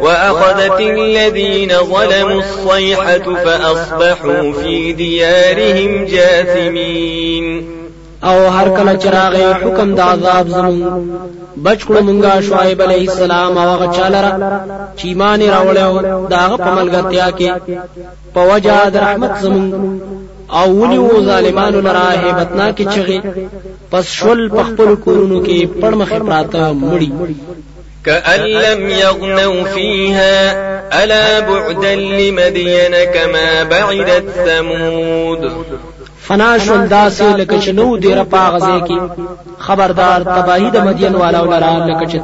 وأخذت 0.00 0.80
الذين 0.80 1.68
ظلموا 1.68 2.40
الصيحة 2.40 3.34
فأصبحوا 3.44 4.52
في 4.52 4.92
ديارهم 4.92 6.04
جاثمين. 6.04 7.78
او 8.24 8.48
هر 8.48 8.68
کله 8.68 8.96
چراغ 8.96 9.34
حکم 9.62 9.94
د 9.94 10.00
عذاب 10.00 10.48
زمون 10.48 10.78
بچ 11.64 11.80
کړو 11.86 12.00
مونږه 12.08 12.40
شعیب 12.48 12.82
علیه 12.82 13.10
السلام 13.10 13.58
او 13.58 13.68
هغه 13.74 13.86
چالره 13.96 14.30
چې 14.96 15.04
ایمان 15.04 15.40
راوړیو 15.54 16.28
داغه 16.30 16.56
په 16.64 16.70
ملګرتیا 16.78 17.28
کې 17.38 17.50
په 18.34 18.40
وجه 18.50 18.90
د 18.90 18.96
رحمت 18.96 19.32
زمون 19.42 20.00
او 20.58 20.66
ونیو 20.80 21.22
ظالمانو 21.28 21.80
لرا 21.86 22.08
هیبتنا 22.22 22.70
کی 22.76 22.84
چغي 22.94 23.20
پس 23.90 24.04
شول 24.18 24.48
پخپل 24.56 24.94
کورونو 25.04 25.38
کې 25.46 25.58
پړمخ 25.80 26.10
پراته 26.26 26.62
مړی 26.82 27.10
كأن 28.08 28.40
لم 28.40 28.88
يغنوا 28.88 29.64
فيها. 29.64 30.68
ألا 31.04 31.40
بعدا 31.40 31.94
لمدين 31.94 32.94
كما 33.14 33.62
بعدت 33.62 34.24
ثمود. 34.46 35.52
فنا 36.28 36.58
شول 36.58 36.88
داسې 36.88 37.22
لکه 37.22 37.60
چې 37.60 37.68
نو 37.68 37.98
ډیره 38.00 38.22
پاغزه 38.22 38.80
کې 38.86 38.98
خبردار 39.58 40.20
تباہی 40.22 40.70
د 40.70 40.76
مدین 40.76 41.14
والا 41.14 41.40
ولرا 41.42 41.86
لکه 41.86 42.04
چې 42.12 42.18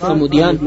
ثمودیان. 0.00 0.58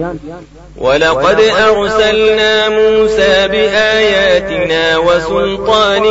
ولقد 0.77 1.39
أرسلنا 1.39 2.69
موسى 2.69 3.47
بآياتنا 3.47 4.97
وسلطان 4.97 6.03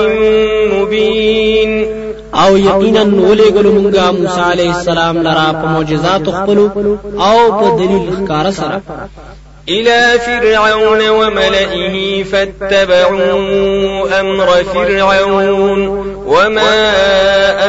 مبين. 0.72 2.03
او 2.42 2.50
یقینا 2.58 3.02
ولېګلو 3.28 3.70
مونږه 3.76 4.04
موسی 4.18 4.40
عليه 4.52 4.70
السلام 4.76 5.16
لرا 5.26 5.48
په 5.60 5.66
معجزات 5.74 6.24
خپل 6.38 6.58
او 7.28 7.38
په 7.58 7.66
دلیل 7.78 8.04
ښکار 8.16 8.50
سره. 8.50 8.80
إلى 9.68 10.18
فرعون 10.26 11.08
وملئه 11.08 12.24
فاتبعوا 12.24 14.20
أمر 14.20 14.46
فرعون 14.74 15.88
وما 16.26 16.74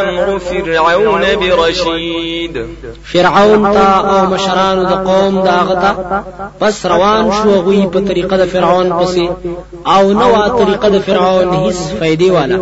أمر 0.02 0.40
فرعون 0.40 1.22
برشيد. 1.42 2.68
فرعون 3.14 3.74
تا 3.74 4.00
او 4.00 4.26
مشرانو 4.26 4.84
د 4.84 4.94
قوم 5.08 5.42
دا 5.44 5.64
غتا 5.64 6.22
پس 6.60 6.86
روان 6.86 7.32
شو 7.32 7.62
طریقه 8.08 8.38
د 8.38 8.46
فرعون 8.46 8.90
پسې 8.90 9.30
او 9.88 10.14
نو 10.14 10.58
طریقه 10.60 10.90
د 10.90 11.00
فرعون 11.06 11.54
هیڅ 11.54 11.78
فائدې 12.00 12.30
والا 12.32 12.58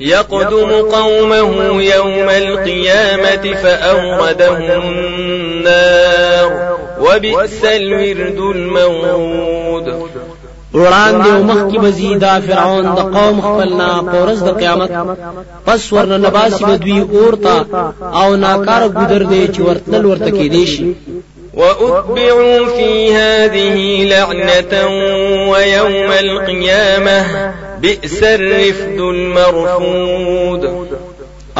يقدم 0.00 0.70
قومه 0.72 1.82
يوم 1.82 2.28
القيامة 2.28 3.54
فأوردهم 3.62 4.82
النار. 4.82 6.74
وبئس 7.00 7.64
الورد 7.64 8.38
المورود 8.56 9.86
وړاندې 10.74 11.30
أو 11.34 11.42
مخکې 11.42 11.78
بزی 11.78 12.14
دا 12.14 12.40
فرعون 12.46 12.84
د 12.94 13.00
قوم 13.16 13.40
خپلنا 13.40 13.90
پورز 14.12 14.42
د 14.42 14.48
قیامت. 14.60 14.90
پس 15.66 15.92
ورنه 15.92 16.16
نباسي 16.16 16.64
بدوی 16.64 17.00
اورتا 17.00 17.56
أو 18.00 18.36
ناکار 18.36 18.88
ګذر 18.88 19.22
دی 19.22 19.48
چې 19.54 19.60
ورتل 19.60 20.04
ورته 20.06 20.30
کې 20.30 20.48
دی 20.54 20.66
شي 20.66 20.94
وأتبعوا 21.56 22.66
في 22.66 23.14
هذه 23.14 24.04
لعنة 24.04 24.86
ويوم 25.50 26.10
القيامة 26.12 27.26
بئس 27.80 28.22
الرفد 28.22 29.00
المرفود. 29.00 30.64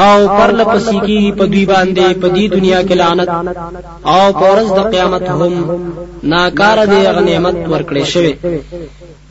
آو 0.03 0.26
پر 0.28 0.51
لپسی 0.53 0.99
کی 1.07 1.32
په 1.38 1.45
دوی 1.51 1.64
باندې 1.66 2.14
په 2.22 2.28
دې 2.28 2.45
دنیا 2.55 2.80
کې 2.82 2.95
لعنت 3.01 3.28
آو 4.14 4.32
پرز 4.40 4.68
د 4.72 4.80
قیامت 4.95 5.22
هم 5.22 5.55
ناکار 6.32 6.78
دی 6.92 7.03
غنیمت 7.16 7.57
ورکړې 7.68 8.05
شوی 8.12 8.34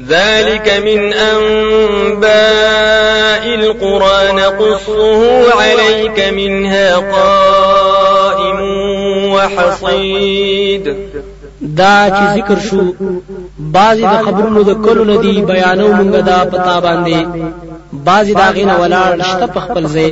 ذلك 0.10 0.68
من 0.86 1.14
أنباء 1.14 2.34
القرآن 3.56 4.40
قصه 4.40 5.22
عليك 5.62 6.20
منها 6.34 6.96
قائم 6.96 7.63
وحصيد 9.46 10.86
دا 11.62 11.98
چې 12.16 12.24
ذکر 12.36 12.60
شو 12.70 12.82
بعضی 13.76 14.04
د 14.14 14.16
خبرونو 14.26 14.64
د 14.70 14.72
کلو 14.86 15.04
ندی 15.12 15.42
بیانو 15.52 15.88
مونږه 15.98 16.22
دا 16.32 16.40
پتا 16.54 16.76
باندې. 16.86 17.18
بعضی 18.08 18.34
دا 18.34 18.48
غینه 18.56 18.76
ولاړ 18.82 19.10
شته 19.32 19.48
په 19.56 19.60
خپل 19.66 19.84
ځای. 19.96 20.10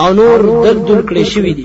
او 0.00 0.08
نور 0.20 0.38
دردل 0.64 1.00
کړي 1.08 1.24
شوی 1.32 1.52
دي 1.58 1.64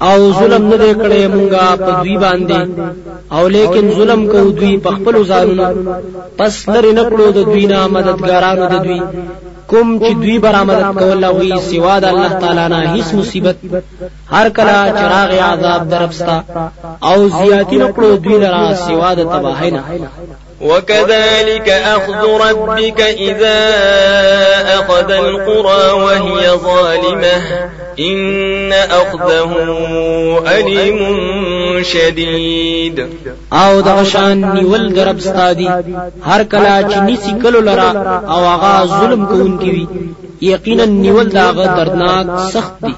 او 0.00 0.32
ظلم 0.32 0.68
نه 0.68 0.94
کړي 0.94 1.22
مونږه 1.34 1.76
په 1.84 1.90
دوی 2.02 2.16
باندې. 2.24 2.60
او 3.32 3.48
لیکن 3.48 3.84
ظلم 3.96 4.26
کو 4.32 4.38
دوی 4.58 4.76
په 4.84 4.90
خپل 4.96 5.24
ځانونو. 5.30 5.66
پس 6.38 6.68
لري 6.68 6.92
نکړو 6.92 7.26
د 7.36 7.38
دوی 7.50 7.66
نه 7.66 7.78
مددګارانو 7.94 8.64
د 8.72 8.74
دوی. 8.84 9.00
کوم 9.70 9.98
چې 9.98 10.12
دوی 10.22 10.38
برآمد 10.38 10.80
کول 10.98 11.24
وی 11.24 11.52
سوا 11.70 11.94
د 11.98 12.04
الله 12.04 12.32
تعالی 12.42 12.66
نه 12.72 12.78
هیڅ 12.94 13.08
مصیبت. 13.14 13.56
هر 14.34 14.48
کله 14.56 14.76
چراغ 14.98 15.30
عذاب 15.50 15.90
درپستا 15.90 16.36
او 17.08 17.28
زیاتی 17.28 17.76
نکړو 17.84 18.16
دوی 18.24 18.38
لرا 18.44 18.74
سوا 18.86 19.14
د 19.14 19.20
تباہی 19.32 19.70
نه. 19.70 19.82
وكذلك 20.60 21.68
أخذ 21.68 22.22
ربك 22.46 23.00
إذا 23.00 23.60
أخذ 24.78 25.10
القرى 25.10 25.84
وهي 26.04 26.44
ظالمة 26.66 27.36
إن 27.98 28.72
أخذه 28.72 29.52
أليم 30.46 30.98
شديد. 31.82 33.06
أو 33.52 33.80
د 33.80 33.88
غشان 33.88 34.54
نیول 34.54 34.94
درب 34.94 35.20
ستادي 35.20 35.68
هر 36.22 36.42
کله 36.42 36.88
چې 36.90 36.96
نسی 36.96 37.32
کلو 37.42 37.60
لرا 37.60 37.90
أو 38.28 38.44
هغه 38.44 38.86
ظلم 38.86 39.26
کوونکی 39.26 39.70
وي 39.70 39.86
یقینا 40.42 40.84
نیول 40.84 41.28
داغه 41.28 41.66
دردناک 41.66 42.50
سخت 42.52 42.72
دي 42.82 42.94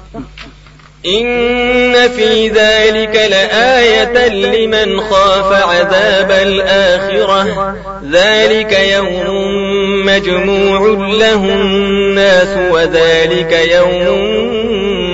إن 1.05 2.09
في 2.09 2.47
ذلك 2.47 3.15
لآية 3.15 4.27
لمن 4.27 4.99
خاف 4.99 5.53
عذاب 5.69 6.31
الآخرة. 6.31 7.75
ذلك 8.11 8.73
يوم 8.73 10.05
مجموع 10.05 10.79
له 11.13 11.35
الناس 11.35 12.71
وذلك 12.71 13.51
يوم 13.71 14.58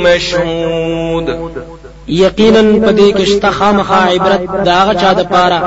مشهود. 0.06 1.28
یقینا 2.08 2.62
پدې 2.88 3.10
کې 3.18 3.26
شته 3.32 3.52
خامخا 3.52 4.02
عبرت 4.14 4.66
دا 4.66 4.94
چا 5.02 5.14
د 5.14 5.22
پاره 5.32 5.60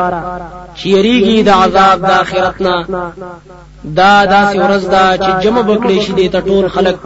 چې 0.77 0.87
یریږي 0.87 1.43
د 1.43 1.49
عذاب 1.49 1.99
د 2.09 2.11
آخرت 2.23 2.61
نه. 2.61 2.75
دا 3.85 4.27
داسې 4.27 4.57
ورځ 4.65 4.85
ده 4.95 5.05
چې 5.25 5.31
جمع 5.43 5.63
بکړي 5.63 5.99
شي 6.05 6.29
د 6.29 6.37
ټول 6.49 6.69
خلق 6.69 6.97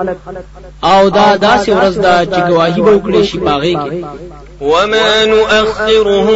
او 0.93 1.11
دا 1.19 1.29
داسې 1.37 1.71
ورځ 1.79 1.95
ده 2.05 2.27
چې 2.33 2.41
گواہی 2.51 2.81
به 2.83 2.93
وکړي 2.97 3.23
شي 3.29 3.39
پاغي 3.39 3.75
کې. 3.75 4.05
وما 4.61 5.25
نؤخره 5.25 6.29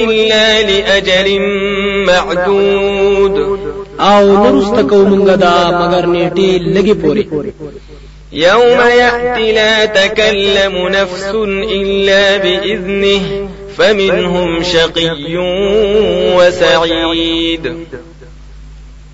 إلا 0.00 0.46
لأجل 0.68 1.28
معدود. 2.08 3.36
او 3.98 4.22
نرست 4.42 4.78
کو 4.90 4.96
مونږه 5.10 5.36
دا 5.36 5.56
مگر 5.80 6.04
نیټه 6.14 6.50
لګي 6.74 6.94
پوري 7.02 7.24
يوم 8.32 8.80
يأتي 8.80 9.52
لا 9.52 9.84
تكلم 9.84 10.88
نفس 10.88 11.30
إلا 11.70 12.36
بإذنه 12.36 13.48
فمنهم 13.76 14.62
شقي 14.62 15.36
وسعيد. 16.36 17.74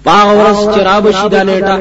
پاغ 0.05 0.27
ورس 0.37 0.61
چراب 0.75 1.11
شي 1.11 1.29
دا 1.29 1.43
نیټه 1.45 1.77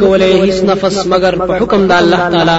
کولای 0.00 0.50
هیڅ 0.50 0.64
نفس 0.64 1.06
مگر 1.06 1.34
په 1.46 1.52
حکم 1.60 1.86
د 1.88 1.92
الله 1.92 2.16
تعالی. 2.16 2.58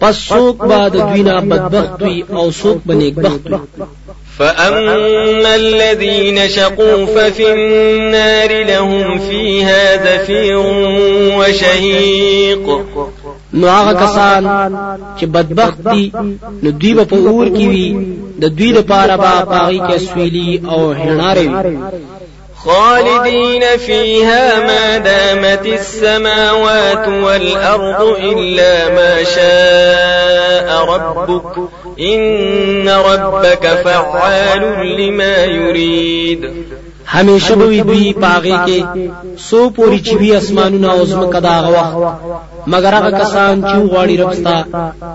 پس 0.00 0.16
سوق 0.16 0.64
بعد 0.66 0.92
دوینا 0.92 1.40
بدبخت 1.40 2.02
وي 2.02 2.24
أو 2.30 2.50
سوق 2.50 2.78
بنیک 2.86 3.14
بخت 3.14 3.46
وي 3.50 3.58
فأما 4.42 5.54
الذين 5.54 6.48
شقوا 6.48 7.06
ففي 7.06 7.52
النار 7.52 8.64
لهم 8.64 9.18
فيها 9.18 9.96
زفير 9.96 10.58
وشهيق. 11.38 12.66
نو 13.54 13.68
هغه 13.68 13.92
کسان 13.92 14.44
چې 15.20 15.24
بدبخت 15.24 15.78
دي 15.92 16.12
نو 16.62 16.70
دوی 16.70 16.94
په 16.94 17.16
اور 17.16 17.46
کې 17.46 17.66
وي 17.72 17.90
د 18.38 18.44
دوی 18.58 18.72
لپاره 18.72 19.16
به 19.16 19.44
پاغي 19.52 19.80
کې 19.88 19.96
سویلی 19.98 20.62
أو 20.70 20.92
هناره 20.92 21.40
وي 21.40 21.76
خالدين 22.64 23.62
فيها 23.86 24.60
ما 24.66 24.98
دامت 24.98 25.66
السماوات 25.66 27.08
والأرض 27.08 28.00
إلا 28.18 28.88
ما 28.88 29.24
شاء. 29.24 30.51
ربك 30.88 31.58
إن 32.00 32.88
ربك 32.88 33.66
فعال 33.66 34.62
لما 35.00 35.36
يريد. 35.44 36.50
همیشه 37.06 37.54
به 37.54 37.82
دوی 37.82 38.12
پاغه 38.12 38.66
کې 38.66 38.84
سو 39.36 39.70
پوری 39.70 40.00
چې 40.00 40.12
وی 40.20 40.36
اسمانونه 40.36 40.92
او 40.92 41.04
زمکه 41.04 41.40
دا 41.40 41.60
غوخ 41.62 41.88
مگر 42.66 42.94
هغه 42.94 43.10
کسان 43.20 43.62
چې 43.62 43.76
غواړي 43.90 44.20
ربستا 44.20 44.64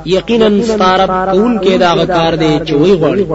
یقینا 0.06 0.64
ستارب 0.64 1.32
کون 1.32 1.60
کې 1.64 1.74
دا 1.80 2.06
کار 2.06 2.36
دی 2.36 2.60
چې 2.68 2.74
وی 2.74 2.94
غواړي 3.02 3.26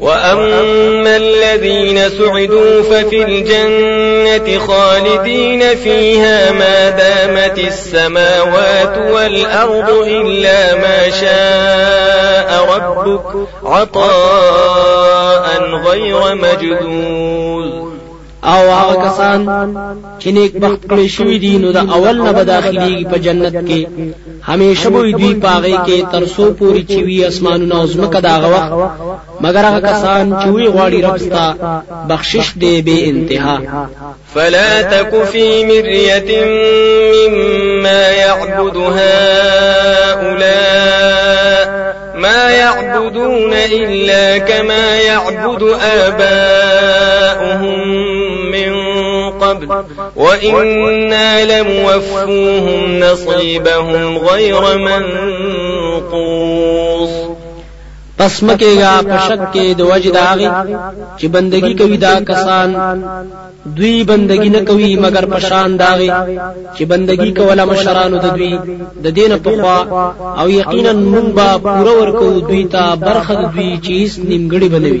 وأما 0.00 1.16
الذين 1.16 2.08
سعدوا 2.08 2.82
ففي 2.82 3.22
الجنة 3.22 4.58
خالدين 4.58 5.76
فيها 5.76 6.52
ما 6.52 6.90
دامت 6.90 7.58
السماوات 7.58 8.98
والأرض 8.98 9.90
إلا 9.90 10.74
ما 10.74 11.10
شاء 11.10 12.76
ربك 12.76 13.48
عطاء 13.64 15.04
غير 15.86 16.34
مجدود 16.34 17.73
آو 18.52 18.70
هغه 18.70 19.08
کسان 19.08 19.40
چې 20.20 20.26
نیک 20.26 20.56
بخت 20.64 20.82
کړی 20.90 21.06
شوی 21.16 21.38
دي 21.38 21.58
نو 21.58 21.72
د 21.72 21.76
اول 21.76 22.16
نه 22.24 22.32
به 22.32 22.44
داخلي 22.44 23.06
په 23.10 23.18
جنت 23.18 23.54
کې. 23.68 23.86
همیشه 24.42 24.90
به 24.90 25.12
دوی 25.12 25.34
پاغې 25.44 25.76
کې 25.86 26.12
ترسو 26.12 26.52
پوری 26.58 26.84
چې 26.88 26.98
وی 27.06 27.24
اسمانونه 27.24 27.80
أو 27.80 27.86
زمکه 27.86 28.20
داغه 28.20 28.48
وخت. 28.54 28.72
مگر 29.40 29.64
هغه 29.64 29.80
کسان 29.80 30.36
چې 30.42 30.46
وی 30.46 30.68
غواړي 30.68 31.04
ربستا 31.04 31.54
بخشش 32.08 32.52
دی 32.56 32.82
به 32.82 33.08
انتها. 33.08 33.88
فلا 34.34 34.82
تك 34.82 35.24
في 35.24 35.64
مرية 35.64 36.44
مما 37.14 38.08
يعبد 38.08 38.76
هؤلاء 38.98 40.54
ما 42.16 42.50
يعبدون 42.50 43.52
إلا 43.52 44.38
كما 44.38 44.96
يعبد 44.96 45.62
آباؤهم. 45.80 47.83
قبل 49.72 49.94
وإنا 50.16 51.44
لموفوهم 51.44 52.98
نصيبهم 53.00 54.18
غير 54.18 54.78
منقوص. 54.78 56.44
پس 58.18 58.34
مکیگا 58.48 58.90
پشک 59.06 59.40
کې 59.54 59.66
د 59.78 59.80
وجه 59.90 60.10
داغي 60.16 60.48
چې 61.18 61.26
بندگی 61.36 61.72
کوي 61.80 61.96
دا 62.04 62.12
کسان 62.28 62.68
دوی 63.78 63.96
بندگی 64.10 64.50
نه 64.56 64.60
کوي 64.68 64.90
مگر 65.04 65.24
پشان 65.32 65.76
داغي 65.82 66.08
چې 66.76 66.82
بندگی 66.92 67.30
کوله 67.38 67.64
مشرانو 67.72 68.22
د 68.24 68.26
دوی 68.36 68.52
د 69.04 69.06
دین 69.18 69.36
په 69.44 69.50
خوا 69.60 69.78
او 70.40 70.46
یقینا 70.60 70.92
مونږ 70.92 71.28
به 71.38 71.48
پوره 71.66 71.94
ورکو 72.00 72.28
دوی 72.48 72.64
ته 72.76 72.82
برخه 73.06 73.34
دوی 73.42 73.70
هیڅ 73.86 74.12
نیمګړي 74.30 74.68
بنوي 74.74 75.00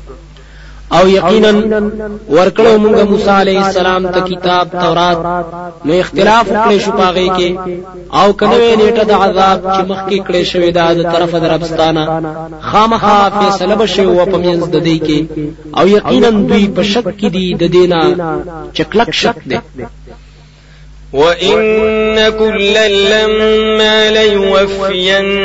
أو 0.97 1.07
یقینا 1.07 1.51
ورکړو 2.37 2.71
موږ 2.83 2.95
موسی 3.11 3.29
علی 3.41 3.55
السلام 3.57 4.07
ته 4.13 4.21
کتاب 4.29 4.65
تورات 4.71 5.19
نو 5.85 5.93
اختلاف 5.99 6.47
کړی 6.49 6.77
شو 6.85 6.91
پاغه 6.91 7.27
کې 7.37 7.49
أو 8.21 8.33
کنه 8.39 8.57
نیټه 8.79 9.03
د 9.11 9.11
عذاب 9.25 9.59
چې 9.73 9.81
مخکې 9.91 10.17
کړی 10.27 10.43
شوی 10.51 10.71
دا 10.71 10.87
د 10.93 11.01
طرفه 11.13 11.39
دربستانه 11.39 12.03
خامخا 12.71 13.19
فیصله 13.39 13.75
بشي 13.83 14.05
أو 14.05 14.25
پمینځ 14.25 14.63
د 14.75 14.77
دې 14.87 14.97
کې 15.05 15.19
أو 15.77 15.85
یقینا 15.97 16.29
دوی 16.29 16.67
په 16.75 16.81
شک 16.93 17.07
کې 17.19 17.29
دي 17.35 17.47
د 17.61 17.63
دینه 17.75 17.99
چکلک 18.73 19.09
شک 19.23 19.37
دی 19.49 19.59
وإن 21.13 22.29
كلا 22.39 22.87
لما 22.87 24.09
ليوفينهم 24.09 25.35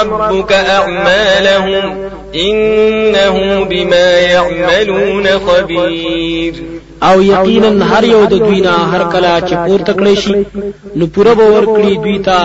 ربك 0.00 0.52
أعمالهم 0.52 2.15
إنه 2.36 3.64
بما 3.64 4.10
يعملون 4.18 5.26
خبير. 5.26 6.54
او 7.02 7.22
یقینا 7.22 7.84
هر 7.84 8.04
یو 8.04 8.24
د 8.26 8.34
دوی 8.46 8.60
نه 8.60 8.70
هر 8.92 9.02
کله 9.12 9.40
چې 9.48 9.54
پور 9.66 9.80
تکړې 9.88 10.14
شي 10.22 10.34
نو 10.96 11.06
پوره 11.14 11.34
به 11.38 11.46
ورکړي 11.54 11.92
دوی 12.04 12.18
ته 12.26 12.38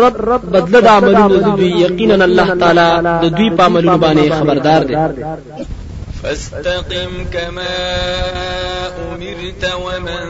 رب 0.00 0.16
بدله 0.52 0.80
د 0.80 0.88
عملونو 0.96 1.28
د 1.28 1.48
دوی 1.58 1.70
یقینا 1.86 2.24
الله 2.24 2.48
تعالی 2.62 2.88
د 3.22 3.24
دوی 3.36 3.48
په 3.56 3.62
عملونو 3.68 3.98
باندې 4.04 4.32
خبردار 4.38 4.80
دی 4.88 4.96
فاستقم 6.22 7.24
كما 7.32 7.74
أمرت 9.12 9.64
ومن 9.74 10.24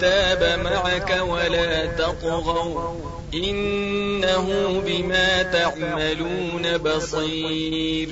تاب 0.00 0.42
معك 0.64 1.10
ولا 1.28 1.86
تطغوا 1.86 2.94
إنه 3.34 4.46
بما 4.86 5.42
تعملون 5.42 6.64
بصير. 6.76 8.08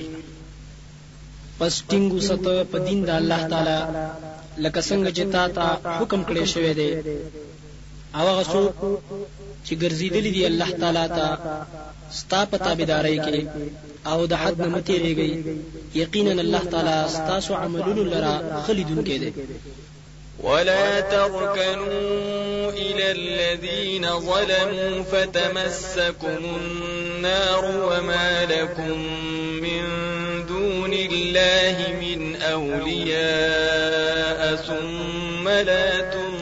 پس 1.59 1.75
ټینګو 1.91 2.21
ست 2.29 2.47
په 2.71 2.79
دین 2.87 3.01
د 3.09 3.11
الله 3.11 3.41
تعالی 3.53 3.81
لکه 4.65 4.81
څنګه 4.89 5.11
چې 5.17 5.25
تا 5.33 5.45
ته 5.57 5.67
حکم 5.99 6.21
کړی 6.29 6.45
شوی 6.53 6.73
دی. 6.79 6.91
او 8.19 8.25
هغه 8.29 8.45
څوک 8.53 8.75
چې 9.67 9.73
ګرځیدلی 9.83 10.31
دی 10.37 10.43
الله 10.51 10.71
تعالی 10.81 11.07
ته 11.17 11.27
ستا 12.19 12.41
په 12.51 12.57
تابعداري 12.67 13.17
کې 13.25 13.39
أو 14.13 14.27
د 14.27 14.33
حد 14.43 14.55
نه 14.61 14.69
متیږي 14.75 15.31
یقینا 16.03 16.33
الله 16.45 16.63
تعالی 16.73 16.99
ستاسو 17.09 17.55
عملونو 17.55 18.03
لرا 18.13 18.35
خلیدون 18.67 19.01
کې 19.07 19.17
دی 19.23 19.31
ولا 20.43 21.01
تركنوا 21.01 22.71
إلى 22.71 23.13
الذين 23.13 24.21
ظلموا 24.21 25.03
فتمسكم 25.13 26.43
النار 26.61 27.65
وما 27.65 28.45
لكم 28.45 28.99
من 29.65 29.83
دون 30.49 30.93
الله 30.93 31.77
من 32.01 32.37
أولياء 32.37 34.41
ثم 34.57 35.49
لا 35.49 36.01
تنصرون. 36.01 36.37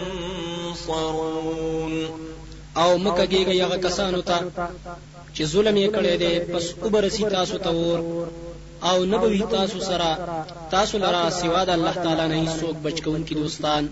کېږي 3.33 3.63
هغه 3.65 3.77
کسانو 3.77 4.21
ته 4.23 4.39
چې 5.35 5.43
ظلم 5.43 5.77
یې 5.77 5.89
کړی 5.97 6.17
دی 6.17 6.41
پس 6.53 6.65
وبرسي 6.83 7.25
تاسو 7.31 7.59
ته 7.59 7.71
ور 7.71 8.29
أو 8.83 9.05
نبوي 9.05 9.43
تاسو 9.51 9.81
سره 9.81 10.45
تاسو 10.71 10.99
لرا 10.99 11.31
سوا 11.31 11.65
د 11.65 11.71
الله 11.71 11.93
تعالی 11.93 12.29
نه 12.29 12.45
هیڅوک 12.45 12.77
بچکون 12.83 13.25
کی 13.25 13.35
دوستان. 13.35 13.89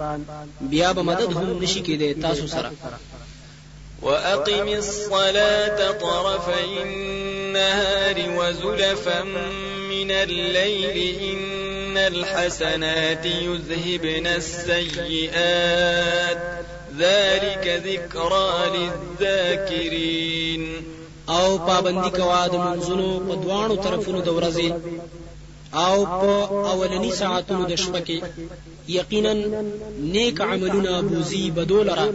بیا 0.61 0.93
به 0.93 1.03
مدد 1.03 1.33
هم 1.33 1.63
نشي 1.63 1.81
کېده 1.81 2.23
تاسو 2.23 2.47
سره. 2.47 2.73
وأقم 4.03 4.69
الصلاة 4.69 5.91
طرفي 5.91 6.83
النهار 6.83 8.39
وزلفا 8.39 9.23
من 9.91 10.11
الليل 10.11 11.23
إن 11.23 11.97
الحسنات 11.97 13.27
يذهبن 13.27 14.27
السيئات. 14.27 16.39
ذلك 16.99 17.83
ذكرى 17.85 18.91
للذاكرين. 19.21 21.02
او 21.29 21.59
پابندی 21.59 22.11
کوا 22.11 22.43
د 22.49 22.55
منځونو 22.55 23.09
په 23.27 23.35
دواړو 23.45 23.75
طرفونو 23.85 24.21
د 24.23 24.29
ورځې 24.39 24.69
او 25.73 25.97
په 26.21 26.33
اولنی 26.73 27.13
ساعتونو 27.21 27.63
د 27.67 27.77
شپه 27.77 28.01
کې. 28.07 28.19
یقینا 28.89 29.33
نیک 30.15 30.41
عملونه 30.41 31.03
بوزي 31.03 31.51
بدولره 31.51 32.07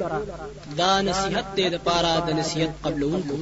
دا 0.78 1.02
نصیحت 1.02 1.46
دې 1.58 1.68
د 1.74 1.78
پاره 1.86 2.14
د 2.28 2.30
نصیحت 2.40 2.72
قبلونکو. 2.84 3.36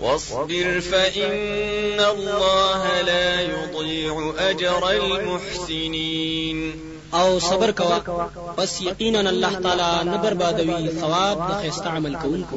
واصبر 0.00 0.80
فإن 0.80 2.00
الله 2.14 2.82
لا 3.10 3.40
يضيع 3.40 4.14
أجر 4.50 4.82
المحسنين. 4.88 6.58
او 7.20 7.38
صبر 7.40 7.70
کوا 7.70 7.98
پس 8.56 8.82
یقینا 8.82 9.18
الله 9.18 9.54
تعالی 9.64 10.10
نه 10.10 10.16
بربادوي 10.22 10.88
ثواب 11.00 11.36
د 11.48 11.50
خیسته 11.62 11.88
عمل 11.96 12.14
کوونکو 12.22 12.56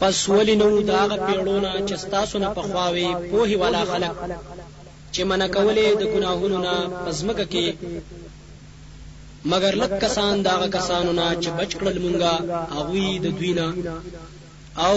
پس 0.00 0.16
ولی 0.28 0.54
نو 0.60 0.68
داغه 0.92 1.16
پیړونه 1.26 1.70
چې 1.88 1.94
تاسو 2.16 2.38
نه 2.44 2.48
پخواوي 2.56 3.08
پوهي 3.30 3.56
والا 3.62 3.82
خلق 3.92 4.14
چې 5.14 5.20
من 5.30 5.42
کولې 5.56 5.86
د 6.00 6.02
ګناهونو 6.14 6.58
نه 6.66 6.74
پزمکه 7.04 7.44
کې. 7.52 7.66
مگر 9.52 9.72
لک 9.82 9.92
کسان 10.04 10.34
داغه 10.48 10.68
کسانو 10.76 11.12
نه 11.20 11.26
چې 11.42 11.48
بچ 11.58 11.70
کړل 11.80 11.96
مونږه 12.04 12.32
هغه 12.76 13.18
د 13.24 13.26
دوی 13.38 13.52
نه. 13.58 13.68
او 14.86 14.96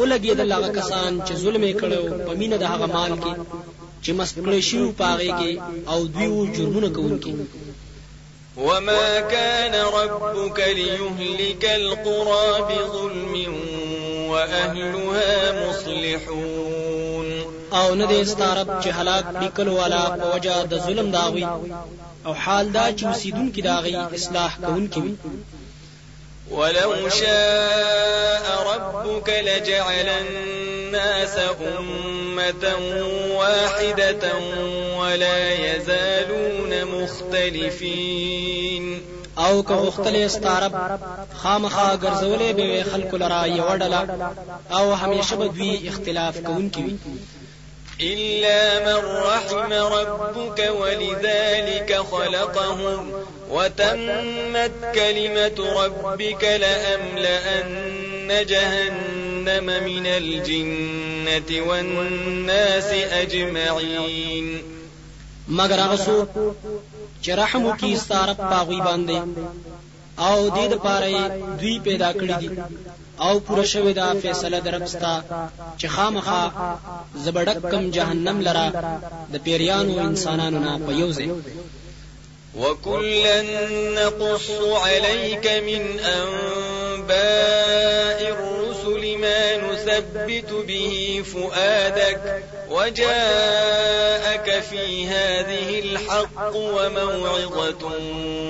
اولګي 0.00 0.32
د 0.36 0.42
هغه 0.52 0.68
کسان 0.78 1.10
چې 1.26 1.32
ظلم 1.42 1.64
کړو 1.80 2.02
په 2.26 2.32
مینه 2.40 2.56
د 2.60 2.64
هغه 2.72 2.86
مال 2.94 3.12
کې 3.22 3.34
چې 4.02 4.10
مسکړې 4.18 4.60
شو 4.68 4.82
پاغه 5.00 5.30
کې 5.40 5.52
او 5.92 5.98
دوی 6.14 6.48
جرمونه 6.56 6.88
کوونکي. 6.96 7.34
وما 8.66 9.20
كان 9.34 9.74
ربك 9.98 10.58
ليهلك 10.78 11.64
القرى 11.64 12.48
بظلم 12.68 13.34
وأهلها 14.32 15.68
مصلحون. 15.68 17.28
أو 17.72 17.94
نه 17.94 18.06
دې 18.06 18.26
ستارب 18.26 18.82
چې 18.82 18.86
هلاک 18.86 19.24
لیکلو 19.40 19.76
والا 19.76 20.08
په 20.08 20.34
وجا 20.34 20.62
د 20.62 20.78
ظلم 20.78 21.10
داوي 21.10 21.46
أو 22.26 22.34
حال 22.34 22.72
دا 22.72 22.92
چې 22.96 23.04
اوسیدونکو 23.04 23.60
داغي 23.60 24.06
إصلاح 24.14 24.58
کوونکي 24.64 25.00
وي. 25.00 25.14
ولو 26.50 27.08
شاء 27.08 28.74
ربك 28.74 29.28
لجعل 29.28 30.08
الناس 30.08 31.38
أمة 31.78 32.64
واحدة 33.38 34.32
ولا 34.98 35.52
يزالون 35.52 36.84
مختلفين. 36.84 39.02
أو 39.38 39.62
که 39.62 39.74
غختل 39.74 40.16
استعرب 40.16 40.72
خامخا 41.34 41.96
ګرځولې 41.96 42.52
به 42.56 42.84
خلکو 42.92 43.16
لرا 43.16 43.46
یو 43.46 43.78
ډله 43.78 44.08
أو 44.72 44.92
همیشه 44.92 45.36
به 45.36 45.46
دوی 45.46 45.88
اختلاف 45.88 46.38
کوونکي 46.38 46.82
وي. 46.82 46.96
إلا 48.00 48.80
من 48.86 49.04
رحم 49.04 49.72
ربك 49.72 50.72
ولذلك 50.80 52.00
خلقهم 52.12 53.12
وتمت 53.50 54.72
كلمة 54.94 55.82
ربك 55.82 56.44
لأملأن 56.44 58.46
جهنم 58.46 59.64
من 59.64 60.06
الجنة 60.06 61.68
والناس 61.68 62.92
أجمعين. 62.92 64.62
مگر 65.48 65.80
هغه 65.80 65.96
څوک 65.96 66.28
چې 67.22 67.30
رحم 67.42 67.62
وکي 67.66 67.92
ستاره 68.04 68.34
پاغوي 68.50 68.80
باندې. 68.88 69.18
او 70.28 70.38
دې 70.56 70.66
د 70.72 70.74
پاره 70.84 71.10
دوی 71.60 71.76
پیدا 71.86 72.10
کړی 72.20 72.34
دي. 72.42 72.50
او 73.26 73.40
پوره 73.40 73.64
شوی 73.64 73.92
دا 73.92 74.14
فیصله 74.22 74.60
درپستا 74.60 75.14
چې 75.78 75.86
خامخا 75.94 76.44
زبړک 77.24 77.58
کم 77.72 77.90
جهنم 77.96 78.40
لرا 78.46 78.68
د 79.32 79.34
پیریانو 79.44 79.94
انسانانو 80.08 80.58
نه 80.66 80.72
په 80.86 80.92
یوځه 81.00 81.26
وكلا 82.54 83.42
نقص 83.98 84.50
عليك 84.84 85.46
من 85.68 85.82
أنباء 86.00 87.18
الرسل 88.34 89.02
ما 89.18 89.56
نثبت 89.56 90.50
به 90.68 91.22
فؤادك 91.32 92.20
وجاءك 92.74 94.48
في 94.70 95.08
هذه 95.08 95.68
الحق 95.84 96.54
وموعظة 96.56 97.84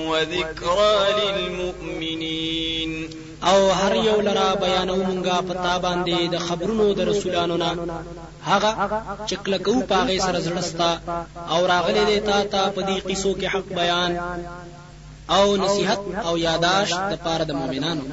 وذكرى 0.09 0.95
للمؤمنين. 1.19 3.09
أو 3.43 3.71
هر 3.71 3.95
یو 3.95 4.21
لرا 4.21 4.55
بیانو 4.55 4.95
مونږه 4.95 5.41
پتا 5.49 5.77
باندې 5.77 6.17
د 6.33 6.37
خبرونو 6.37 6.93
د 6.93 6.99
رسولانو 6.99 7.57
نه. 7.57 7.71
هغه 8.45 8.71
چې 9.27 9.35
کلکو 9.45 9.81
پاغه 9.89 10.17
سره 10.19 10.39
زړستا 10.39 10.91
أو 11.49 11.65
راغلي 11.65 12.05
دی 12.05 12.19
تا 12.19 12.43
ته 12.43 12.69
په 12.75 12.81
دې 12.81 12.97
قصو 13.09 13.33
کې 13.39 13.45
حق 13.53 13.67
بیان. 13.79 14.11
أو 15.29 15.57
نصيحت 15.57 15.99
أو 16.25 16.37
یاداش 16.37 16.89
د 17.11 17.13
پاره 17.25 17.43
د 17.43 17.51
مؤمنانو. 17.51 18.03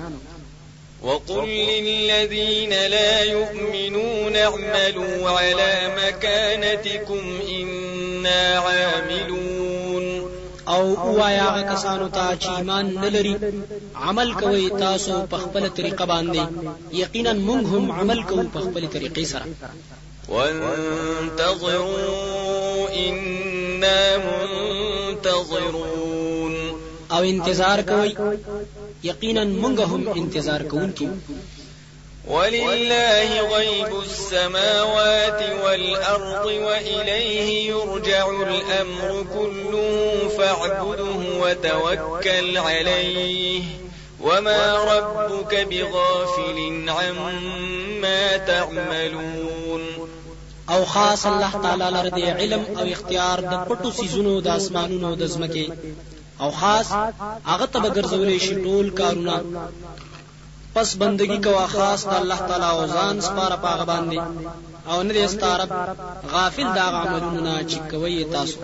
وقل 1.02 1.48
للذين 1.48 2.70
لا 2.70 3.22
يؤمنون 3.22 4.36
اعملوا 4.36 5.30
على 5.30 5.92
مكانتكم 5.96 7.22
إنا 7.48 8.58
عاملون. 8.58 10.30
أو 10.68 11.16
وایا 11.18 11.42
هغه 11.42 11.62
کسانو 11.74 12.08
ته 12.08 12.36
چې 12.36 12.48
ایمان 12.48 12.94
نه 12.94 13.08
لري 13.08 13.36
عمل 13.94 14.34
کوي 14.34 14.70
تاسو 14.70 15.26
په 15.30 15.36
خپل 15.36 15.68
طریقه 15.68 16.04
باندې 16.04 16.42
یقینا 16.92 17.32
موږ 17.32 17.66
هم 17.66 17.92
عمل 17.92 18.22
کوو 18.22 18.44
په 18.54 18.60
خپل 18.60 18.88
طریقې 18.94 19.24
سره. 19.24 19.46
وانتظروا 21.48 22.08
إنا 23.08 24.16
منتظرون. 25.16 26.10
أو 27.12 27.22
انتظار 27.22 27.80
کوي 27.80 28.14
یقینا 29.02 29.44
موږ 29.44 29.80
هم 29.80 30.08
انتظار 30.08 30.62
کوونکي 30.62 31.08
ولله 32.28 33.40
غيب 33.56 34.00
السماوات 34.00 35.42
والأرض 35.64 36.46
وإليه 36.46 37.68
يرجع 37.70 38.30
الأمر 38.30 39.26
كله 39.34 40.28
فاعبده 40.38 41.38
وتوكل 41.42 42.58
عليه. 42.58 43.62
وما 44.20 44.84
ربك 44.84 45.66
بغافل 45.70 46.88
عما 46.88 48.36
تعملون. 48.36 49.82
أو 50.70 50.84
خاص 50.84 51.26
الله 51.26 51.50
تعالی 51.62 51.90
لره 51.90 52.08
دی 52.08 52.30
علم 52.30 52.64
أو 52.78 52.84
اختیار 52.84 53.40
د 53.40 53.54
پټو 53.68 53.90
سيزونو 54.00 54.40
د 54.40 54.48
آسمانونو 54.48 55.14
د 55.14 55.26
زمکه 55.26 55.66
او 56.42 56.50
خاص 56.60 56.88
هغه 57.50 57.66
ته 57.72 57.78
بګرځولې 57.84 58.38
شي 58.44 58.54
ټول 58.64 58.86
کارونه. 59.00 59.36
پس 60.74 60.88
بندگی 61.02 61.38
کوا 61.46 61.66
خاص 61.74 62.00
د 62.06 62.12
الله 62.20 62.40
تعالی 62.48 62.68
او 62.74 62.80
ځان 62.94 63.16
سپاره 63.28 63.56
پاغه 63.64 63.84
باندې. 63.92 64.18
او 64.90 64.98
نه 65.06 65.12
دې 65.16 65.26
ستارب 65.34 65.70
غافل 66.32 66.68
دا 66.78 66.86
عملونه 67.00 67.52
چې 67.70 67.78
کوي 67.90 68.24
تاسو 68.34 68.58